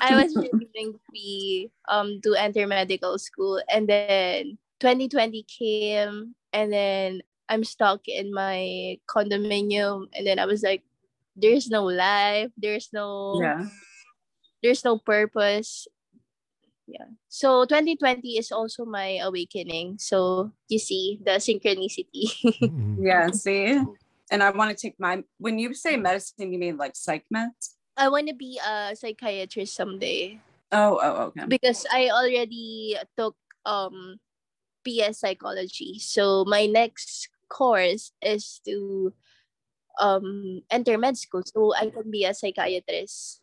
I 0.00 0.16
was 0.16 0.34
reviewing 0.34 0.98
to 1.14 1.68
um 1.88 2.20
to 2.22 2.34
enter 2.34 2.66
medical 2.66 3.18
school 3.18 3.60
and 3.68 3.88
then 3.88 4.58
2020 4.80 5.44
came 5.44 6.34
and 6.52 6.72
then 6.72 7.22
I'm 7.48 7.64
stuck 7.64 8.08
in 8.08 8.32
my 8.32 8.98
condominium 9.06 10.06
and 10.14 10.26
then 10.26 10.38
I 10.38 10.46
was 10.46 10.62
like 10.62 10.82
there's 11.36 11.68
no 11.68 11.84
life, 11.84 12.50
there's 12.56 12.88
no 12.92 13.38
Yeah. 13.42 13.66
there's 14.62 14.84
no 14.84 14.98
purpose. 14.98 15.86
Yeah. 16.86 17.08
So 17.28 17.64
2020 17.64 18.36
is 18.36 18.52
also 18.52 18.84
my 18.84 19.18
awakening. 19.24 19.96
So 19.98 20.52
you 20.68 20.78
see 20.78 21.20
the 21.24 21.40
synchronicity. 21.40 22.28
Mhm. 22.64 22.96
Yeah. 23.00 23.30
See? 23.30 23.80
And 24.30 24.42
I 24.42 24.50
want 24.50 24.70
to 24.70 24.76
take 24.76 24.98
my, 24.98 25.22
when 25.38 25.58
you 25.58 25.74
say 25.74 25.96
medicine, 25.96 26.52
you 26.52 26.58
mean 26.58 26.76
like 26.76 26.96
psych 26.96 27.24
meds? 27.32 27.76
I 27.96 28.08
want 28.08 28.28
to 28.28 28.34
be 28.34 28.58
a 28.58 28.96
psychiatrist 28.96 29.74
someday. 29.76 30.40
Oh, 30.72 30.98
oh, 31.00 31.14
okay. 31.30 31.46
because 31.46 31.86
I 31.92 32.10
already 32.10 32.96
took 33.16 33.36
um 33.64 34.18
BS 34.82 35.22
psychology. 35.22 35.98
So 36.00 36.44
my 36.44 36.66
next 36.66 37.28
course 37.48 38.10
is 38.20 38.60
to 38.66 39.12
um 40.00 40.62
enter 40.70 40.98
med 40.98 41.16
school 41.16 41.42
so 41.46 41.72
I 41.74 41.90
can 41.90 42.10
be 42.10 42.24
a 42.24 42.34
psychiatrist. 42.34 43.40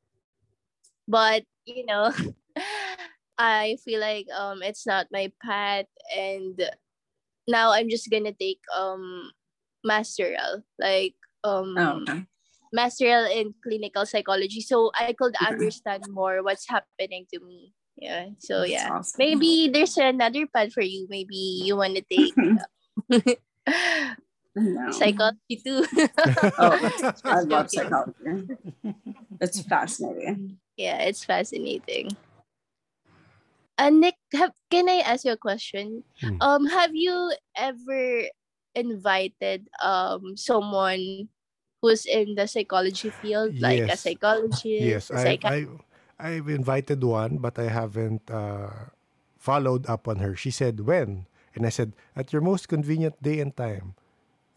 But 1.08 1.48
you 1.64 1.86
know, 1.86 2.12
I 3.42 3.82
feel 3.82 3.98
like 3.98 4.30
um 4.30 4.62
it's 4.62 4.86
not 4.86 5.10
my 5.10 5.34
path 5.42 5.90
and 6.14 6.62
now 7.50 7.74
I'm 7.74 7.90
just 7.90 8.06
gonna 8.14 8.38
take 8.38 8.62
um 8.70 9.34
masteral 9.82 10.62
like 10.78 11.18
um 11.42 11.74
Oh, 11.74 12.06
okay. 12.06 12.22
masteral 12.70 13.26
in 13.34 13.58
clinical 13.66 14.06
psychology 14.06 14.62
so 14.62 14.94
I 14.94 15.18
could 15.18 15.34
understand 15.42 16.06
more 16.14 16.46
what's 16.46 16.70
happening 16.70 17.26
to 17.34 17.42
me. 17.42 17.74
Yeah. 17.98 18.38
So 18.38 18.62
That's 18.62 18.72
yeah. 18.78 18.90
awesome. 18.94 19.18
Maybe 19.18 19.74
there's 19.74 19.98
another 19.98 20.46
path 20.46 20.72
for 20.78 20.86
you. 20.86 21.10
Maybe 21.10 21.66
you 21.66 21.82
want 21.82 21.98
to 21.98 22.06
take 22.06 22.38
No. 24.54 24.92
psychology 24.92 25.58
too. 25.66 25.82
Oh, 26.60 26.76
I 27.26 27.40
love 27.42 27.72
psychology. 27.72 28.52
It's 29.40 29.62
fascinating. 29.64 30.60
Yeah, 30.76 31.02
it's 31.08 31.24
fascinating. 31.24 32.14
Uh, 33.82 33.90
Nick, 33.90 34.14
have, 34.38 34.54
can 34.70 34.86
I 34.86 35.02
ask 35.02 35.26
you 35.26 35.34
a 35.34 35.42
question? 35.42 36.06
Hmm. 36.22 36.38
Um, 36.38 36.62
have 36.70 36.94
you 36.94 37.34
ever 37.58 38.30
invited 38.78 39.68
um 39.84 40.38
someone 40.38 41.28
who's 41.82 42.06
in 42.06 42.38
the 42.38 42.46
psychology 42.46 43.10
field, 43.10 43.58
like 43.58 43.82
a 43.90 43.98
psychologist, 43.98 45.10
Yes, 45.10 45.10
a 45.10 45.18
I, 45.18 45.26
psychi- 45.26 45.82
I, 46.22 46.30
I've 46.38 46.48
invited 46.48 47.02
one, 47.04 47.42
but 47.42 47.58
I 47.58 47.74
haven't 47.74 48.22
uh, 48.30 48.94
followed 49.42 49.90
up 49.90 50.08
on 50.08 50.22
her. 50.22 50.38
She 50.38 50.52
said, 50.54 50.86
when? 50.86 51.26
And 51.58 51.66
I 51.66 51.74
said, 51.74 51.98
at 52.16 52.32
your 52.32 52.46
most 52.46 52.70
convenient 52.70 53.18
day 53.18 53.42
and 53.42 53.50
time. 53.58 53.98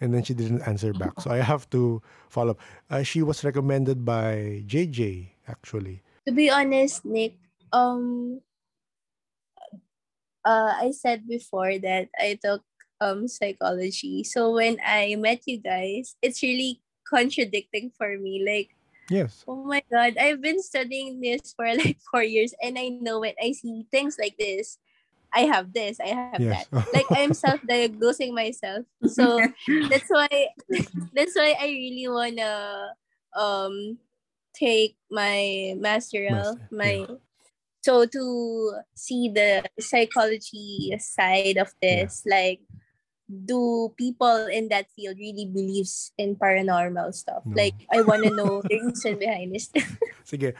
And 0.04 0.12
then 0.12 0.22
she 0.22 0.34
didn't 0.34 0.68
answer 0.68 0.92
back. 0.92 1.18
So 1.24 1.32
I 1.32 1.38
have 1.52 1.64
to 1.70 2.02
follow 2.28 2.52
up. 2.52 2.60
Uh, 2.90 3.02
she 3.02 3.22
was 3.24 3.42
recommended 3.42 4.04
by 4.04 4.62
JJ, 4.68 5.32
actually. 5.48 6.04
to 6.28 6.32
be 6.32 6.50
honest, 6.50 7.08
Nick, 7.08 7.40
um, 7.72 8.40
uh, 10.44 10.74
I 10.80 10.90
said 10.92 11.28
before 11.28 11.78
that 11.80 12.08
I 12.18 12.38
took 12.42 12.62
um 13.00 13.28
psychology. 13.28 14.24
So 14.24 14.52
when 14.52 14.78
I 14.84 15.16
met 15.18 15.42
you 15.46 15.58
guys, 15.60 16.16
it's 16.22 16.42
really 16.42 16.80
contradicting 17.08 17.92
for 17.96 18.16
me. 18.18 18.44
Like, 18.46 18.70
Yes. 19.08 19.46
oh 19.48 19.64
my 19.64 19.82
god, 19.90 20.16
I've 20.18 20.40
been 20.42 20.62
studying 20.62 21.20
this 21.20 21.54
for 21.56 21.66
like 21.80 21.98
four 22.10 22.22
years, 22.24 22.54
and 22.62 22.78
I 22.78 22.88
know 22.90 23.20
when 23.20 23.34
I 23.42 23.52
see 23.52 23.86
things 23.90 24.16
like 24.20 24.36
this, 24.38 24.78
I 25.34 25.50
have 25.50 25.72
this, 25.74 26.00
I 26.00 26.08
have 26.14 26.32
Yes. 26.38 26.50
that. 26.50 26.68
Like 26.92 27.08
I'm 27.14 27.32
self-diagnosing 27.34 28.34
myself. 28.34 28.86
So 29.04 29.52
that's 29.88 30.08
why 30.08 30.28
that's 31.12 31.34
why 31.36 31.54
I 31.60 31.66
really 31.66 32.06
wanna 32.08 32.94
um 33.36 33.98
take 34.54 34.96
my 35.10 35.74
masteral 35.78 36.58
Master, 36.58 36.68
my 36.70 37.06
so 37.84 38.06
to 38.08 38.22
see 38.96 39.28
the 39.28 39.60
psychology 39.78 40.96
side 40.98 41.56
of 41.60 41.68
Yeah. 41.82 42.04
this 42.08 42.24
like 42.24 42.60
do 43.24 43.88
people 43.96 44.46
in 44.52 44.68
that 44.68 44.84
field 44.92 45.16
really 45.16 45.48
believes 45.48 46.12
in 46.20 46.36
paranormal 46.36 47.08
stuff 47.16 47.40
No. 47.48 47.56
like 47.56 47.72
i 47.88 48.04
want 48.04 48.20
to 48.24 48.32
know 48.36 48.60
the 48.68 48.76
reason 48.84 49.16
behind 49.16 49.52
this 49.56 49.72
Sige. 50.28 50.52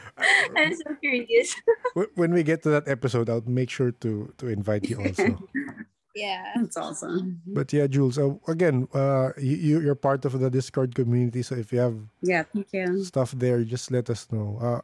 i'm 0.57 0.73
so 0.73 0.97
curious 0.97 1.53
when 2.17 2.33
we 2.33 2.41
get 2.41 2.61
to 2.65 2.69
that 2.73 2.87
episode, 2.89 3.29
I'll 3.29 3.45
make 3.45 3.69
sure 3.69 3.91
to 4.05 4.33
to 4.37 4.45
invite 4.49 4.85
you 4.89 4.97
also. 5.01 5.37
yeah 6.15 6.53
That's 6.59 6.77
awesome. 6.77 7.41
but 7.47 7.71
yeah, 7.73 7.87
Jules. 7.87 8.17
Uh, 8.17 8.35
again, 8.47 8.87
uh, 8.93 9.31
you 9.37 9.55
you- 9.57 9.81
you're 9.85 9.97
part 9.99 10.23
of 10.25 10.37
the 10.37 10.49
Discord 10.51 10.93
community, 10.95 11.41
so 11.43 11.55
if 11.55 11.71
you 11.73 11.79
have 11.79 11.95
Yeah, 12.21 12.43
thank 12.51 12.69
you. 12.75 13.03
stuff 13.03 13.31
there, 13.35 13.63
just 13.63 13.89
let 13.91 14.09
us 14.11 14.27
know. 14.31 14.59
Uh, 14.61 14.81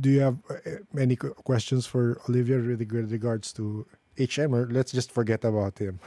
do 0.00 0.10
you 0.10 0.20
have 0.20 0.38
uh, 0.48 0.54
any 0.98 1.16
questions 1.16 1.86
for 1.86 2.20
Olivia 2.28 2.56
with 2.58 3.12
regards 3.12 3.52
to 3.54 3.86
HM, 4.18 4.54
or 4.54 4.66
let's 4.70 4.92
just 4.92 5.12
forget 5.12 5.44
about 5.44 5.78
him? 5.78 6.00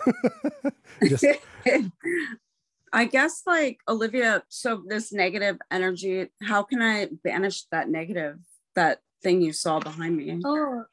just 1.07 1.25
I 2.93 3.05
guess 3.05 3.41
like 3.47 3.79
Olivia, 3.87 4.43
so 4.49 4.83
this 4.87 5.11
negative 5.11 5.57
energy, 5.71 6.29
how 6.43 6.63
can 6.63 6.81
I 6.81 7.09
banish 7.23 7.65
that 7.71 7.89
negative, 7.89 8.37
that 8.75 8.99
thing 9.23 9.41
you 9.41 9.53
saw 9.53 9.79
behind 9.79 10.17
me? 10.17 10.41
oh 10.43 10.83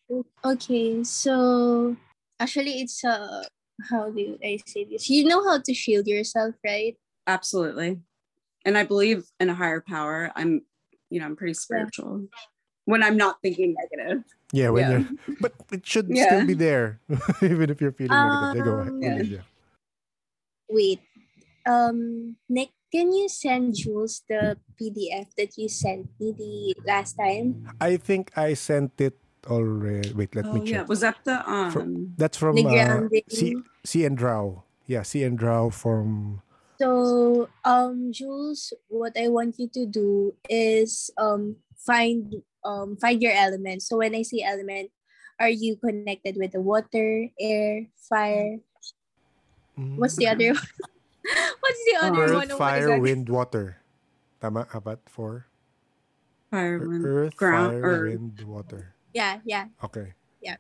okay 0.45 1.03
so 1.03 1.97
actually 2.39 2.81
it's 2.81 3.05
uh 3.05 3.43
how 3.91 4.09
do 4.09 4.39
i 4.45 4.57
say 4.67 4.85
this 4.85 5.11
you 5.11 5.25
know 5.25 5.43
how 5.43 5.59
to 5.59 5.75
shield 5.75 6.07
yourself 6.07 6.55
right 6.65 6.95
Absolutely. 7.31 8.01
And 8.65 8.77
I 8.77 8.83
believe 8.83 9.25
in 9.39 9.49
a 9.49 9.55
higher 9.55 9.81
power. 9.81 10.33
I'm, 10.35 10.63
you 11.11 11.21
know, 11.21 11.27
I'm 11.27 11.37
pretty 11.37 11.55
spiritual 11.55 12.27
when 12.87 13.03
I'm 13.03 13.17
not 13.17 13.43
thinking 13.43 13.75
negative. 13.77 14.25
yeah, 14.53 14.71
when 14.71 14.83
Yeah. 14.83 14.91
you're, 14.91 15.05
but 15.41 15.53
it 15.71 15.85
should 15.87 16.09
Yeah. 16.17 16.27
still 16.27 16.47
be 16.47 16.55
there, 16.55 17.01
even 17.43 17.69
if 17.71 17.81
you're 17.81 17.93
feeling 17.93 18.17
negative. 18.17 18.49
Yeah, 18.55 18.65
go 18.65 18.73
ahead, 18.81 18.95
Um, 18.95 19.03
Yeah. 19.03 19.45
Wait, 20.71 21.01
um, 21.67 22.37
Nick, 22.49 22.71
can 22.93 23.11
you 23.13 23.29
send 23.29 23.75
Jules 23.75 24.23
the 24.31 24.57
PDF 24.81 25.35
that 25.37 25.59
you 25.59 25.69
sent 25.69 26.07
me 26.19 26.31
the 26.31 26.75
last 26.87 27.15
time? 27.19 27.67
I 27.81 27.97
think 27.99 28.31
I 28.39 28.55
sent 28.55 29.01
it 29.01 29.19
already. 29.47 30.13
Wait, 30.15 30.35
let 30.35 30.47
oh 30.47 30.55
me 30.55 30.63
yeah. 30.65 30.83
Was 30.87 31.01
that 31.01 31.19
the 31.25 31.43
um 31.43 32.15
That's 32.17 32.39
from 32.39 32.55
The 32.57 32.67
uh, 32.67 32.71
grounding. 32.87 33.23
C 33.29 33.57
C 33.85 34.05
and 34.05 34.17
Drow. 34.17 34.63
Yeah, 34.87 35.03
C 35.03 35.23
and 35.23 35.39
Drow 35.39 35.71
from 35.71 36.43
So, 36.81 37.53
um, 37.69 38.09
Jules, 38.09 38.73
what 38.89 39.13
I 39.13 39.29
want 39.29 39.61
you 39.61 39.69
to 39.77 39.85
do 39.85 40.33
is 40.49 41.13
um 41.21 41.61
find 41.77 42.41
um 42.65 42.97
find 42.97 43.21
your 43.21 43.37
element. 43.37 43.85
So 43.85 44.01
when 44.01 44.17
I 44.17 44.25
say 44.25 44.41
element, 44.41 44.89
are 45.37 45.53
you 45.53 45.77
connected 45.77 46.41
with 46.41 46.57
the 46.57 46.65
water, 46.65 47.29
air, 47.37 47.85
fire? 48.09 48.65
What's 49.77 50.17
the 50.17 50.33
other 50.33 50.57
one? 50.57 50.69
What's 51.61 51.83
the 51.85 51.97
other 52.01 52.25
Earth, 52.33 52.49
one? 52.49 52.53
Oh 52.53 52.57
fire, 52.57 52.89
God. 52.97 53.05
wind, 53.05 53.29
water. 53.29 53.67
Tama 54.41 54.65
apat 54.73 55.05
for 55.05 55.53
fire, 56.49 56.81
wind, 56.81 57.05
Earth, 57.05 57.37
ground, 57.37 57.77
fire, 57.77 57.85
or 57.85 58.09
wind, 58.09 58.41
water. 58.49 58.97
Yeah, 59.13 59.45
yeah. 59.45 59.69
Okay. 59.85 60.17
Yeah. 60.41 60.57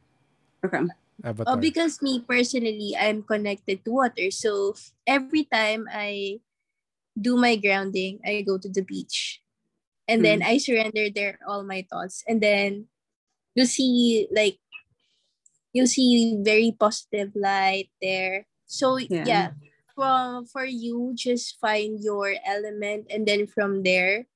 Okay. 0.68 0.84
Avatar. 1.24 1.54
Oh, 1.54 1.60
because 1.60 2.02
me 2.02 2.20
personally, 2.20 2.96
I'm 2.98 3.22
connected 3.22 3.84
to 3.84 3.90
water. 3.90 4.30
So 4.30 4.74
every 5.06 5.44
time 5.44 5.86
I 5.90 6.40
do 7.18 7.36
my 7.36 7.56
grounding, 7.56 8.20
I 8.24 8.42
go 8.42 8.58
to 8.58 8.68
the 8.68 8.82
beach. 8.82 9.40
And 10.08 10.20
hmm. 10.20 10.24
then 10.24 10.42
I 10.42 10.58
surrender 10.58 11.08
there 11.10 11.38
all 11.46 11.62
my 11.62 11.86
thoughts. 11.90 12.24
And 12.26 12.40
then 12.40 12.86
you 13.54 13.64
see 13.64 14.28
like 14.30 14.58
you 15.72 15.86
see 15.86 16.38
very 16.42 16.74
positive 16.78 17.32
light 17.34 17.90
there. 18.02 18.46
So 18.66 18.98
Yeah. 18.98 19.24
yeah, 19.26 19.48
from 19.94 20.46
for 20.46 20.64
you 20.64 21.12
just 21.14 21.58
find 21.60 22.00
your 22.00 22.34
element 22.46 23.06
and 23.10 23.26
then 23.26 23.46
from 23.46 23.82
there 23.82 24.26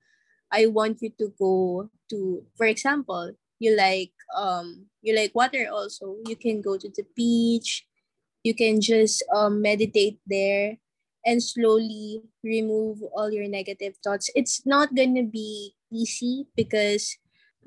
I 0.51 0.67
want 0.71 1.03
you 1.03 1.11
to 1.19 1.35
go 1.35 1.91
to 2.11 2.47
for 2.55 2.67
example, 2.67 3.35
you 3.59 3.77
like 3.77 4.13
um 4.37 4.87
you 5.03 5.15
like 5.15 5.35
water 5.35 5.69
also, 5.73 6.17
you 6.27 6.37
can 6.37 6.61
go 6.63 6.77
to 6.77 6.89
the 6.89 7.05
beach. 7.17 7.87
You 8.43 8.55
can 8.55 8.81
just 8.81 9.25
um 9.35 9.63
meditate 9.63 10.21
there 10.27 10.79
and 11.25 11.43
slowly 11.43 12.23
remove 12.43 13.01
all 13.17 13.33
your 13.33 13.49
negative 13.49 13.97
thoughts. 14.05 14.29
It's 14.35 14.67
not 14.67 14.95
going 14.95 15.17
to 15.17 15.25
be 15.25 15.75
easy 15.91 16.47
because 16.55 17.17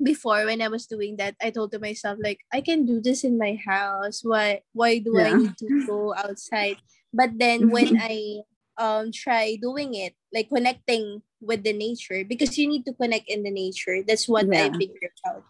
before 0.02 0.46
when 0.46 0.62
I 0.62 0.68
was 0.68 0.86
doing 0.86 1.16
that, 1.16 1.34
I 1.42 1.50
told 1.50 1.72
to 1.72 1.78
myself 1.78 2.18
like 2.22 2.40
I 2.52 2.60
can 2.60 2.86
do 2.86 3.00
this 3.00 3.24
in 3.24 3.38
my 3.38 3.58
house. 3.66 4.22
Why 4.22 4.62
why 4.72 4.98
do 4.98 5.18
I 5.18 5.34
need 5.34 5.58
to 5.58 5.86
go 5.86 6.14
outside? 6.14 6.78
But 7.12 7.38
then 7.38 7.70
when 7.70 7.96
I 8.00 8.46
um 8.78 9.10
try 9.10 9.58
doing 9.60 9.94
it, 9.94 10.14
like 10.32 10.48
connecting 10.48 11.22
with 11.40 11.64
the 11.64 11.72
nature, 11.72 12.24
because 12.24 12.56
you 12.58 12.68
need 12.68 12.86
to 12.86 12.94
connect 12.94 13.26
in 13.28 13.42
the 13.42 13.50
nature. 13.50 14.02
That's 14.06 14.28
what 14.28 14.46
I 14.54 14.70
figured 14.70 15.18
out. 15.26 15.42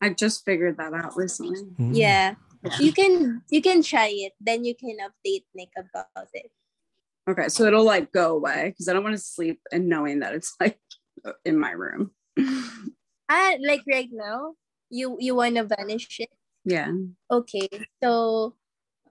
I 0.00 0.10
just 0.10 0.44
figured 0.44 0.76
that 0.78 0.94
out 0.94 1.16
recently. 1.16 1.62
Mm. 1.78 1.90
Yeah. 1.92 2.34
Yeah. 2.64 2.78
You 2.80 2.92
can 2.92 3.42
you 3.50 3.62
can 3.62 3.82
try 3.82 4.10
it, 4.10 4.32
then 4.40 4.64
you 4.64 4.74
can 4.74 4.98
update 4.98 5.44
Nick 5.54 5.70
about 5.78 6.28
it. 6.34 6.50
Okay, 7.28 7.48
so 7.48 7.64
it'll 7.64 7.84
like 7.84 8.10
go 8.10 8.34
away 8.34 8.70
because 8.70 8.88
I 8.88 8.94
don't 8.94 9.04
want 9.04 9.14
to 9.14 9.22
sleep 9.22 9.60
and 9.70 9.88
knowing 9.88 10.20
that 10.20 10.34
it's 10.34 10.56
like 10.60 10.80
in 11.44 11.58
my 11.58 11.72
room. 11.72 12.12
Ah, 13.28 13.60
like 13.60 13.84
right 13.84 14.08
now, 14.10 14.56
you 14.88 15.20
you 15.20 15.36
wanna 15.36 15.60
vanish 15.60 16.16
it? 16.16 16.32
yeah. 16.64 16.88
Okay, 17.30 17.68
so 18.02 18.56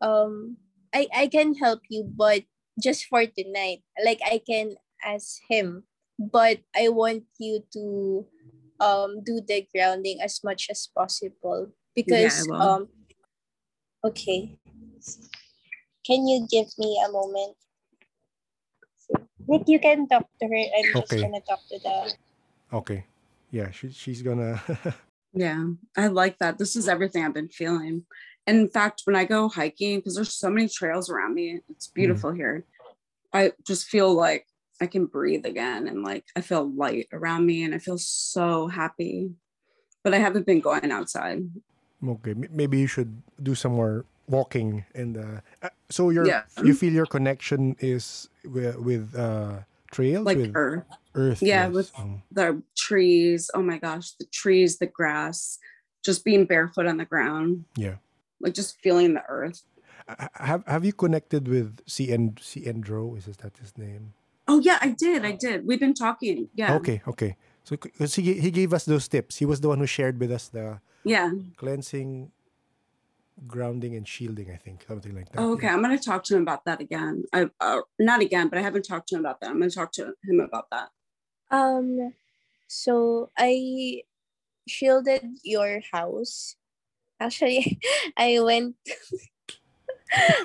um, 0.01 0.57
I 0.89 1.05
I 1.13 1.27
can 1.29 1.53
help 1.53 1.85
you, 1.89 2.01
but 2.01 2.41
just 2.81 3.05
for 3.05 3.29
tonight. 3.29 3.85
Like 4.03 4.17
I 4.25 4.41
can 4.41 4.73
ask 5.05 5.37
him, 5.45 5.85
but 6.17 6.65
I 6.73 6.89
want 6.89 7.29
you 7.37 7.61
to 7.77 8.25
um 8.79 9.23
do 9.23 9.41
the 9.41 9.67
grounding 9.73 10.21
as 10.21 10.43
much 10.43 10.67
as 10.69 10.87
possible 10.95 11.71
because 11.95 12.47
will. 12.47 12.61
um. 12.61 12.87
Okay. 14.03 14.57
Can 16.05 16.27
you 16.27 16.47
give 16.49 16.67
me 16.77 17.01
a 17.05 17.11
moment? 17.11 17.57
Nick, 19.47 19.63
you 19.67 19.79
can 19.79 20.07
talk 20.07 20.27
to 20.41 20.47
her. 20.47 20.55
I'm 20.55 20.93
just 20.93 21.11
Okay. 21.11 21.21
gonna 21.21 21.41
talk 21.41 21.59
to 21.69 21.79
the. 21.79 22.13
Okay. 22.71 23.05
Yeah, 23.51 23.71
she, 23.71 23.91
she's 23.91 24.21
gonna. 24.21 24.61
Yeah, 25.33 25.65
I 25.95 26.07
like 26.07 26.39
that. 26.39 26.57
This 26.57 26.75
is 26.75 26.87
everything 26.87 27.23
I've 27.23 27.33
been 27.33 27.49
feeling. 27.49 28.05
And 28.47 28.57
in 28.57 28.69
fact, 28.69 29.01
when 29.03 29.15
I 29.15 29.25
go 29.25 29.49
hiking, 29.49 29.99
because 29.99 30.15
there's 30.15 30.33
so 30.33 30.49
many 30.49 30.67
trails 30.67 31.11
around 31.11 31.35
me, 31.35 31.61
it's 31.69 31.87
beautiful 31.87 32.31
here. 32.31 32.65
I 33.33 33.51
just 33.67 33.85
feel 33.85 34.13
like 34.13 34.47
I 34.81 34.87
can 34.87 35.05
breathe 35.05 35.45
again 35.45 35.87
and 35.87 36.03
like 36.03 36.25
I 36.35 36.41
feel 36.41 36.69
light 36.69 37.07
around 37.11 37.45
me 37.45 37.63
and 37.63 37.73
I 37.73 37.79
feel 37.79 37.97
so 37.97 38.67
happy. 38.67 39.31
But 40.03 40.13
I 40.13 40.19
haven't 40.19 40.45
been 40.45 40.61
going 40.61 40.91
outside. 40.91 41.49
okay, 42.05 42.33
maybe 42.33 42.79
you 42.79 42.87
should 42.87 43.21
do 43.41 43.55
some 43.55 43.73
more 43.73 44.05
walking 44.29 44.85
and 44.93 45.17
uh, 45.17 45.39
uh, 45.63 45.69
so 45.89 46.09
your 46.11 46.27
Yeah. 46.27 46.43
you 46.63 46.73
feel 46.73 46.93
your 46.93 47.05
connection 47.07 47.75
is 47.79 48.29
with, 48.45 48.75
with 48.77 49.15
uh 49.15 49.63
trails 49.91 50.25
Like 50.25 50.37
with 50.37 50.51
earth, 50.53 50.83
earth 51.15 51.41
yeah, 51.41 51.65
yes. 51.65 51.73
with- 51.73 51.91
Um, 51.97 52.21
the 52.31 52.61
trees. 52.75 53.49
Oh 53.55 53.63
my 53.63 53.77
gosh, 53.79 54.11
the 54.19 54.25
trees, 54.31 54.77
the 54.77 54.85
grass, 54.87 55.57
just 56.05 56.23
being 56.23 56.45
barefoot 56.45 56.85
on 56.87 56.97
the 56.97 57.05
ground, 57.07 57.65
Yeah. 57.75 57.95
like 58.39 58.53
just 58.53 58.77
feeling 58.83 59.13
the 59.15 59.23
earth. 59.27 59.63
Have 60.35 60.63
Have 60.67 60.85
you 60.85 60.93
connected 60.93 61.47
with 61.47 61.79
C. 61.87 62.11
N. 62.11 62.35
C. 62.39 62.61
Endro? 62.63 63.17
Is 63.17 63.25
that 63.27 63.57
his 63.59 63.75
name? 63.77 64.13
Oh 64.47 64.59
yeah, 64.59 64.77
I 64.81 64.89
did. 64.89 65.25
I 65.25 65.33
did. 65.33 65.65
We've 65.67 65.79
been 65.79 65.93
talking. 65.93 66.49
Yeah. 66.55 66.75
Okay. 66.75 67.01
Okay. 67.07 67.35
So 67.63 67.75
because 67.75 68.15
he 68.15 68.39
he 68.39 68.51
gave 68.51 68.73
us 68.73 68.85
those 68.85 69.07
tips. 69.07 69.37
He 69.37 69.45
was 69.45 69.59
the 69.61 69.67
one 69.67 69.79
who 69.79 69.85
shared 69.85 70.19
with 70.19 70.31
us 70.31 70.47
the 70.47 70.79
Yeah. 71.03 71.31
cleansing, 71.57 72.31
grounding, 73.45 73.95
and 73.95 74.07
shielding. 74.07 74.49
I 74.51 74.55
think 74.55 74.85
something 74.87 75.13
like 75.15 75.29
that. 75.31 75.39
Oh, 75.41 75.53
okay. 75.53 75.67
I'm 75.67 75.81
gonna 75.81 75.99
talk 75.99 76.23
to 76.25 76.35
him 76.35 76.43
about 76.43 76.63
that 76.65 76.79
again. 76.79 77.25
I 77.33 77.49
uh, 77.59 77.81
not 77.99 78.21
again, 78.21 78.47
but 78.47 78.57
I 78.57 78.61
haven't 78.61 78.83
talked 78.87 79.09
to 79.09 79.15
him 79.15 79.21
about 79.21 79.41
that. 79.41 79.49
I'm 79.49 79.59
gonna 79.59 79.69
talk 79.71 79.91
to 79.93 80.13
him 80.23 80.39
about 80.39 80.69
that. 80.71 80.89
Um, 81.51 82.13
so 82.67 83.29
I 83.37 84.03
shielded 84.67 85.23
your 85.43 85.81
house. 85.91 86.55
Actually, 87.19 87.79
I 88.17 88.39
went. 88.39 88.75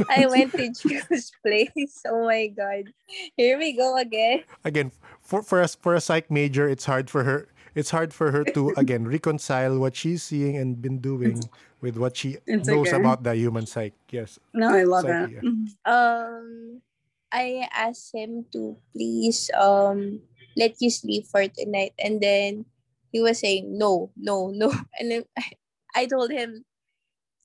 I 0.09 0.27
went 0.27 0.53
to 0.53 0.71
Jules' 0.73 1.33
place. 1.45 2.03
Oh 2.07 2.25
my 2.25 2.49
god! 2.49 2.93
Here 3.37 3.59
we 3.59 3.73
go 3.77 3.97
again. 3.99 4.45
again 4.65 4.91
for 5.21 5.43
for 5.43 5.61
us 5.63 5.75
for 5.79 5.95
a 5.95 6.01
psych 6.03 6.31
major 6.31 6.67
it's 6.69 6.85
hard 6.85 7.07
for 7.09 7.23
her 7.23 7.47
it's 7.79 7.91
hard 7.95 8.11
for 8.13 8.33
her 8.35 8.43
to 8.43 8.75
again 8.77 9.07
reconcile 9.07 9.79
what 9.79 9.95
she's 9.95 10.23
seeing 10.23 10.57
and 10.59 10.83
been 10.83 10.99
doing 10.99 11.39
with 11.81 11.97
what 11.97 12.17
she 12.19 12.39
It's 12.47 12.67
knows 12.67 12.89
okay. 12.91 12.99
about 12.99 13.23
the 13.23 13.35
human 13.39 13.67
psyche 13.67 13.95
yes 14.11 14.39
No, 14.53 14.71
I 14.75 14.83
love 14.83 15.07
Psyche, 15.07 15.39
yeah. 15.39 15.47
Mhm. 15.47 15.67
Um, 15.87 16.47
I 17.31 17.67
asked 17.71 18.11
him 18.15 18.45
to 18.53 18.77
please 18.93 19.49
um 19.55 20.21
let 20.59 20.77
you 20.83 20.91
sleep 20.91 21.25
for 21.31 21.47
tonight, 21.49 21.95
and 22.03 22.21
then 22.21 22.67
he 23.15 23.23
was 23.23 23.39
saying 23.41 23.73
no, 23.79 24.11
no, 24.19 24.51
no, 24.51 24.69
and 24.99 25.07
then 25.11 25.23
I 25.95 26.05
told 26.11 26.31
him 26.35 26.65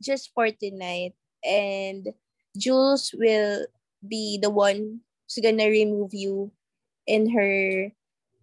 just 0.02 0.34
for 0.34 0.50
tonight, 0.52 1.14
and 1.48 2.12
Jules 2.58 3.16
will 3.16 3.66
be 4.06 4.38
the 4.42 4.50
one 4.52 5.02
who's 5.26 5.42
gonna 5.42 5.72
remove 5.72 6.14
you 6.14 6.52
in 7.08 7.32
her 7.32 7.92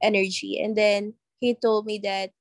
energy, 0.02 0.60
and 0.60 0.76
then 0.76 1.14
he 1.40 1.54
told 1.54 1.84
me 1.86 2.00
that 2.02 2.32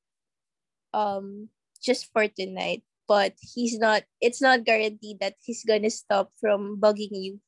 um 0.93 1.49
just 1.83 2.07
for 2.13 2.27
tonight, 2.27 2.81
but 3.07 3.35
he's 3.41 3.77
not. 3.77 4.03
It's 4.21 4.41
not 4.41 4.63
guaranteed 4.63 5.19
that 5.19 5.35
he's 5.43 5.65
gonna 5.67 5.91
stop 5.91 6.31
from 6.39 6.79
bugging 6.79 7.11
you 7.11 7.39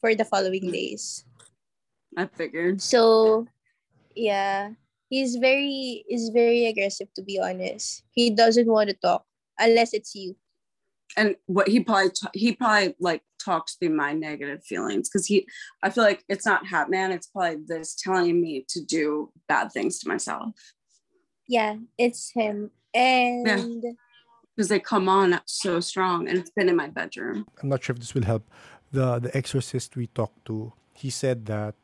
for 0.00 0.14
the 0.14 0.24
following 0.24 0.70
days. 0.70 1.24
I 2.16 2.26
figured. 2.26 2.82
So, 2.82 3.46
yeah, 4.14 4.74
he's 5.08 5.36
very 5.36 6.04
is 6.10 6.30
very 6.30 6.66
aggressive 6.66 7.08
to 7.14 7.22
be 7.22 7.38
honest. 7.38 8.02
He 8.10 8.30
doesn't 8.30 8.66
want 8.66 8.90
to 8.90 8.96
talk 8.98 9.24
unless 9.58 9.94
it's 9.94 10.14
you. 10.14 10.36
And 11.16 11.36
what 11.46 11.68
he 11.68 11.80
probably 11.80 12.10
t- 12.10 12.26
he 12.34 12.52
probably 12.54 12.94
like 12.98 13.22
talks 13.42 13.74
through 13.76 13.90
my 13.90 14.12
negative 14.12 14.64
feelings 14.64 15.08
because 15.08 15.26
he 15.26 15.46
i 15.82 15.90
feel 15.90 16.02
like 16.04 16.24
it's 16.28 16.46
not 16.46 16.66
hat 16.66 16.88
man 16.90 17.12
it's 17.12 17.26
probably 17.26 17.58
this 17.66 17.94
telling 17.94 18.40
me 18.40 18.64
to 18.68 18.82
do 18.84 19.30
bad 19.48 19.70
things 19.72 19.98
to 20.00 20.08
myself. 20.08 20.52
Yeah, 21.46 21.76
it's 21.98 22.30
him. 22.32 22.70
And 22.94 23.84
because 24.56 24.68
they 24.68 24.80
come 24.80 25.08
on 25.08 25.38
so 25.46 25.80
strong 25.80 26.28
and 26.28 26.38
it's 26.38 26.50
been 26.50 26.68
in 26.70 26.76
my 26.76 26.88
bedroom. 26.88 27.46
I'm 27.62 27.68
not 27.68 27.84
sure 27.84 27.92
if 27.94 28.00
this 28.00 28.14
will 28.14 28.24
help 28.24 28.44
the 28.92 29.18
the 29.18 29.36
exorcist 29.36 29.96
we 29.96 30.06
talked 30.06 30.44
to. 30.46 30.72
He 30.94 31.10
said 31.10 31.44
that 31.46 31.74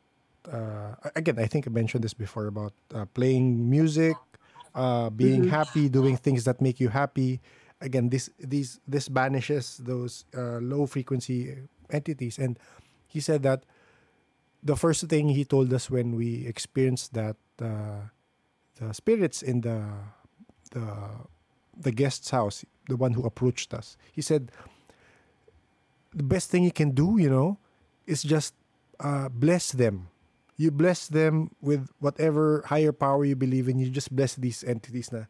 uh 0.51 0.95
again 1.13 1.37
i 1.37 1.45
think 1.45 1.67
i 1.67 1.69
mentioned 1.69 2.03
this 2.03 2.15
before 2.15 2.47
about 2.47 2.73
uh, 2.95 3.05
playing 3.13 3.69
music 3.69 4.17
uh 4.73 5.07
being 5.11 5.43
Mhm. 5.45 5.49
happy 5.49 5.87
doing 5.87 6.17
things 6.17 6.41
that 6.45 6.57
make 6.59 6.79
you 6.79 6.89
happy 6.89 7.39
again 7.81 8.09
this 8.09 8.29
these 8.39 8.79
this 8.87 9.09
banishes 9.09 9.77
those 9.83 10.25
uh, 10.37 10.57
low 10.61 10.85
frequency 10.85 11.57
entities. 11.89 12.37
And 12.37 12.57
he 13.07 13.19
said 13.19 13.43
that 13.43 13.63
the 14.63 14.75
first 14.75 15.05
thing 15.09 15.29
he 15.29 15.43
told 15.43 15.73
us 15.73 15.89
when 15.89 16.15
we 16.15 16.45
experienced 16.47 17.13
that 17.13 17.35
uh, 17.61 18.07
the 18.79 18.93
spirits 18.93 19.41
in 19.41 19.61
the 19.61 19.83
the 20.71 20.85
the 21.75 21.91
guest's 21.91 22.29
house 22.29 22.63
the 22.87 22.95
one 22.95 23.13
who 23.13 23.23
approached 23.23 23.73
us 23.73 23.97
he 24.11 24.21
said 24.21 24.51
the 26.13 26.23
best 26.23 26.49
thing 26.49 26.63
you 26.63 26.71
can 26.71 26.91
do 26.91 27.17
you 27.17 27.29
know 27.29 27.57
is 28.05 28.23
just 28.23 28.53
uh, 28.99 29.29
bless 29.29 29.71
them. 29.71 30.07
You 30.57 30.69
bless 30.69 31.07
them 31.07 31.51
with 31.61 31.89
whatever 31.99 32.63
higher 32.67 32.91
power 32.91 33.25
you 33.25 33.35
believe 33.35 33.67
in. 33.67 33.79
You 33.79 33.89
just 33.89 34.13
bless 34.15 34.35
these 34.35 34.63
entities 34.63 35.11
na 35.11 35.25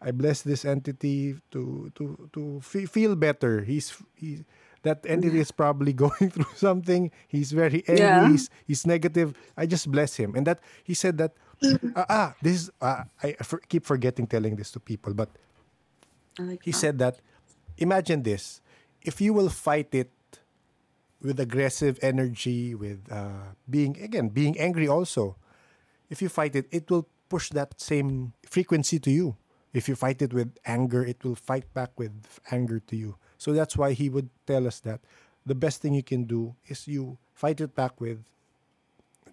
I 0.00 0.10
bless 0.12 0.42
this 0.42 0.64
entity 0.64 1.36
to 1.52 1.92
to 1.94 2.28
to 2.32 2.60
fe- 2.60 2.86
feel 2.86 3.16
better. 3.16 3.62
He's 3.62 3.92
he 4.16 4.44
that 4.82 5.04
entity 5.04 5.38
is 5.40 5.52
probably 5.52 5.92
going 6.04 6.32
through 6.32 6.56
something. 6.56 7.10
He's 7.28 7.52
very 7.52 7.84
angry. 7.86 8.00
Yeah. 8.00 8.28
He's, 8.30 8.48
he's 8.66 8.86
negative. 8.86 9.36
I 9.56 9.66
just 9.66 9.92
bless 9.92 10.16
him. 10.16 10.34
And 10.34 10.46
that 10.46 10.60
he 10.82 10.94
said 10.94 11.18
that 11.18 11.36
ah, 11.94 12.06
ah 12.08 12.28
this 12.40 12.64
is 12.64 12.70
uh, 12.80 13.04
I 13.22 13.36
for, 13.44 13.60
keep 13.68 13.84
forgetting 13.84 14.26
telling 14.26 14.56
this 14.56 14.70
to 14.72 14.80
people, 14.80 15.12
but 15.12 15.28
like 16.38 16.64
he 16.64 16.70
that. 16.72 16.76
said 16.76 16.98
that 16.98 17.20
imagine 17.76 18.22
this 18.22 18.60
if 19.02 19.20
you 19.20 19.32
will 19.32 19.48
fight 19.48 19.88
it 19.92 20.10
with 21.20 21.38
aggressive 21.40 21.98
energy 22.02 22.74
with 22.74 23.00
uh, 23.10 23.52
being 23.68 23.96
again 24.00 24.28
being 24.28 24.58
angry 24.58 24.88
also 24.88 25.36
if 26.08 26.22
you 26.22 26.28
fight 26.28 26.54
it 26.56 26.66
it 26.70 26.90
will 26.90 27.06
push 27.28 27.50
that 27.50 27.80
same 27.80 28.32
frequency 28.48 28.98
to 28.98 29.10
you 29.10 29.36
if 29.72 29.88
you 29.88 29.94
fight 29.94 30.20
it 30.22 30.32
with 30.32 30.50
anger 30.66 31.04
it 31.04 31.22
will 31.24 31.34
fight 31.36 31.64
back 31.74 31.90
with 31.96 32.12
anger 32.50 32.80
to 32.80 32.96
you 32.96 33.16
so 33.38 33.52
that's 33.52 33.76
why 33.76 33.92
he 33.92 34.08
would 34.08 34.28
tell 34.46 34.66
us 34.66 34.80
that 34.80 35.00
the 35.46 35.54
best 35.54 35.80
thing 35.80 35.94
you 35.94 36.02
can 36.02 36.24
do 36.24 36.54
is 36.68 36.86
you 36.88 37.16
fight 37.34 37.60
it 37.60 37.74
back 37.74 38.00
with 38.00 38.18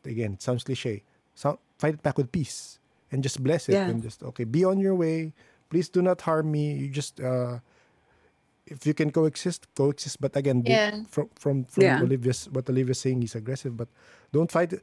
again 0.05 0.33
it 0.33 0.41
sounds 0.41 0.63
cliche 0.63 1.03
so, 1.35 1.59
fight 1.77 1.93
it 1.95 2.01
back 2.01 2.17
with 2.17 2.31
peace 2.31 2.79
and 3.11 3.21
just 3.23 3.41
bless 3.43 3.69
it 3.69 3.73
Yeah. 3.73 3.87
and 3.89 4.01
just 4.01 4.23
okay 4.23 4.43
be 4.43 4.63
on 4.65 4.79
your 4.79 4.95
way 4.95 5.33
please 5.69 5.89
do 5.89 6.01
not 6.01 6.21
harm 6.21 6.51
me 6.51 6.73
you 6.73 6.87
just 6.89 7.19
uh 7.19 7.59
if 8.65 8.85
you 8.85 8.93
can 8.93 9.11
coexist 9.11 9.67
coexist 9.75 10.19
but 10.21 10.35
again 10.35 10.63
Yeah. 10.65 11.03
from 11.09 11.29
from 11.35 11.65
from 11.65 11.83
Yeah. 11.83 12.01
olivia's 12.01 12.47
what 12.51 12.69
olivia's 12.69 12.99
saying 12.99 13.21
he's 13.21 13.35
aggressive 13.35 13.75
but 13.75 13.87
don't 14.31 14.51
fight 14.51 14.73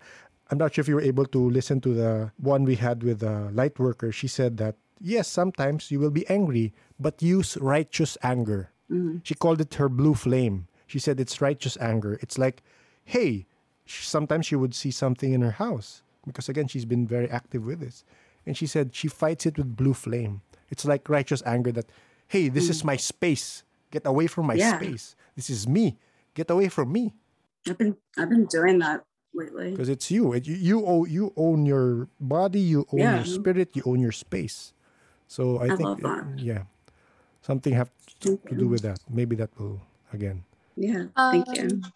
i'm 0.51 0.59
not 0.59 0.75
sure 0.75 0.83
if 0.83 0.89
you 0.89 0.95
were 0.97 1.09
able 1.13 1.27
to 1.27 1.41
listen 1.51 1.81
to 1.81 1.95
the 1.95 2.31
one 2.39 2.65
we 2.65 2.77
had 2.77 3.03
with 3.03 3.21
the 3.21 3.51
light 3.53 3.79
worker 3.79 4.13
she 4.13 4.29
said 4.29 4.57
that 4.59 4.77
yes 5.05 5.29
sometimes 5.29 5.91
you 5.91 6.01
will 6.01 6.11
be 6.11 6.27
angry 6.29 6.73
but 6.99 7.21
use 7.23 7.57
righteous 7.59 8.17
anger. 8.23 8.71
Mhm. 8.91 9.21
she 9.25 9.35
called 9.35 9.61
it 9.61 9.75
her 9.75 9.89
blue 9.89 10.15
flame. 10.15 10.67
She 10.87 10.99
said 10.99 11.19
it's 11.21 11.41
righteous 11.41 11.77
anger. 11.81 12.19
It's 12.25 12.39
like 12.39 12.63
hey 13.05 13.47
sometimes 13.87 14.47
she 14.47 14.57
would 14.57 14.75
see 14.75 14.91
something 14.91 15.33
in 15.33 15.41
her 15.43 15.57
house 15.65 16.03
because 16.27 16.49
again 16.49 16.69
she's 16.69 16.85
been 16.85 17.07
very 17.07 17.29
active 17.31 17.65
with 17.65 17.81
this. 17.81 18.05
And 18.47 18.57
she 18.57 18.67
said 18.67 18.95
she 18.95 19.09
fights 19.09 19.47
it 19.47 19.57
with 19.57 19.77
blue 19.77 19.95
flame. 19.95 20.43
It's 20.71 20.85
like 20.85 21.09
righteous 21.09 21.43
anger 21.47 21.73
that 21.73 21.89
hey 22.29 22.49
this 22.49 22.69
is 22.69 22.85
my 22.85 22.97
space. 22.97 23.63
Get 23.91 24.07
away 24.07 24.27
from 24.27 24.47
my 24.47 24.55
Yeah. 24.55 24.77
space. 24.77 25.17
This 25.37 25.49
is 25.51 25.67
me. 25.67 25.97
Get 26.35 26.51
away 26.51 26.69
from 26.69 26.93
me. 26.93 27.15
I've 27.69 27.79
been 27.79 27.97
I've 28.19 28.29
been 28.29 28.45
doing 28.47 28.79
that 28.85 29.05
lately. 29.33 29.71
because 29.73 29.89
it's 29.89 30.11
you. 30.11 30.35
You 30.35 30.55
you 30.69 30.77
own 30.87 31.09
you 31.11 31.33
own 31.37 31.65
your 31.67 32.09
body. 32.21 32.61
You 32.61 32.85
own 32.93 33.01
Yeah. 33.01 33.17
your 33.17 33.25
spirit. 33.25 33.75
You 33.75 33.83
own 33.87 33.99
your 34.01 34.13
space 34.13 34.74
so 35.35 35.59
i, 35.59 35.67
I 35.67 35.75
think 35.75 35.91
love 35.91 35.99
that. 36.07 36.23
uh, 36.23 36.31
yeah 36.39 36.63
something 37.43 37.75
have 37.75 37.91
to, 38.23 38.39
Thank 38.39 38.47
to 38.47 38.55
do 38.55 38.71
with 38.71 38.83
that 38.87 39.03
maybe 39.11 39.35
that 39.35 39.51
will 39.59 39.83
again 40.15 40.47
Yeah, 40.79 41.11
thank 41.31 41.47
you. 41.55 41.63
Um, 41.63 41.95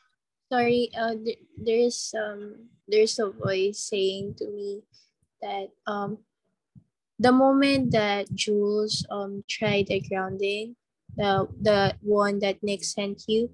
Sorry, 0.49 0.89
uh, 0.97 1.12
th- 1.12 1.45
there's 1.61 2.14
um 2.16 2.72
there's 2.89 3.20
a 3.20 3.28
voice 3.28 3.84
saying 3.93 4.41
to 4.41 4.49
me 4.49 4.80
that 5.45 5.68
um 5.84 6.24
the 7.20 7.32
moment 7.32 7.93
that 7.93 8.32
Jules 8.32 9.05
um 9.12 9.45
tried 9.45 9.93
the 9.93 10.01
grounding, 10.01 10.72
the 11.20 11.45
the 11.61 12.01
one 12.01 12.41
that 12.41 12.64
Nick 12.64 12.80
sent 12.80 13.28
you, 13.28 13.53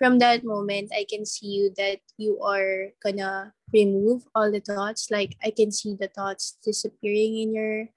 from 0.00 0.16
that 0.24 0.48
moment 0.48 0.96
I 0.96 1.04
can 1.04 1.28
see 1.28 1.52
you 1.60 1.76
that 1.76 2.00
you 2.16 2.40
are 2.40 2.96
gonna 3.04 3.52
remove 3.68 4.24
all 4.32 4.48
the 4.48 4.64
thoughts. 4.64 5.12
Like 5.12 5.36
I 5.44 5.52
can 5.52 5.68
see 5.68 5.92
the 5.92 6.08
thoughts 6.08 6.56
disappearing 6.64 7.36
in 7.36 7.52
your 7.52 7.92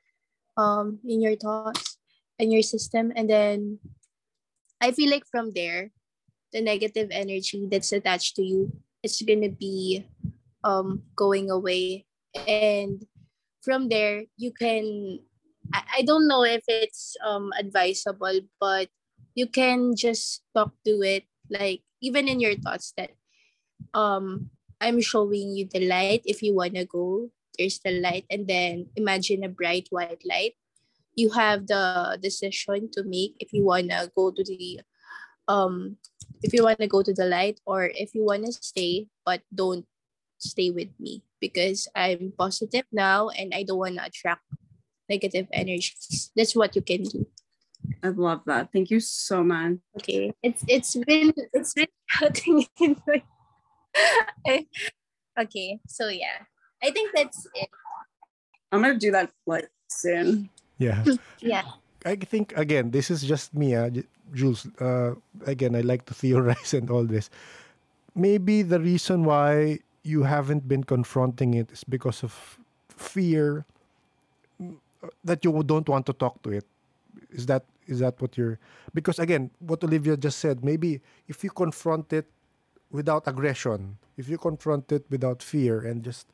um 0.60 1.00
in 1.08 1.24
your 1.24 1.40
thoughts 1.40 1.96
and 2.36 2.52
your 2.52 2.64
system, 2.64 3.16
and 3.16 3.32
then 3.32 3.80
I 4.84 4.92
feel 4.92 5.08
like 5.08 5.24
from 5.32 5.56
there 5.56 5.96
the 6.52 6.60
negative 6.60 7.08
energy 7.16 7.64
that's 7.72 7.94
attached 7.96 8.36
to 8.36 8.44
you 8.44 8.74
it's 9.04 9.22
gonna 9.22 9.50
be 9.50 10.04
um 10.64 11.04
going 11.16 11.50
away. 11.50 12.06
And 12.36 13.06
from 13.62 13.90
there 13.90 14.26
you 14.38 14.52
can 14.52 15.20
I, 15.74 16.00
I 16.00 16.02
don't 16.04 16.28
know 16.28 16.44
if 16.44 16.64
it's 16.68 17.16
um 17.26 17.52
advisable 17.58 18.42
but 18.60 18.90
you 19.36 19.48
can 19.48 19.96
just 19.96 20.44
talk 20.56 20.74
to 20.86 21.02
it 21.02 21.24
like 21.50 21.82
even 22.02 22.28
in 22.28 22.40
your 22.40 22.56
thoughts 22.56 22.94
that 22.98 23.12
um 23.94 24.50
i'm 24.80 25.02
showing 25.02 25.56
you 25.56 25.68
the 25.68 25.88
light 25.88 26.22
if 26.26 26.42
you 26.42 26.56
want 26.56 26.76
to 26.76 26.86
go 26.86 27.30
there's 27.60 27.84
the 27.84 27.92
light 28.00 28.24
and 28.32 28.48
then 28.48 28.88
imagine 28.96 29.44
a 29.44 29.52
bright 29.52 29.92
white 29.92 30.24
light 30.24 30.56
you 31.20 31.30
have 31.36 31.68
the 31.68 32.18
decision 32.24 32.88
to 32.96 33.04
make 33.04 33.36
if 33.40 33.52
you 33.52 33.66
wanna 33.66 34.08
go 34.16 34.32
to 34.32 34.44
the 34.44 34.80
um 35.52 35.98
if 36.42 36.54
you 36.54 36.64
wanna 36.64 36.88
go 36.88 37.04
to 37.04 37.14
the 37.14 37.26
light 37.26 37.60
or 37.66 37.92
if 37.94 38.16
you 38.16 38.24
wanna 38.24 38.52
stay, 38.52 39.08
but 39.26 39.42
don't 39.54 39.86
stay 40.38 40.72
with 40.72 40.90
me 41.00 41.24
because 41.40 41.88
I'm 41.96 42.34
positive 42.38 42.86
now 42.92 43.30
and 43.30 43.54
I 43.54 43.64
don't 43.64 43.78
wanna 43.78 44.04
attract 44.06 44.44
negative 45.10 45.48
energies. 45.52 46.32
That's 46.36 46.56
what 46.56 46.76
you 46.76 46.82
can 46.82 47.04
do. 47.04 47.28
I 48.04 48.10
love 48.10 48.42
that. 48.46 48.72
Thank 48.72 48.92
you 48.92 49.00
so 49.00 49.44
much. 49.44 49.80
Okay. 49.98 50.32
It's 50.44 50.64
it's 50.68 50.96
been 50.96 51.34
it's 51.54 51.74
been 51.74 51.92
shouting 52.08 52.66
in 52.80 52.96
my 53.08 53.24
okay. 55.40 55.80
So 55.88 56.08
yeah. 56.08 56.48
I 56.84 56.92
think 56.92 57.12
that's 57.16 57.48
it. 57.56 57.70
I'm 58.72 58.82
gonna 58.82 58.98
do 58.98 59.12
that 59.12 59.32
like 59.46 59.70
soon. 59.88 60.50
Yeah. 60.78 61.04
Yeah. 61.40 61.64
I 62.06 62.16
think 62.16 62.56
again, 62.56 62.92
this 62.92 63.12
is 63.12 63.24
just 63.24 63.54
me, 63.54 63.76
uh, 63.76 63.90
Jules. 64.34 64.68
Uh, 64.80 65.16
again, 65.46 65.76
I 65.76 65.82
like 65.82 66.06
to 66.06 66.14
theorize 66.14 66.74
and 66.78 66.90
all 66.90 67.04
this. 67.04 67.30
Maybe 68.16 68.62
the 68.62 68.80
reason 68.80 69.24
why 69.24 69.80
you 70.04 70.24
haven't 70.24 70.68
been 70.68 70.84
confronting 70.84 71.54
it 71.54 71.72
is 71.72 71.84
because 71.84 72.24
of 72.24 72.60
fear 72.90 73.66
mm, 74.62 74.78
that 75.24 75.44
you 75.44 75.52
don't 75.64 75.88
want 75.88 76.06
to 76.08 76.14
talk 76.14 76.42
to 76.44 76.52
it. 76.52 76.66
Is 77.32 77.46
that 77.48 77.64
is 77.88 78.00
that 78.00 78.22
what 78.22 78.38
you're? 78.38 78.60
Because 78.94 79.20
again, 79.20 79.52
what 79.60 79.84
Olivia 79.84 80.16
just 80.16 80.40
said, 80.40 80.64
maybe 80.64 81.02
if 81.28 81.44
you 81.44 81.50
confront 81.50 82.14
it 82.14 82.26
without 82.92 83.28
aggression, 83.28 83.98
if 84.18 84.30
you 84.30 84.38
confront 84.38 84.92
it 84.92 85.06
without 85.10 85.44
fear 85.44 85.82
and 85.82 86.04
just 86.04 86.28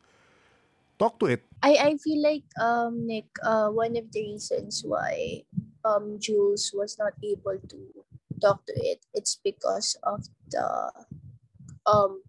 talk 1.00 1.20
to 1.20 1.28
it, 1.28 1.44
I, 1.64 1.74
I 1.80 1.98
feel 1.98 2.22
like 2.22 2.46
um 2.60 3.08
Nick 3.08 3.28
uh 3.44 3.70
one 3.70 3.98
of 3.98 4.12
the 4.12 4.22
reasons 4.22 4.84
why 4.86 5.44
um 5.84 6.18
Jules 6.20 6.72
was 6.74 6.98
not 7.00 7.14
able 7.24 7.58
to 7.60 7.80
talk 8.42 8.66
to 8.68 8.74
it 8.76 9.06
it's 9.14 9.40
because 9.44 9.96
of 10.04 10.26
the 10.52 10.92
um 11.86 12.22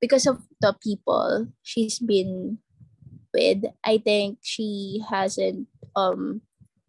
because 0.00 0.26
of 0.26 0.42
the 0.60 0.74
people 0.82 1.48
she's 1.62 1.98
been 1.98 2.58
with 3.34 3.64
I 3.84 3.98
think 3.98 4.38
she 4.42 5.02
hasn't 5.08 5.68
um 5.96 6.42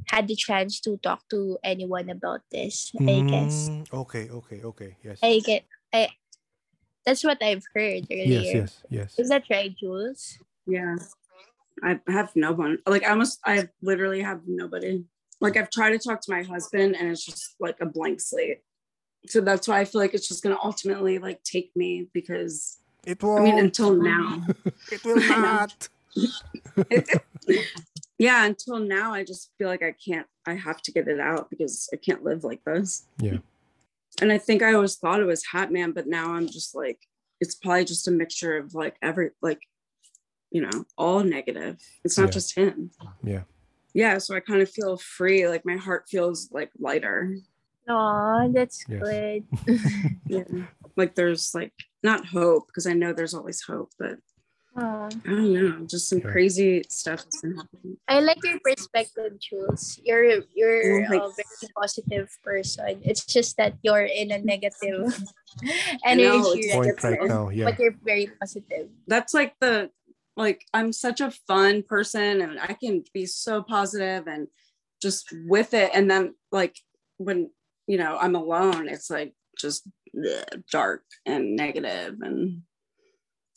had 0.08 0.28
the 0.28 0.36
chance 0.36 0.80
to 0.82 0.98
talk 0.98 1.28
to 1.30 1.58
anyone 1.64 2.10
about 2.10 2.42
this 2.52 2.92
I 3.08 3.24
guess 3.30 3.72
Mm, 3.72 3.86
Okay, 3.94 4.30
okay, 4.30 4.60
okay. 4.64 4.92
Yes. 5.04 5.20
I 5.24 5.40
get 5.44 5.66
I 5.94 6.10
that's 7.10 7.24
what 7.24 7.42
I've 7.42 7.64
heard 7.74 8.06
earlier 8.12 8.26
yes, 8.28 8.54
yes, 8.54 8.84
yes. 8.90 9.20
is 9.20 9.30
that 9.30 9.44
right 9.50 9.76
Jules 9.76 10.38
Yeah. 10.68 10.96
I 11.82 12.00
have 12.08 12.36
no 12.36 12.52
one. 12.52 12.78
Like 12.86 13.04
I 13.06 13.10
almost 13.12 13.40
I 13.46 13.70
literally 13.82 14.22
have 14.22 14.42
nobody. 14.46 15.06
Like 15.42 15.58
I've 15.58 15.72
tried 15.72 15.92
to 15.92 16.00
talk 16.00 16.22
to 16.22 16.32
my 16.32 16.44
husband 16.44 16.96
and 16.96 17.10
it's 17.10 17.26
just 17.26 17.56
like 17.60 17.78
a 17.82 17.86
blank 17.86 18.20
slate. 18.22 18.60
So 19.28 19.42
that's 19.42 19.68
why 19.68 19.80
I 19.80 19.86
feel 19.86 20.02
like 20.02 20.14
it's 20.14 20.28
just 20.28 20.44
gonna 20.44 20.60
ultimately 20.64 21.18
like 21.20 21.42
take 21.44 21.72
me 21.76 22.10
because 22.14 22.78
It 23.08 23.24
will 23.24 23.38
I 23.38 23.40
will. 23.40 23.46
mean 23.46 23.60
until 23.60 23.94
now. 23.96 24.46
it 24.92 25.04
will 25.04 25.16
not. 25.16 25.88
yeah, 28.20 28.46
until 28.46 28.80
now 28.80 29.14
I 29.14 29.24
just 29.24 29.52
feel 29.58 29.70
like 29.70 29.82
I 29.82 29.94
can't 29.94 30.28
I 30.46 30.54
have 30.56 30.82
to 30.84 30.92
get 30.92 31.08
it 31.08 31.20
out 31.20 31.50
because 31.50 31.90
I 31.94 31.96
can't 31.96 32.24
live 32.24 32.44
like 32.44 32.64
this. 32.66 33.08
Yeah. 33.20 33.38
And 34.22 34.32
I 34.32 34.38
think 34.38 34.62
I 34.62 34.74
always 34.74 34.96
thought 34.96 35.22
it 35.22 35.26
was 35.26 35.46
Hat 35.46 35.72
Man, 35.72 35.92
but 35.92 36.08
now 36.08 36.34
I'm 36.34 36.48
just 36.48 36.76
like 36.76 37.00
it's 37.42 37.56
probably 37.56 37.86
just 37.86 38.08
a 38.08 38.12
mixture 38.12 38.58
of 38.58 38.74
like 38.74 38.96
every 39.02 39.32
like 39.42 39.62
you 40.52 40.62
know, 40.62 40.84
all 40.98 41.24
negative. 41.24 41.78
It's 42.04 42.18
not 42.18 42.26
Yeah. 42.30 42.32
just 42.32 42.56
him. 42.56 42.90
Yeah. 43.24 43.44
yeah 43.94 44.18
so 44.18 44.36
i 44.36 44.40
kind 44.40 44.62
of 44.62 44.70
feel 44.70 44.98
free 44.98 45.48
like 45.48 45.66
my 45.66 45.76
heart 45.78 46.06
feels 46.10 46.50
like 46.52 46.70
lighter 46.80 47.38
Oh, 47.88 48.52
that's 48.54 48.84
Yes. 48.88 49.02
good. 49.02 49.44
yeah 50.28 50.44
like 50.96 51.16
there's 51.16 51.54
like 51.56 51.74
not 52.04 52.26
hope 52.28 52.68
because 52.68 52.86
i 52.88 52.94
know 52.94 53.14
there's 53.14 53.34
always 53.34 53.62
hope 53.62 53.92
but 54.00 54.18
Aw. 54.78 55.06
i 55.08 55.10
don't 55.30 55.54
know 55.54 55.86
just 55.88 56.08
some 56.10 56.20
Yeah. 56.20 56.32
crazy 56.32 56.84
stuff 56.90 57.24
has 57.26 57.42
been 57.42 57.56
happening 57.58 57.98
I 58.08 58.20
like 58.22 58.38
your 58.44 58.60
perspective, 58.64 59.40
Jules. 59.40 60.00
You're 60.04 60.42
you're 60.56 61.06
Oh, 61.14 61.30
a 61.30 61.34
very 61.34 61.70
positive 61.76 62.30
person. 62.44 63.02
It's 63.04 63.26
just 63.26 63.58
that 63.58 63.74
you're 63.84 64.06
in 64.06 64.32
a 64.32 64.40
negative 64.40 65.14
I 66.06 66.16
know, 66.16 66.38
energy 66.54 66.70
it's- 66.70 66.78
right 66.78 66.98
Point 66.98 67.04
right 67.04 67.20
now, 67.28 67.44
now. 67.46 67.50
Yeah. 67.50 67.66
but 67.66 67.80
you're 67.80 67.96
very 68.04 68.28
positive. 68.40 68.90
that's 69.08 69.34
like 69.34 69.54
the 69.60 69.90
like 70.38 70.64
i'm 70.74 70.94
such 70.94 71.20
a 71.22 71.32
fun 71.50 71.84
person 71.84 72.42
and 72.42 72.60
i 72.62 72.74
can 72.74 73.04
be 73.14 73.26
so 73.26 73.62
positive 73.62 74.26
and 74.28 74.48
just 75.02 75.34
with 75.48 75.74
it 75.74 75.92
and 75.94 76.10
then 76.10 76.34
like 76.52 76.76
when 77.18 77.50
you 77.88 77.98
know 77.98 78.18
i'm 78.22 78.36
alone 78.36 78.88
it's 78.88 79.10
like 79.10 79.34
just 79.60 79.84
bleh, 80.16 80.46
dark 80.72 81.04
and 81.26 81.56
negative 81.56 82.16
and 82.22 82.62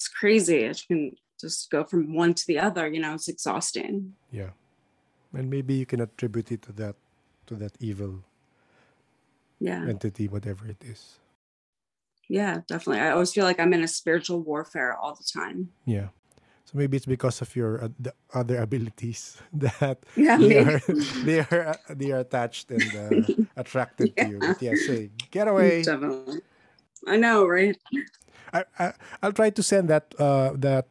it's 0.02 0.08
crazy 0.10 0.66
i 0.68 0.74
can 0.88 1.14
just 1.40 1.70
go 1.70 1.84
from 1.84 2.12
one 2.14 2.34
to 2.34 2.44
the 2.50 2.58
other 2.58 2.88
you 2.90 2.98
know 3.00 3.14
it's 3.14 3.28
exhausting 3.28 4.14
Yeah. 4.32 4.50
And 5.34 5.48
maybe 5.48 5.74
you 5.74 5.86
can 5.86 6.00
attribute 6.02 6.50
it 6.52 6.60
to 6.66 6.72
that 6.82 6.96
to 7.46 7.54
that 7.62 7.72
evil 7.80 8.12
yeah 9.60 9.86
entity, 9.88 10.26
whatever 10.28 10.66
it 10.66 10.82
is. 10.82 11.18
yeah 12.28 12.60
definitely 12.68 13.00
i 13.00 13.10
always 13.14 13.32
feel 13.32 13.44
like 13.46 13.60
i'm 13.62 13.72
in 13.74 13.82
a 13.82 13.88
spiritual 13.88 14.40
warfare 14.42 14.92
all 14.98 15.14
the 15.14 15.24
time 15.40 15.70
Yeah. 15.86 16.08
So 16.64 16.78
maybe 16.78 16.96
it's 16.96 17.06
because 17.06 17.42
of 17.42 17.50
your 17.58 17.84
uh, 17.84 17.88
the 18.06 18.14
other 18.34 18.56
abilities 18.66 19.36
that 19.52 19.98
yeah 20.16 20.38
they 20.38 20.58
are 20.62 20.80
they 21.28 21.38
are 21.50 21.62
uh, 21.74 21.94
they 22.00 22.10
are 22.14 22.22
attached 22.26 22.70
and 22.70 22.86
uh, 23.04 23.26
attracted 23.62 24.16
to 24.16 24.24
you. 24.30 24.38
But 24.40 24.62
yeah, 24.62 24.74
say 24.88 25.10
get 25.30 25.46
away. 25.48 25.82
definitely 25.82 26.40
i 27.06 27.16
know 27.16 27.46
right 27.46 27.76
I, 28.52 28.64
I 28.78 28.92
I'll 29.22 29.32
try 29.32 29.50
to 29.50 29.62
send 29.62 29.88
that 29.88 30.14
uh 30.18 30.52
that 30.56 30.86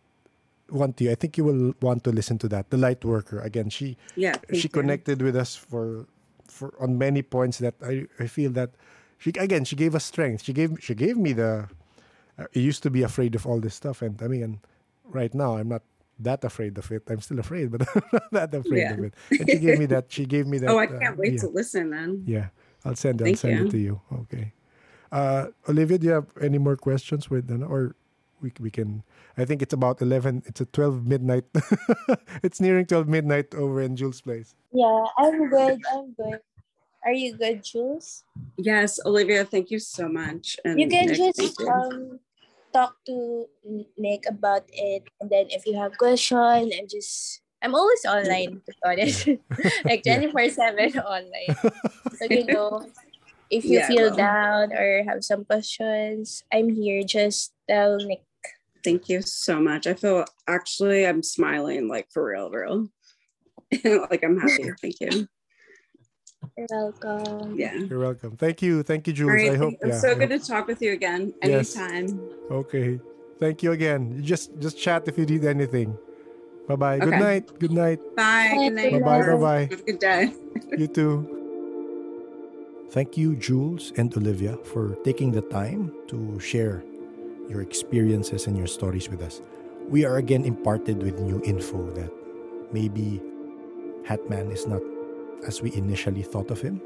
one 0.72 0.93
to 0.93 1.03
you. 1.03 1.12
I 1.12 1.16
think 1.16 1.38
you 1.38 1.43
will 1.43 1.74
want 1.82 2.03
to 2.05 2.12
listen 2.12 2.38
to 2.39 2.47
that. 2.49 2.70
The 2.70 2.78
light 2.78 3.03
worker 3.05 3.39
again. 3.39 3.70
She 3.70 3.97
yeah 4.16 4.36
she 4.53 4.64
you. 4.68 4.70
connected 4.70 5.22
with 5.22 5.36
us 5.36 5.55
for 5.55 6.07
for 6.47 6.74
on 6.80 6.97
many 6.97 7.22
points 7.22 7.59
that 7.59 7.76
I, 7.84 8.07
I 8.20 8.28
feel 8.28 8.51
that 8.51 8.72
she 9.20 9.30
again 9.38 9.66
she 9.66 9.76
gave 9.76 9.95
us 9.95 10.05
strength. 10.05 10.43
She 10.43 10.53
gave 10.53 10.78
she 10.82 10.95
gave 10.95 11.18
me 11.18 11.34
the 11.34 11.68
I 12.39 12.45
used 12.57 12.82
to 12.84 12.89
be 12.89 13.03
afraid 13.03 13.36
of 13.36 13.45
all 13.45 13.59
this 13.59 13.76
stuff 13.76 14.01
and 14.01 14.22
I 14.24 14.28
mean 14.28 14.59
right 15.05 15.34
now 15.34 15.57
I'm 15.57 15.70
not 15.70 15.84
that 16.20 16.43
afraid 16.43 16.78
of 16.78 16.91
it. 16.91 17.03
I'm 17.09 17.20
still 17.22 17.39
afraid, 17.39 17.72
but 17.72 17.82
I'm 17.95 18.01
not 18.32 18.51
that 18.51 18.53
afraid 18.55 18.80
Yeah. 18.89 18.93
of 18.93 19.03
it. 19.03 19.14
And 19.39 19.49
she 19.49 19.59
gave 19.59 19.78
me 19.78 19.86
that 19.88 20.05
she 20.09 20.26
gave 20.26 20.47
me 20.47 20.57
that 20.62 20.70
oh 20.70 20.78
i 20.80 20.86
uh, 20.86 20.99
can't 20.99 21.18
wait 21.18 21.34
yeah. 21.34 21.41
to 21.41 21.47
listen 21.49 21.91
then 21.91 22.24
Yeah. 22.26 22.47
I'll 22.86 22.95
send 22.95 23.22
I'll 23.22 23.26
Thank 23.28 23.38
send 23.38 23.68
it 23.68 23.72
to 23.72 23.78
you. 23.78 24.01
Okay. 24.26 24.53
Uh 25.12 25.47
Olivia, 25.68 25.97
do 25.97 26.07
you 26.07 26.14
have 26.14 26.32
any 26.39 26.57
more 26.57 26.76
questions 26.76 27.30
with 27.30 27.51
ano, 27.51 27.68
or 27.68 27.95
we 28.41 28.51
we 28.59 28.72
can 28.72 29.03
I 29.38 29.45
think 29.45 29.62
it's 29.62 29.74
about 29.74 30.01
11 30.01 30.43
it's 30.45 30.62
a 30.62 30.66
12 30.66 31.05
midnight. 31.05 31.45
it's 32.43 32.59
nearing 32.59 32.86
12 32.86 33.07
midnight 33.07 33.53
over 33.53 33.82
in 33.82 33.95
Jules 33.95 34.22
place. 34.22 34.55
Yeah, 34.72 35.05
I'm 35.18 35.49
good. 35.49 35.80
I'm 35.91 36.14
good. 36.16 36.39
Are 37.03 37.14
you 37.14 37.34
good, 37.36 37.64
Jules? 37.64 38.24
Yes, 38.57 38.99
Olivia, 39.05 39.43
thank 39.43 39.72
you 39.72 39.80
so 39.80 40.07
much. 40.07 40.57
And 40.64 40.80
You 40.80 40.88
can 40.88 41.07
Nick, 41.07 41.18
just 41.18 41.59
you. 41.59 41.68
um 41.68 42.20
talk 42.72 42.95
to 43.05 43.47
Nick 43.97 44.24
about 44.28 44.64
it, 44.72 45.03
and 45.20 45.30
then 45.30 45.47
if 45.49 45.66
you 45.66 45.76
have 45.76 45.97
questions, 45.97 46.72
I'm 46.72 46.88
just 46.88 47.41
I'm 47.62 47.76
always 47.76 48.05
online 48.05 48.62
to 48.66 48.72
be 48.72 48.82
honest, 48.86 49.28
like 49.86 50.03
twenty 50.03 50.32
four 50.32 50.47
seven 50.49 50.97
online. 50.99 51.55
So 52.16 52.26
you 52.30 52.45
know, 52.45 52.88
if 53.52 53.66
you 53.66 53.80
Yeah, 53.80 53.88
feel 53.88 54.08
well. 54.08 54.16
down 54.16 54.74
or 54.74 55.04
have 55.04 55.24
some 55.24 55.45
questions, 55.45 56.43
I'm 56.52 56.70
here. 56.70 57.04
Just 57.04 57.54
tell 57.70 57.97
Nick. 57.97 58.24
Thank 58.84 59.10
you 59.10 59.22
so 59.22 59.60
much. 59.62 59.86
I 59.86 59.93
feel 59.93 60.26
actually 60.47 61.06
I'm 61.06 61.22
smiling 61.22 61.88
like 61.88 62.08
for 62.12 62.26
real, 62.26 62.49
real. 62.49 62.88
like 64.10 64.24
I'm 64.24 64.39
happy. 64.39 64.72
Thank 64.82 64.99
you. 65.02 65.28
You're 66.58 66.68
welcome. 66.72 67.54
Yeah. 67.60 67.76
You're 67.76 67.99
welcome. 67.99 68.36
Thank 68.36 68.62
you. 68.64 68.82
Thank 68.82 69.06
you, 69.08 69.14
All 69.14 69.18
Jules. 69.18 69.32
right. 69.34 69.52
I 69.52 69.56
hope 69.58 69.74
It 69.82 69.88
yeah, 69.93 69.99
so 69.99 70.12
I 70.12 70.14
good 70.16 70.32
hope- 70.32 70.41
to 70.41 70.47
talk 70.47 70.66
with 70.68 70.82
you 70.82 70.93
again 70.93 71.34
anytime. 71.43 71.52
Yes. 71.52 71.76
anytime. 71.78 72.30
Okay. 72.49 72.99
Thank 73.39 73.62
you 73.64 73.72
again. 73.74 74.24
Just 74.24 74.58
just 74.60 74.78
chat 74.80 75.08
if 75.08 75.18
you 75.18 75.26
need 75.26 75.45
anything. 75.45 75.97
Bye 76.68 76.76
bye. 76.76 76.97
Good 76.99 77.10
Okay. 77.14 77.20
night. 77.20 77.60
Good 77.60 77.72
night. 77.72 77.99
Bye. 78.16 78.54
Good 78.58 78.74
night. 78.74 78.91
Bye 78.93 78.99
bye. 78.99 79.22
Bye 79.22 79.38
bye. 79.38 79.66
Have 79.70 79.80
a 79.82 79.84
good 79.84 79.99
day. 79.99 80.34
You 80.78 80.88
too. 80.88 81.40
Thank 82.91 83.15
you, 83.15 83.37
Jules 83.37 83.93
and 83.95 84.11
Olivia, 84.17 84.57
for 84.65 84.95
taking 85.05 85.31
the 85.31 85.43
time 85.43 85.93
to 86.09 86.37
share 86.41 86.83
your 87.47 87.61
experiences 87.61 88.47
and 88.47 88.57
your 88.57 88.67
stories 88.67 89.07
with 89.07 89.21
us. 89.21 89.41
We 89.87 90.03
are 90.03 90.17
again 90.17 90.43
imparted 90.43 91.01
with 91.01 91.17
new 91.17 91.41
info 91.45 91.89
that 91.91 92.11
maybe 92.73 93.21
Hatman 94.03 94.51
is 94.51 94.67
not 94.67 94.81
as 95.47 95.61
we 95.61 95.73
initially 95.73 96.21
thought 96.21 96.51
of 96.51 96.59
him. 96.59 96.81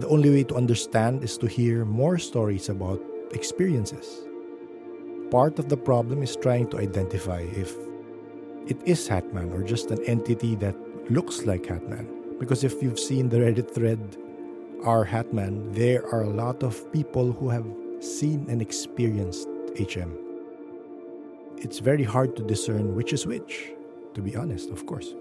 The 0.00 0.08
only 0.08 0.28
way 0.28 0.42
to 0.42 0.56
understand 0.56 1.22
is 1.22 1.38
to 1.38 1.46
hear 1.46 1.84
more 1.84 2.18
stories 2.18 2.68
about 2.68 3.00
experiences. 3.30 4.26
Part 5.30 5.60
of 5.60 5.68
the 5.68 5.76
problem 5.76 6.24
is 6.24 6.34
trying 6.34 6.68
to 6.70 6.78
identify 6.78 7.42
if 7.54 7.76
it 8.66 8.82
is 8.84 9.08
Hatman 9.08 9.54
or 9.54 9.62
just 9.62 9.92
an 9.92 10.02
entity 10.02 10.56
that 10.56 10.74
looks 11.12 11.46
like 11.46 11.62
Hatman. 11.62 12.40
Because 12.40 12.64
if 12.64 12.82
you've 12.82 12.98
seen 12.98 13.28
the 13.28 13.38
Reddit 13.38 13.72
thread, 13.72 14.18
r/Hatman, 14.84 15.74
there 15.74 16.04
are 16.12 16.22
a 16.22 16.30
lot 16.30 16.62
of 16.62 16.90
people 16.92 17.32
who 17.32 17.48
have 17.48 17.66
seen 18.00 18.46
and 18.48 18.60
experienced 18.60 19.48
HM. 19.78 20.10
It's 21.58 21.78
very 21.78 22.02
hard 22.02 22.34
to 22.36 22.42
discern 22.42 22.94
which 22.96 23.12
is 23.12 23.26
which, 23.26 23.70
to 24.14 24.20
be 24.20 24.34
honest, 24.34 24.70
of 24.70 24.86
course. 24.86 25.14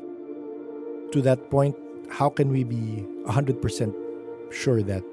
To 1.11 1.21
that 1.21 1.49
point, 1.51 1.75
how 2.09 2.29
can 2.29 2.49
we 2.49 2.63
be 2.63 3.05
100% 3.25 3.93
sure 4.51 4.81
that 4.81 5.03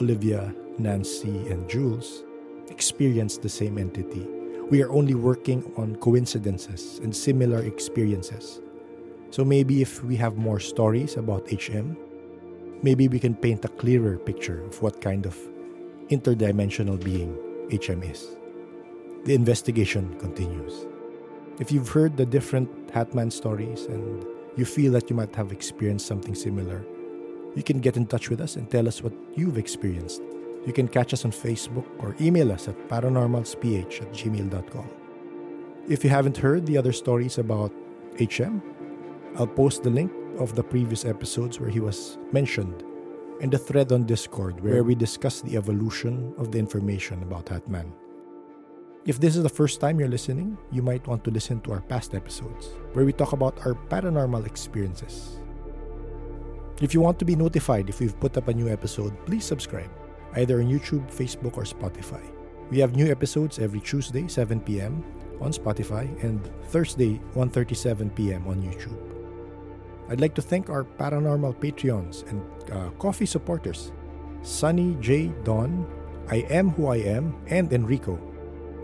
Olivia, 0.00 0.54
Nancy, 0.78 1.48
and 1.48 1.68
Jules 1.68 2.24
experienced 2.68 3.42
the 3.42 3.48
same 3.48 3.78
entity? 3.78 4.26
We 4.70 4.82
are 4.82 4.92
only 4.92 5.14
working 5.14 5.64
on 5.76 5.96
coincidences 5.96 7.00
and 7.02 7.16
similar 7.16 7.64
experiences. 7.64 8.60
So 9.30 9.44
maybe 9.44 9.80
if 9.80 10.04
we 10.04 10.16
have 10.16 10.36
more 10.36 10.60
stories 10.60 11.16
about 11.16 11.48
HM, 11.50 11.96
maybe 12.82 13.08
we 13.08 13.18
can 13.18 13.34
paint 13.34 13.64
a 13.64 13.68
clearer 13.68 14.18
picture 14.18 14.62
of 14.64 14.80
what 14.82 15.00
kind 15.00 15.26
of 15.26 15.36
interdimensional 16.08 17.02
being 17.02 17.36
HM 17.70 18.02
is. 18.02 18.36
The 19.24 19.34
investigation 19.34 20.18
continues. 20.18 20.86
If 21.58 21.70
you've 21.70 21.90
heard 21.90 22.16
the 22.16 22.24
different 22.24 22.88
Hatman 22.88 23.30
stories 23.30 23.84
and 23.84 24.24
you 24.56 24.64
feel 24.64 24.92
that 24.92 25.10
you 25.10 25.16
might 25.16 25.34
have 25.36 25.52
experienced 25.52 26.06
something 26.06 26.34
similar, 26.34 26.84
you 27.54 27.62
can 27.62 27.80
get 27.80 27.96
in 27.96 28.06
touch 28.06 28.30
with 28.30 28.40
us 28.40 28.56
and 28.56 28.70
tell 28.70 28.88
us 28.88 29.02
what 29.02 29.12
you've 29.34 29.58
experienced. 29.58 30.22
You 30.66 30.72
can 30.72 30.88
catch 30.88 31.12
us 31.12 31.24
on 31.24 31.32
Facebook 31.32 31.86
or 31.98 32.16
email 32.20 32.50
us 32.52 32.68
at 32.68 32.88
paranormalsph 32.88 33.82
at 33.82 34.12
gmail.com. 34.12 34.90
If 35.88 36.04
you 36.04 36.10
haven't 36.10 36.36
heard 36.36 36.66
the 36.66 36.78
other 36.78 36.92
stories 36.92 37.38
about 37.38 37.72
HM, 38.18 38.62
I'll 39.36 39.46
post 39.46 39.82
the 39.82 39.90
link 39.90 40.12
of 40.40 40.54
the 40.54 40.62
previous 40.62 41.04
episodes 41.04 41.60
where 41.60 41.70
he 41.70 41.80
was 41.80 42.18
mentioned 42.32 42.82
and 43.40 43.52
the 43.52 43.58
thread 43.58 43.92
on 43.92 44.04
Discord 44.04 44.60
where 44.60 44.82
we 44.82 44.94
discuss 44.94 45.40
the 45.40 45.56
evolution 45.56 46.34
of 46.38 46.50
the 46.50 46.58
information 46.58 47.22
about 47.22 47.46
Hatman. 47.46 47.92
If 49.06 49.20
this 49.20 49.36
is 49.36 49.42
the 49.42 49.48
first 49.48 49.80
time 49.80 49.98
you're 49.98 50.08
listening, 50.08 50.58
you 50.70 50.82
might 50.82 51.06
want 51.06 51.24
to 51.24 51.30
listen 51.30 51.60
to 51.62 51.72
our 51.72 51.80
past 51.80 52.14
episodes 52.14 52.68
where 52.92 53.04
we 53.04 53.12
talk 53.12 53.32
about 53.32 53.64
our 53.64 53.74
paranormal 53.74 54.46
experiences. 54.46 55.40
If 56.80 56.92
you 56.92 57.00
want 57.00 57.18
to 57.18 57.24
be 57.24 57.36
notified 57.36 57.88
if 57.88 58.00
we've 58.00 58.18
put 58.20 58.36
up 58.36 58.48
a 58.48 58.54
new 58.54 58.68
episode, 58.68 59.14
please 59.26 59.44
subscribe 59.44 59.90
either 60.36 60.60
on 60.60 60.68
YouTube, 60.68 61.10
Facebook, 61.10 61.56
or 61.56 61.64
Spotify. 61.64 62.22
We 62.70 62.78
have 62.78 62.94
new 62.94 63.10
episodes 63.10 63.58
every 63.58 63.80
Tuesday, 63.80 64.28
7 64.28 64.60
p.m. 64.60 65.04
on 65.40 65.52
Spotify 65.52 66.06
and 66.22 66.40
Thursday, 66.66 67.20
1:37 67.34 68.14
p.m. 68.14 68.46
on 68.46 68.62
YouTube. 68.62 69.09
I'd 70.10 70.20
like 70.20 70.34
to 70.34 70.42
thank 70.42 70.68
our 70.68 70.82
paranormal 70.82 71.54
Patreons 71.60 72.28
and 72.28 72.42
uh, 72.72 72.90
coffee 72.98 73.26
supporters 73.26 73.92
Sunny 74.42 74.96
J. 75.00 75.28
Don, 75.44 75.86
I 76.28 76.38
Am 76.50 76.70
Who 76.70 76.88
I 76.88 76.96
Am, 76.96 77.36
and 77.46 77.72
Enrico. 77.72 78.18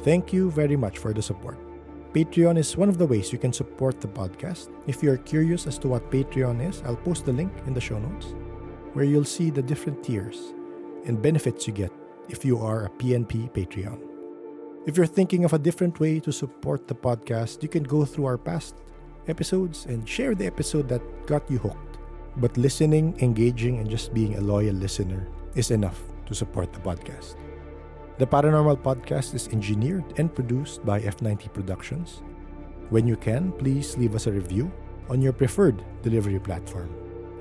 Thank 0.02 0.32
you 0.32 0.52
very 0.52 0.76
much 0.76 0.98
for 0.98 1.12
the 1.12 1.22
support. 1.22 1.58
Patreon 2.12 2.56
is 2.56 2.76
one 2.76 2.88
of 2.88 2.98
the 2.98 3.06
ways 3.06 3.32
you 3.32 3.38
can 3.38 3.52
support 3.52 4.00
the 4.00 4.06
podcast. 4.06 4.68
If 4.86 5.02
you're 5.02 5.16
curious 5.16 5.66
as 5.66 5.78
to 5.78 5.88
what 5.88 6.10
Patreon 6.12 6.66
is, 6.66 6.80
I'll 6.86 6.96
post 6.96 7.26
the 7.26 7.32
link 7.32 7.52
in 7.66 7.74
the 7.74 7.80
show 7.80 7.98
notes 7.98 8.34
where 8.92 9.04
you'll 9.04 9.24
see 9.24 9.50
the 9.50 9.62
different 9.62 10.04
tiers 10.04 10.54
and 11.06 11.20
benefits 11.20 11.66
you 11.66 11.72
get 11.72 11.92
if 12.28 12.44
you 12.44 12.58
are 12.58 12.84
a 12.84 12.90
PNP 12.90 13.50
Patreon. 13.52 14.00
If 14.86 14.96
you're 14.96 15.06
thinking 15.06 15.44
of 15.44 15.52
a 15.52 15.58
different 15.58 15.98
way 15.98 16.20
to 16.20 16.32
support 16.32 16.86
the 16.86 16.94
podcast, 16.94 17.62
you 17.62 17.68
can 17.68 17.82
go 17.82 18.04
through 18.04 18.26
our 18.26 18.38
past 18.38 18.76
episodes 19.28 19.86
and 19.86 20.08
share 20.08 20.34
the 20.34 20.46
episode 20.46 20.88
that 20.88 21.02
got 21.26 21.48
you 21.50 21.58
hooked. 21.58 21.98
But 22.36 22.56
listening, 22.56 23.16
engaging, 23.20 23.78
and 23.78 23.88
just 23.88 24.12
being 24.12 24.36
a 24.36 24.40
loyal 24.40 24.74
listener 24.74 25.26
is 25.54 25.70
enough 25.70 26.02
to 26.26 26.34
support 26.34 26.72
the 26.72 26.80
podcast. 26.80 27.36
The 28.18 28.26
Paranormal 28.26 28.80
Podcast 28.80 29.34
is 29.34 29.48
engineered 29.48 30.04
and 30.18 30.34
produced 30.34 30.84
by 30.84 31.00
F90 31.00 31.52
Productions. 31.52 32.22
When 32.90 33.06
you 33.06 33.16
can, 33.16 33.52
please 33.52 33.96
leave 33.98 34.14
us 34.14 34.26
a 34.26 34.32
review 34.32 34.70
on 35.08 35.20
your 35.20 35.32
preferred 35.32 35.82
delivery 36.02 36.38
platform. 36.38 36.88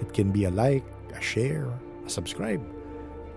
It 0.02 0.14
can 0.14 0.32
be 0.32 0.46
a 0.46 0.52
like, 0.52 0.84
a 1.16 1.22
share, 1.22 1.68
a 2.06 2.10
subscribe. 2.10 2.62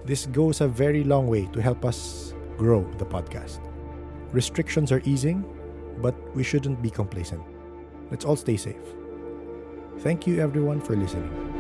This 0.05 0.27
goes 0.27 0.61
a 0.61 0.69
very 0.69 1.05
long 1.05 1.29
way 1.29 1.47
to 1.53 1.63
help 1.63 1.85
us 1.85 2.35
grow 2.57 2.83
the 2.99 3.07
podcast. 3.07 3.61
Restrictions 4.33 4.91
are 4.91 5.03
easing, 5.05 5.45
but 6.03 6.15
we 6.35 6.43
shouldn't 6.43 6.83
be 6.83 6.91
complacent. 6.91 7.43
Let's 8.11 8.25
all 8.25 8.37
stay 8.37 8.57
safe. 8.57 8.77
Thank 9.99 10.27
you, 10.27 10.41
everyone, 10.41 10.81
for 10.81 10.97
listening. 10.97 11.58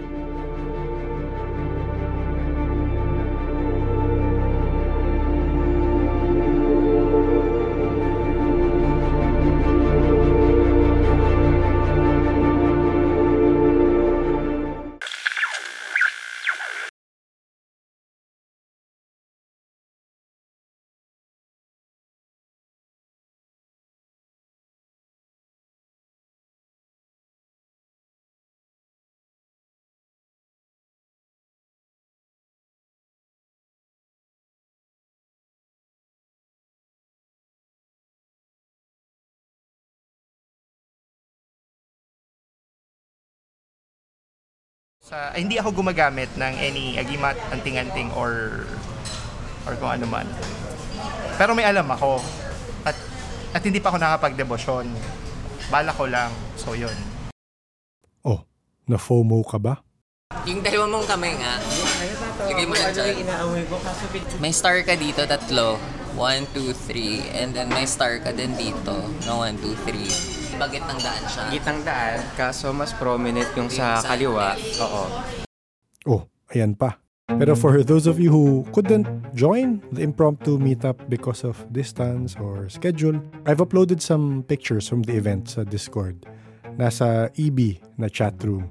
Sa, 45.08 45.32
ay, 45.32 45.40
hindi 45.40 45.56
ako 45.56 45.80
gumagamit 45.80 46.28
ng 46.36 46.54
any 46.60 47.00
agimat, 47.00 47.32
anting-anting 47.48 48.12
or 48.12 48.64
or 49.64 49.72
kung 49.80 49.88
ano 49.88 50.04
man. 50.04 50.28
Pero 51.40 51.56
may 51.56 51.64
alam 51.64 51.88
ako. 51.88 52.20
At, 52.84 52.92
at 53.56 53.64
hindi 53.64 53.80
pa 53.80 53.88
ako 53.88 54.04
nakapag-debosyon. 54.04 54.84
Bala 55.72 55.96
ko 55.96 56.04
lang. 56.04 56.28
So, 56.60 56.76
yun. 56.76 56.92
Oh, 58.20 58.44
na-FOMO 58.84 59.40
ka 59.48 59.56
ba? 59.56 59.80
Yung 60.44 60.60
dalawa 60.60 60.84
mong 60.92 61.08
kamay 61.08 61.32
nga, 61.40 61.56
lagay 62.44 62.64
mo 62.68 62.76
na 62.76 62.92
dyan. 62.92 63.24
May 64.44 64.52
star 64.52 64.84
ka 64.84 64.92
dito, 64.92 65.24
tatlo. 65.24 65.80
One, 66.18 66.50
two, 66.50 66.74
three. 66.74 67.22
And 67.30 67.54
then 67.54 67.70
may 67.70 67.86
star 67.86 68.18
ka 68.18 68.34
din 68.34 68.50
dito. 68.58 68.98
No, 69.22 69.46
one, 69.46 69.54
two, 69.62 69.78
three. 69.86 70.10
Bagit 70.58 70.82
ng 70.82 70.98
daan 70.98 71.24
siya. 71.30 71.44
Gitang 71.54 71.80
daan, 71.86 72.18
kaso 72.34 72.74
mas 72.74 72.90
prominent 72.98 73.46
yung 73.54 73.70
sa 73.70 74.02
kaliwa. 74.02 74.58
Oo. 74.82 75.02
Oh, 76.10 76.22
ayan 76.50 76.74
pa. 76.74 76.98
Pero 77.30 77.54
for 77.54 77.86
those 77.86 78.10
of 78.10 78.18
you 78.18 78.34
who 78.34 78.66
couldn't 78.74 79.06
join 79.38 79.78
the 79.94 80.02
impromptu 80.02 80.58
meetup 80.58 80.98
because 81.06 81.46
of 81.46 81.54
distance 81.70 82.34
or 82.42 82.66
schedule, 82.66 83.22
I've 83.46 83.62
uploaded 83.62 84.02
some 84.02 84.42
pictures 84.42 84.90
from 84.90 85.06
the 85.06 85.14
event 85.14 85.46
sa 85.46 85.62
Discord. 85.62 86.26
Nasa 86.74 87.30
EB 87.38 87.78
na 87.94 88.10
chat 88.10 88.34
room. 88.42 88.66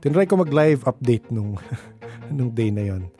Tinry 0.00 0.24
ko 0.24 0.40
mag-live 0.40 0.88
update 0.88 1.28
nung, 1.28 1.60
nung 2.32 2.48
day 2.56 2.72
na 2.72 2.96
yon. 2.96 3.12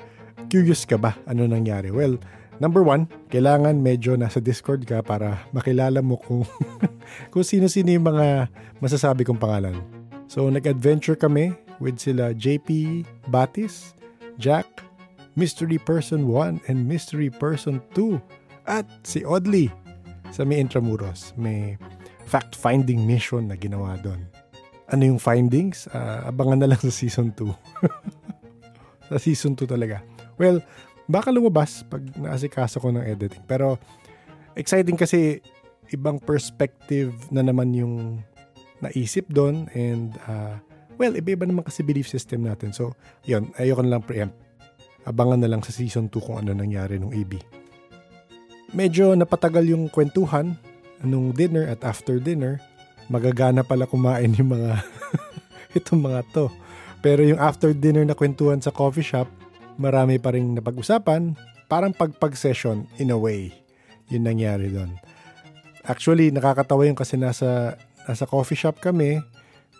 Curious 0.49 0.89
ka 0.89 0.97
ba 0.97 1.21
ano 1.29 1.45
nangyari? 1.45 1.93
Well, 1.93 2.17
number 2.59 2.83
one, 2.83 3.11
kailangan 3.33 3.83
medyo 3.83 4.15
nasa 4.15 4.39
Discord 4.43 4.87
ka 4.87 5.03
para 5.03 5.43
makilala 5.51 6.03
mo 6.03 6.19
kung, 6.19 6.47
kung 7.33 7.43
sino-sino 7.47 7.91
yung 7.91 8.07
mga 8.07 8.51
masasabi 8.79 9.27
kong 9.27 9.41
pangalan. 9.41 9.79
So, 10.29 10.47
nag-adventure 10.53 11.17
kami 11.17 11.57
with 11.81 11.99
sila 11.99 12.37
JP 12.37 13.03
Batis, 13.33 13.97
Jack, 14.37 14.67
Mystery 15.39 15.79
Person 15.79 16.29
1, 16.29 16.69
and 16.69 16.85
Mystery 16.85 17.31
Person 17.31 17.81
2. 17.97 18.21
At 18.69 18.85
si 19.07 19.25
Audley 19.25 19.73
sa 20.29 20.45
may 20.45 20.61
Intramuros. 20.61 21.33
May 21.39 21.81
fact-finding 22.29 23.09
mission 23.09 23.49
na 23.49 23.57
ginawa 23.57 23.97
doon. 24.05 24.29
Ano 24.93 25.03
yung 25.05 25.21
findings? 25.21 25.89
Ah, 25.93 26.29
abangan 26.29 26.61
na 26.61 26.69
lang 26.69 26.81
sa 26.81 26.93
season 26.93 27.33
2. 27.33 27.49
sa 29.09 29.17
season 29.17 29.57
2 29.57 29.65
talaga. 29.65 30.05
Well, 30.37 30.61
baka 31.09 31.33
lumabas 31.33 31.83
pag 31.89 32.05
naasikaso 32.15 32.79
ko 32.79 32.93
ng 32.93 33.03
editing. 33.03 33.43
Pero 33.49 33.81
exciting 34.53 35.01
kasi 35.01 35.41
ibang 35.89 36.21
perspective 36.21 37.17
na 37.33 37.41
naman 37.41 37.73
yung 37.73 38.21
naisip 38.85 39.27
doon 39.33 39.67
and 39.73 40.15
uh, 40.29 40.61
well, 41.01 41.17
iba-iba 41.17 41.49
naman 41.49 41.65
kasi 41.65 41.81
belief 41.81 42.07
system 42.07 42.45
natin. 42.45 42.77
So, 42.77 42.93
yun, 43.25 43.49
ayoko 43.57 43.81
na 43.81 43.97
lang 43.97 44.05
preempt. 44.05 44.37
Abangan 45.09 45.41
na 45.41 45.49
lang 45.49 45.65
sa 45.65 45.73
season 45.73 46.13
2 46.13 46.21
kung 46.21 46.37
ano 46.37 46.53
nangyari 46.53 47.01
nung 47.01 47.17
AB. 47.17 47.41
Medyo 48.77 49.17
napatagal 49.17 49.65
yung 49.65 49.89
kwentuhan 49.89 50.61
nung 51.01 51.33
dinner 51.33 51.65
at 51.65 51.81
after 51.81 52.21
dinner, 52.21 52.61
magagana 53.09 53.65
pala 53.65 53.89
kumain 53.89 54.37
yung 54.37 54.53
mga 54.53 54.85
itong 55.79 56.05
mga 56.05 56.21
to. 56.37 56.53
Pero 57.01 57.25
yung 57.25 57.41
after 57.41 57.73
dinner 57.73 58.05
na 58.05 58.13
kwentuhan 58.13 58.61
sa 58.61 58.75
coffee 58.75 59.07
shop, 59.07 59.31
marami 59.79 60.19
pa 60.19 60.35
rin 60.35 60.59
napag-usapan, 60.59 61.39
parang 61.71 61.95
pagpag 61.95 62.35
session 62.35 62.85
in 62.99 63.15
a 63.15 63.19
way. 63.19 63.55
Yun 64.11 64.27
nangyari 64.27 64.69
doon. 64.69 64.99
Actually, 65.87 66.35
nakakatawa 66.35 66.85
yung 66.85 66.99
kasi 66.99 67.17
nasa, 67.17 67.79
nasa 68.05 68.27
coffee 68.27 68.59
shop 68.59 68.83
kami, 68.83 69.23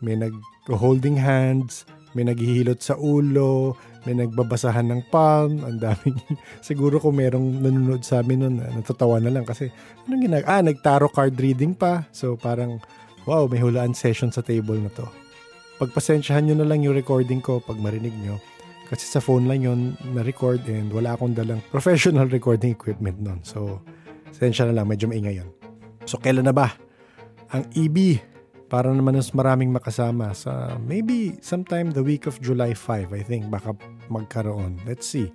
may 0.01 0.15
nag-holding 0.15 1.19
hands, 1.19 1.85
may 2.17 2.25
naghihilot 2.25 2.81
sa 2.81 2.97
ulo, 2.97 3.77
may 4.09 4.17
nagbabasahan 4.17 4.89
ng 4.89 5.03
palm, 5.13 5.61
ang 5.67 5.77
daming, 5.77 6.17
siguro 6.65 6.97
kung 7.03 7.19
merong 7.19 7.61
nanonood 7.61 8.07
sa 8.07 8.25
amin 8.25 8.41
nun, 8.41 8.57
natatawa 8.63 9.21
na 9.21 9.29
lang 9.35 9.45
kasi, 9.45 9.69
anong 10.09 10.23
ginag, 10.25 10.45
ah, 10.49 10.65
nagtaro 10.65 11.13
card 11.13 11.37
reading 11.37 11.77
pa, 11.77 12.09
so 12.15 12.39
parang, 12.39 12.81
wow, 13.29 13.45
may 13.51 13.61
hulaan 13.61 13.93
session 13.93 14.33
sa 14.33 14.41
table 14.41 14.81
na 14.81 14.89
to. 14.95 15.05
Pagpasensyahan 15.77 16.49
nyo 16.49 16.57
na 16.57 16.67
lang 16.67 16.81
yung 16.83 16.97
recording 16.97 17.45
ko 17.45 17.61
pag 17.61 17.77
marinig 17.77 18.15
nyo, 18.25 18.41
kasi 18.89 19.05
sa 19.05 19.21
phone 19.21 19.45
lang 19.45 19.61
yon 19.61 19.81
na-record 20.17 20.65
and 20.65 20.89
wala 20.89 21.13
akong 21.13 21.37
dalang 21.37 21.61
professional 21.69 22.25
recording 22.37 22.73
equipment 22.73 23.21
nun. 23.21 23.45
So, 23.45 23.85
sensya 24.33 24.65
na 24.65 24.81
lang, 24.81 24.89
medyo 24.89 25.13
maingay 25.13 25.45
yun. 25.45 25.53
So, 26.09 26.17
kailan 26.17 26.49
na 26.49 26.57
ba? 26.57 26.73
Ang 27.53 27.69
EB, 27.77 28.17
para 28.69 28.93
naman 28.93 29.17
mas 29.17 29.33
maraming 29.33 29.73
makasama 29.73 30.37
sa 30.37 30.77
maybe 30.85 31.37
sometime 31.41 31.93
the 31.93 32.05
week 32.05 32.29
of 32.29 32.37
July 32.41 32.77
5, 32.77 33.13
I 33.13 33.25
think, 33.25 33.49
baka 33.49 33.77
magkaroon. 34.13 34.81
Let's 34.85 35.09
see. 35.09 35.33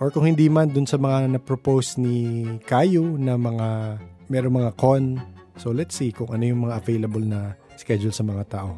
Or 0.00 0.12
kung 0.12 0.28
hindi 0.28 0.48
man, 0.52 0.72
dun 0.72 0.88
sa 0.88 1.00
mga 1.00 1.36
na-propose 1.36 2.00
ni 2.00 2.44
Kayo 2.68 3.16
na 3.16 3.36
mga, 3.36 4.00
meron 4.28 4.60
mga 4.60 4.72
con. 4.76 5.20
So, 5.56 5.70
let's 5.70 5.96
see 5.96 6.10
kung 6.10 6.32
ano 6.32 6.44
yung 6.44 6.68
mga 6.68 6.84
available 6.84 7.24
na 7.24 7.54
schedule 7.80 8.12
sa 8.12 8.26
mga 8.26 8.44
tao. 8.48 8.76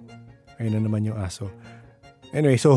Ayun 0.63 0.77
na 0.77 0.83
naman 0.83 1.07
yung 1.07 1.17
aso. 1.17 1.49
Anyway, 2.35 2.59
so, 2.61 2.77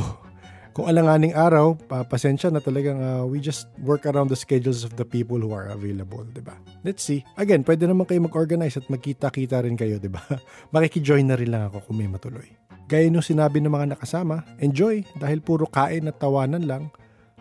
kung 0.73 0.85
alanganing 0.85 1.33
araw, 1.33 1.75
pasensya 2.07 2.53
na 2.53 2.61
talagang 2.61 3.01
uh, 3.01 3.25
we 3.25 3.41
just 3.41 3.67
work 3.81 4.05
around 4.05 4.29
the 4.29 4.37
schedules 4.37 4.85
of 4.85 4.95
the 4.95 5.05
people 5.05 5.41
who 5.41 5.49
are 5.49 5.67
available, 5.73 6.21
di 6.29 6.41
ba? 6.45 6.55
Let's 6.85 7.01
see. 7.01 7.25
Again, 7.35 7.65
pwede 7.65 7.89
naman 7.89 8.05
kayo 8.05 8.21
mag-organize 8.21 8.77
at 8.77 8.85
magkita-kita 8.87 9.65
rin 9.65 9.75
kayo, 9.75 9.97
di 9.97 10.07
ba? 10.07 10.21
Makikijoin 10.73 11.27
na 11.27 11.35
rin 11.35 11.49
lang 11.49 11.67
ako 11.67 11.89
kung 11.89 11.97
may 11.97 12.09
matuloy. 12.09 12.47
Gaya 12.89 13.09
nung 13.09 13.25
sinabi 13.25 13.61
ng 13.61 13.69
mga 13.69 13.97
nakasama, 13.97 14.45
enjoy 14.57 15.05
dahil 15.17 15.41
puro 15.41 15.69
kain 15.69 16.09
at 16.09 16.17
tawanan 16.17 16.65
lang. 16.65 16.83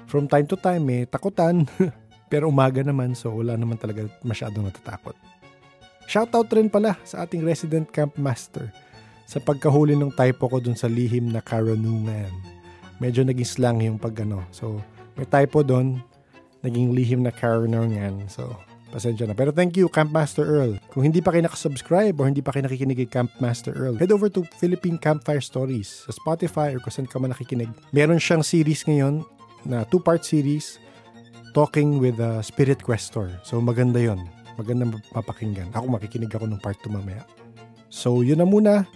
From 0.08 0.28
time 0.28 0.48
to 0.48 0.56
time, 0.56 0.88
may 0.88 1.04
takutan. 1.04 1.68
Pero 2.32 2.52
umaga 2.52 2.84
naman, 2.84 3.16
so 3.16 3.32
wala 3.32 3.56
naman 3.56 3.80
talaga 3.80 4.04
masyadong 4.20 4.68
natatakot. 4.68 5.16
Shoutout 6.08 6.48
rin 6.52 6.72
pala 6.72 6.96
sa 7.04 7.24
ating 7.24 7.44
resident 7.44 7.88
camp 7.92 8.16
master 8.16 8.72
sa 9.28 9.40
pagkahuli 9.40 9.92
ng 9.92 10.12
typo 10.16 10.48
ko 10.48 10.56
dun 10.56 10.76
sa 10.76 10.88
lihim 10.88 11.28
na 11.28 11.44
karunungan 11.44 12.57
medyo 12.98 13.26
naging 13.26 13.48
slang 13.48 13.78
yung 13.82 13.98
pag 13.98 14.14
ano. 14.22 14.42
So, 14.54 14.82
may 15.18 15.26
typo 15.26 15.66
doon, 15.66 16.02
naging 16.62 16.94
lihim 16.94 17.22
na 17.22 17.34
karunungan. 17.34 18.26
So, 18.30 18.54
pasensya 18.90 19.28
na. 19.28 19.36
Pero 19.36 19.52
thank 19.52 19.76
you, 19.76 19.86
Camp 19.90 20.10
Master 20.10 20.44
Earl. 20.44 20.80
Kung 20.90 21.04
hindi 21.04 21.20
pa 21.20 21.34
kayo 21.34 21.44
nakasubscribe 21.44 22.16
or 22.18 22.26
hindi 22.26 22.40
pa 22.40 22.50
kayo 22.54 22.66
nakikinig 22.66 22.98
kay 23.04 23.10
Camp 23.10 23.30
Master 23.38 23.76
Earl, 23.76 24.00
head 24.00 24.10
over 24.10 24.32
to 24.32 24.44
Philippine 24.58 24.96
Campfire 24.96 25.42
Stories 25.42 26.08
sa 26.08 26.12
Spotify 26.14 26.74
or 26.74 26.80
kung 26.80 26.92
saan 26.92 27.08
ka 27.08 27.20
man 27.20 27.30
nakikinig. 27.32 27.70
Meron 27.92 28.18
siyang 28.18 28.42
series 28.42 28.84
ngayon 28.88 29.22
na 29.68 29.84
two-part 29.86 30.24
series 30.24 30.80
talking 31.52 32.00
with 32.00 32.16
a 32.22 32.40
spirit 32.40 32.80
questor. 32.80 33.28
So 33.44 33.60
maganda 33.60 34.00
yon 34.00 34.24
Maganda 34.58 34.90
mapakinggan. 35.14 35.70
Ako 35.70 35.86
makikinig 35.86 36.34
ako 36.34 36.50
ng 36.50 36.58
part 36.58 36.80
2 36.82 36.90
mamaya. 36.90 37.22
So 37.88 38.26
yun 38.26 38.42
na 38.42 38.48
muna. 38.48 38.88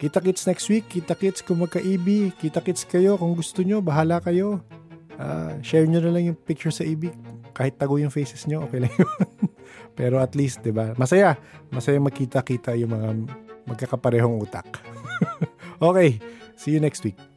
Kita-kits 0.00 0.48
next 0.48 0.66
week. 0.72 0.88
Kita-kits 0.88 1.44
kung 1.44 1.60
magka-EB. 1.60 2.32
Kita-kits 2.40 2.88
kayo 2.88 3.20
kung 3.20 3.36
gusto 3.36 3.60
nyo. 3.60 3.84
Bahala 3.84 4.16
kayo. 4.24 4.64
Uh, 5.20 5.60
share 5.60 5.84
nyo 5.84 6.00
na 6.00 6.08
lang 6.08 6.32
yung 6.32 6.38
picture 6.40 6.72
sa 6.72 6.88
EB. 6.88 7.12
Kahit 7.52 7.76
tago 7.76 8.00
yung 8.00 8.08
faces 8.08 8.48
nyo, 8.48 8.64
okay 8.64 8.80
lang 8.80 8.92
yun. 8.96 9.12
Pero 9.92 10.16
at 10.16 10.32
least, 10.32 10.64
di 10.64 10.72
ba? 10.72 10.96
Masaya. 10.96 11.36
Masaya 11.68 12.00
magkita-kita 12.00 12.72
yung 12.80 12.96
mga 12.96 13.08
magkakaparehong 13.68 14.40
utak. 14.40 14.80
okay. 15.84 16.16
See 16.56 16.72
you 16.72 16.80
next 16.80 17.04
week. 17.04 17.29